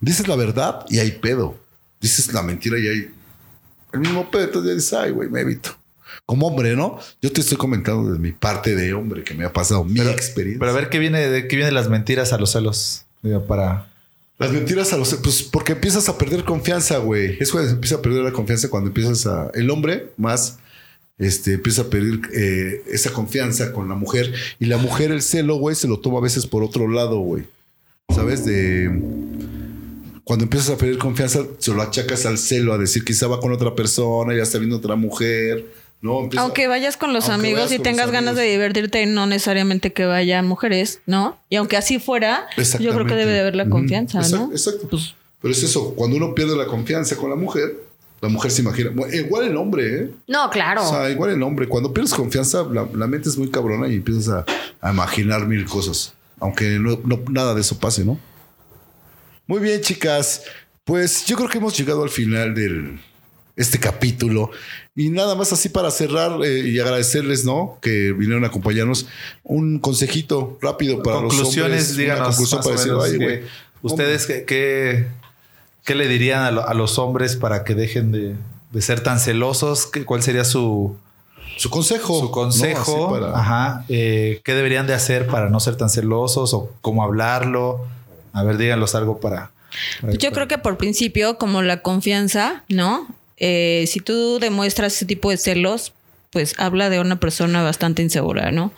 dices 0.02 0.28
la 0.28 0.36
verdad 0.36 0.86
y 0.90 1.00
hay 1.00 1.12
pedo. 1.12 1.58
Dices 2.02 2.34
la 2.34 2.42
mentira 2.42 2.78
y 2.78 2.88
hay 2.88 3.12
el 3.94 4.00
mismo 4.00 4.30
pedo. 4.30 4.44
Entonces 4.44 4.70
ya 4.70 4.76
dices, 4.76 4.94
ay, 4.94 5.12
güey, 5.12 5.30
me 5.30 5.42
evito. 5.42 5.76
Como 6.26 6.48
hombre, 6.48 6.76
¿no? 6.76 7.00
Yo 7.22 7.32
te 7.32 7.42
estoy 7.42 7.58
comentando 7.58 8.12
de 8.12 8.20
mi 8.20 8.32
parte 8.32 8.76
de 8.76 8.94
hombre 8.94 9.24
que 9.24 9.34
me 9.34 9.46
ha 9.46 9.54
pasado, 9.54 9.84
mi 9.84 10.00
experiencia. 10.02 10.60
Pero 10.60 10.72
a 10.72 10.76
ver 10.76 10.90
qué 10.90 11.00
viene 11.00 11.20
de 11.30 11.48
qué 11.48 11.56
vienen 11.56 11.74
las 11.74 11.90
mentiras 11.90 12.34
a 12.34 12.38
los 12.38 12.52
celos. 12.52 13.06
Digo, 13.22 13.46
para. 13.46 13.88
Las 14.38 14.52
mentiras 14.52 14.92
a 14.92 14.98
los... 14.98 15.14
Pues 15.16 15.44
porque 15.44 15.74
empiezas 15.74 16.10
a 16.10 16.18
perder 16.18 16.44
confianza, 16.44 16.98
güey. 16.98 17.38
Es 17.40 17.52
cuando 17.52 17.70
se 17.70 17.76
empieza 17.76 17.96
a 17.98 18.02
perder 18.02 18.24
la 18.24 18.32
confianza 18.32 18.70
cuando 18.70 18.88
empiezas 18.88 19.28
a... 19.28 19.52
El 19.54 19.70
hombre 19.70 20.12
más... 20.18 20.58
Este, 21.20 21.54
empieza 21.54 21.84
a 21.84 21.86
perder 21.86 22.20
eh, 22.34 22.84
esa 22.88 23.14
confianza 23.14 23.72
con 23.72 23.88
la 23.88 23.94
mujer. 23.94 24.34
Y 24.58 24.66
la 24.66 24.78
mujer, 24.78 25.12
el 25.12 25.22
celo, 25.22 25.58
güey, 25.58 25.76
se 25.76 25.88
lo 25.88 26.00
toma 26.00 26.18
a 26.18 26.22
veces 26.22 26.48
por 26.48 26.64
otro 26.64 26.88
lado, 26.88 27.20
güey. 27.20 27.44
¿Sabes? 28.10 28.44
De... 28.44 28.90
Cuando 30.32 30.46
empiezas 30.46 30.70
a 30.70 30.78
perder 30.78 30.98
confianza, 30.98 31.42
se 31.58 31.74
lo 31.74 31.82
achacas 31.82 32.26
al 32.26 32.38
celo, 32.38 32.72
a 32.72 32.78
decir 32.78 33.04
quizá 33.04 33.28
va 33.28 33.42
con 33.42 33.52
otra 33.52 33.76
persona, 33.76 34.34
ya 34.34 34.44
está 34.44 34.60
viendo 34.60 34.78
otra 34.78 34.96
mujer, 34.96 35.66
¿no? 36.02 36.22
Empieza- 36.22 36.44
Aunque 36.46 36.68
vayas 36.68 36.96
con 36.96 37.12
los 37.12 37.28
amigos 37.28 37.70
y 37.74 37.80
tengas 37.80 38.12
ganas 38.12 38.38
de 38.38 38.44
divertirte, 38.44 39.06
no 39.08 39.26
necesariamente 39.26 39.92
que 39.92 40.06
vaya 40.06 40.42
mujeres, 40.42 41.02
¿no? 41.06 41.38
Y 41.50 41.58
aunque 41.58 41.76
así 41.76 42.00
fuera, 42.00 42.48
yo 42.80 42.94
creo 42.94 43.06
que 43.06 43.16
debe 43.16 43.34
de 43.34 43.42
haber 43.42 43.58
la 43.58 43.68
confianza, 43.68 44.20
Exacto, 44.20 44.46
¿no? 44.48 44.52
Exacto. 44.54 44.88
Pero 45.42 45.52
es 45.54 45.64
eso, 45.64 45.94
cuando 45.96 46.16
uno 46.16 46.34
pierde 46.34 46.56
la 46.56 46.66
confianza 46.66 47.18
con 47.18 47.30
la 47.30 47.36
mujer, 47.36 47.76
la 48.22 48.30
mujer 48.30 48.52
se 48.52 48.62
imagina. 48.62 48.90
Igual 49.12 49.48
el 49.48 49.58
hombre, 49.58 49.96
¿eh? 50.04 50.12
No, 50.30 50.50
claro. 50.50 50.82
O 50.88 50.90
sea, 50.90 51.10
igual 51.10 51.32
el 51.32 51.44
hombre. 51.44 51.68
Cuando 51.68 51.94
pierdes 51.94 52.14
confianza, 52.14 52.64
la, 52.72 52.88
la 52.96 53.06
mente 53.08 53.28
es 53.28 53.38
muy 53.38 53.50
cabrona 53.52 53.90
y 53.90 53.96
empiezas 53.96 54.30
a, 54.30 54.46
a 54.80 54.92
imaginar 54.94 55.46
mil 55.46 55.66
cosas. 55.66 56.14
Aunque 56.40 56.80
no, 56.80 56.98
no- 57.04 57.20
nada 57.30 57.54
de 57.54 57.60
eso 57.60 57.78
pase, 57.80 58.06
¿no? 58.06 58.18
Muy 59.52 59.60
bien, 59.60 59.82
chicas. 59.82 60.44
Pues 60.86 61.26
yo 61.26 61.36
creo 61.36 61.50
que 61.50 61.58
hemos 61.58 61.78
llegado 61.78 62.04
al 62.04 62.10
final 62.10 62.56
del 62.56 63.02
este 63.58 63.80
capítulo. 63.80 64.50
Y 64.96 65.10
nada 65.10 65.36
más 65.36 65.52
así 65.52 65.68
para 65.68 65.92
cerrar 65.92 66.40
eh, 66.42 66.60
y 66.70 66.80
agradecerles, 66.80 67.44
¿no? 67.44 67.78
Que 67.82 68.14
vinieron 68.14 68.46
a 68.46 68.48
acompañarnos. 68.48 69.08
Un 69.44 69.80
consejito 69.80 70.58
rápido 70.62 71.04
para 71.04 71.18
Conclusiones, 71.18 71.50
los 71.50 71.68
hombres. 71.90 71.98
díganos 71.98 72.28
conclusión 72.30 72.62
para 72.64 72.76
decir, 72.78 72.92
menos 72.94 73.04
"Oye, 73.04 73.18
que- 73.20 73.24
güey, 73.26 73.42
¿Ustedes 73.82 74.26
qué, 74.26 75.06
qué, 75.84 75.96
le 75.96 76.08
dirían 76.08 76.44
a, 76.44 76.52
lo- 76.52 76.66
a 76.66 76.74
los 76.74 76.98
hombres 76.98 77.36
para 77.36 77.66
que 77.66 77.76
dejen 77.76 78.14
de, 78.14 78.36
de 78.72 78.82
ser 78.82 79.02
tan 79.04 79.20
celosos? 79.20 79.86
¿Qué- 79.86 80.06
¿Cuál 80.06 80.24
sería 80.24 80.46
su, 80.46 80.96
Su 81.58 81.70
consejo. 81.70 82.22
su 82.22 82.32
consejo? 82.32 83.12
Para- 83.12 83.38
Ajá. 83.38 83.84
Eh, 83.90 84.40
¿Qué 84.46 84.54
deberían 84.54 84.88
de 84.88 84.94
hacer 84.94 85.28
para 85.28 85.50
no 85.50 85.60
ser 85.60 85.76
tan 85.76 85.90
celosos 85.90 86.54
o 86.54 86.72
cómo 86.80 87.04
hablarlo? 87.04 87.86
A 88.34 88.44
ver, 88.44 88.58
díganlos 88.58 88.96
algo 88.96 89.20
para... 89.20 89.52
para- 90.02 90.14
Yo 90.14 90.32
creo 90.32 90.48
que 90.48 90.58
por 90.58 90.78
principio, 90.78 91.38
como 91.38 91.62
la 91.62 91.82
confianza, 91.82 92.64
¿no? 92.70 93.08
Eh, 93.38 93.86
si 93.88 94.00
tú 94.00 94.38
demuestras 94.40 94.94
ese 94.94 95.06
tipo 95.06 95.30
de 95.32 95.38
celos, 95.38 95.94
pues 96.32 96.54
habla 96.58 96.90
de 96.90 97.00
una 97.00 97.20
persona 97.20 97.62
bastante 97.64 98.02
insegura, 98.02 98.52
¿no? 98.52 98.72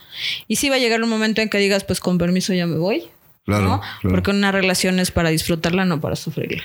Y 0.48 0.56
sí 0.56 0.70
va 0.70 0.76
a 0.76 0.80
llegar 0.80 1.04
un 1.04 1.10
momento 1.10 1.42
en 1.42 1.50
que 1.50 1.58
digas, 1.60 1.84
pues 1.84 2.00
con 2.00 2.18
permiso 2.18 2.54
ya 2.54 2.66
me 2.66 2.78
voy. 2.78 3.10
Claro, 3.46 3.64
¿no? 3.64 3.82
claro. 4.02 4.16
Porque 4.16 4.32
una 4.32 4.52
relación 4.52 5.00
es 5.00 5.12
para 5.12 5.30
disfrutarla, 5.30 5.84
no 5.86 6.00
para 6.00 6.16
sufrirla. 6.16 6.64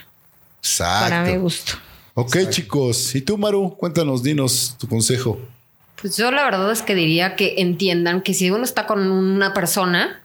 Exacto. 0.61 1.09
Para 1.11 1.25
mi 1.25 1.37
gusto. 1.37 1.73
Ok, 2.15 2.37
chicos. 2.51 3.15
¿Y 3.15 3.21
tú, 3.21 3.37
Maru? 3.37 3.77
Cuéntanos, 3.77 4.23
dinos 4.23 4.77
tu 4.79 4.89
consejo. 4.89 5.41
Pues 6.01 6.17
yo 6.17 6.31
la 6.31 6.45
verdad 6.45 6.71
es 6.71 6.83
que 6.83 6.95
diría 6.95 7.35
que 7.37 7.55
entiendan 7.59 8.23
que 8.23 8.33
si 8.35 8.51
uno 8.51 8.63
está 8.65 8.87
con 8.87 9.01
una 9.11 9.53
persona, 9.55 10.23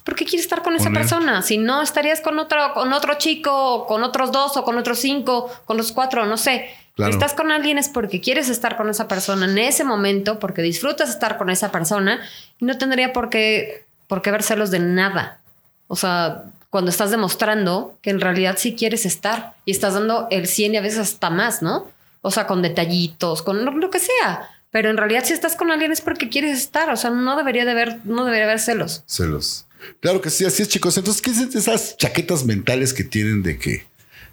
es 0.00 0.04
porque 0.04 0.24
quiere 0.24 0.42
estar 0.42 0.62
con 0.62 0.74
esa 0.74 0.90
persona. 0.90 1.42
Si 1.42 1.58
no, 1.58 1.82
estarías 1.82 2.22
con 2.22 2.38
otro, 2.38 2.72
con 2.72 2.92
otro 2.92 3.14
chico, 3.18 3.74
o 3.74 3.86
con 3.86 4.02
otros 4.02 4.32
dos, 4.32 4.56
o 4.56 4.64
con 4.64 4.78
otros 4.78 4.98
cinco, 4.98 5.50
con 5.66 5.76
los 5.76 5.92
cuatro, 5.92 6.24
no 6.24 6.38
sé. 6.38 6.70
Claro. 6.96 7.12
Si 7.12 7.18
estás 7.18 7.34
con 7.34 7.52
alguien 7.52 7.76
es 7.76 7.88
porque 7.88 8.20
quieres 8.20 8.48
estar 8.48 8.76
con 8.76 8.88
esa 8.88 9.08
persona 9.08 9.44
en 9.44 9.58
ese 9.58 9.84
momento, 9.84 10.38
porque 10.38 10.62
disfrutas 10.62 11.10
estar 11.10 11.36
con 11.36 11.50
esa 11.50 11.70
persona 11.70 12.20
y 12.58 12.64
no 12.64 12.78
tendría 12.78 13.12
por 13.12 13.28
qué, 13.28 13.84
por 14.06 14.22
qué 14.22 14.30
ver 14.30 14.42
celos 14.42 14.70
de 14.70 14.78
nada. 14.78 15.40
O 15.86 15.96
sea, 15.96 16.44
cuando 16.70 16.90
estás 16.90 17.10
demostrando 17.10 17.98
que 18.00 18.10
en 18.10 18.20
realidad 18.20 18.56
sí 18.58 18.74
quieres 18.74 19.04
estar 19.04 19.54
y 19.64 19.70
estás 19.72 19.94
dando 19.94 20.28
el 20.30 20.46
100 20.46 20.74
y 20.74 20.76
a 20.78 20.82
veces 20.82 20.98
hasta 21.00 21.28
más, 21.28 21.62
¿no? 21.62 21.88
O 22.22 22.30
sea, 22.30 22.46
con 22.46 22.62
detallitos, 22.62 23.42
con 23.42 23.64
lo, 23.64 23.72
lo 23.72 23.90
que 23.90 23.98
sea. 23.98 24.48
Pero 24.70 24.88
en 24.88 24.96
realidad 24.96 25.24
si 25.24 25.34
estás 25.34 25.56
con 25.56 25.70
alguien 25.70 25.92
es 25.92 26.00
porque 26.00 26.28
quieres 26.28 26.58
estar. 26.58 26.90
O 26.90 26.96
sea, 26.96 27.10
no 27.10 27.36
debería 27.36 27.64
de 27.64 27.72
haber, 27.72 28.00
no 28.04 28.24
debería 28.24 28.44
haber 28.44 28.60
celos. 28.60 29.02
Celos. 29.06 29.66
Claro 30.00 30.20
que 30.20 30.30
sí, 30.30 30.44
así 30.44 30.62
es, 30.62 30.68
chicos. 30.68 30.96
Entonces, 30.96 31.22
¿qué 31.22 31.30
es 31.30 31.54
esas 31.54 31.96
chaquetas 31.96 32.44
mentales 32.44 32.92
que 32.92 33.04
tienen 33.04 33.42
de 33.42 33.58
que, 33.58 33.86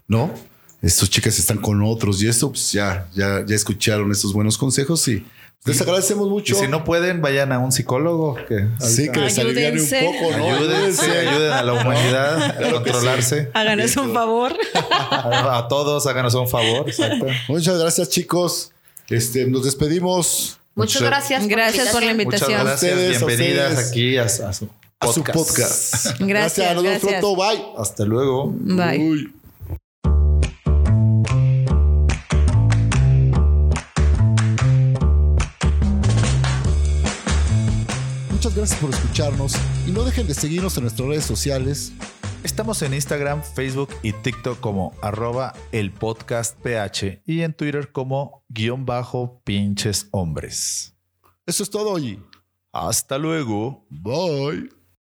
no? 0.07 0.33
Estos 0.81 1.09
chicas 1.09 1.39
están 1.39 1.57
con 1.57 1.81
otros 1.83 2.21
y 2.21 2.27
esto, 2.27 2.49
pues 2.51 2.71
ya, 2.71 3.09
ya, 3.15 3.43
ya 3.45 3.55
escucharon 3.55 4.11
estos 4.11 4.31
buenos 4.33 4.57
consejos 4.57 5.07
y 5.07 5.25
les 5.65 5.81
agradecemos 5.81 6.27
Y 6.27 6.29
mucho. 6.29 6.55
si 6.55 6.67
no 6.67 6.83
pueden, 6.83 7.21
vayan 7.21 7.51
a 7.51 7.59
un 7.59 7.71
psicólogo. 7.71 8.35
Que 8.47 8.67
sí, 8.79 9.09
que 9.11 9.19
les 9.19 9.37
aliviane 9.37 9.81
un 9.81 9.89
poco, 9.89 10.37
¿no? 10.37 10.45
Ayúdense, 10.55 11.11
ayuden 11.11 11.51
a 11.51 11.63
la 11.63 11.73
humanidad 11.73 12.41
a 12.43 12.57
Claro 12.57 12.83
controlarse. 12.83 13.49
Háganos 13.53 13.97
un 13.97 14.13
favor. 14.13 14.55
A, 15.01 15.57
a 15.57 15.67
todos, 15.67 16.05
háganos 16.07 16.35
un 16.35 16.47
favor. 16.47 16.87
Exacto. 16.87 17.25
Muchas 17.49 17.77
gracias, 17.79 18.09
chicos. 18.09 18.71
Este, 19.09 19.45
nos 19.47 19.65
despedimos 19.65 20.59
Muchas 20.75 21.01
gracias. 21.01 21.47
Gracias 21.47 21.89
por 21.89 22.03
la 22.03 22.11
invitación. 22.11 22.51
Muchas 22.51 22.63
gracias. 22.65 22.91
ustedes, 22.93 23.25
Bienvenidas 23.25 23.89
aquí 23.89 24.17
a, 24.17 24.25
a 24.25 24.53
su 24.53 24.69
a 24.99 25.07
su 25.07 25.23
podcast. 25.23 26.19
Gracias, 26.19 26.73
Nos 26.75 26.83
vemos 26.83 27.01
gracias. 27.01 27.21
pronto. 27.21 27.35
Bye. 27.35 27.63
Hasta 27.77 28.05
luego. 28.05 28.51
Bye. 28.51 28.97
Uy. 29.09 29.33
Muchas 38.31 38.55
gracias 38.55 38.79
por 38.79 38.89
escucharnos 38.91 39.53
y 39.87 39.91
no 39.91 40.03
dejen 40.03 40.27
de 40.27 40.33
seguirnos 40.33 40.77
en 40.77 40.83
nuestras 40.83 41.07
redes 41.07 41.25
sociales. 41.25 41.91
Estamos 42.43 42.81
en 42.81 42.93
Instagram, 42.93 43.41
Facebook 43.43 43.89
y 44.03 44.13
TikTok 44.13 44.59
como 44.59 44.93
arroba 45.01 45.53
el 45.71 45.91
podcast 45.91 46.57
PH 46.61 47.23
y 47.25 47.41
en 47.41 47.53
Twitter 47.53 47.91
como 47.91 48.43
guion 48.49 48.85
bajo 48.85 49.41
pinches 49.43 50.07
hombres. 50.11 50.93
Eso 51.45 51.63
es 51.63 51.69
todo 51.69 51.97
y 51.97 52.21
Hasta 52.71 53.17
luego. 53.17 53.85
bye. 53.89 54.69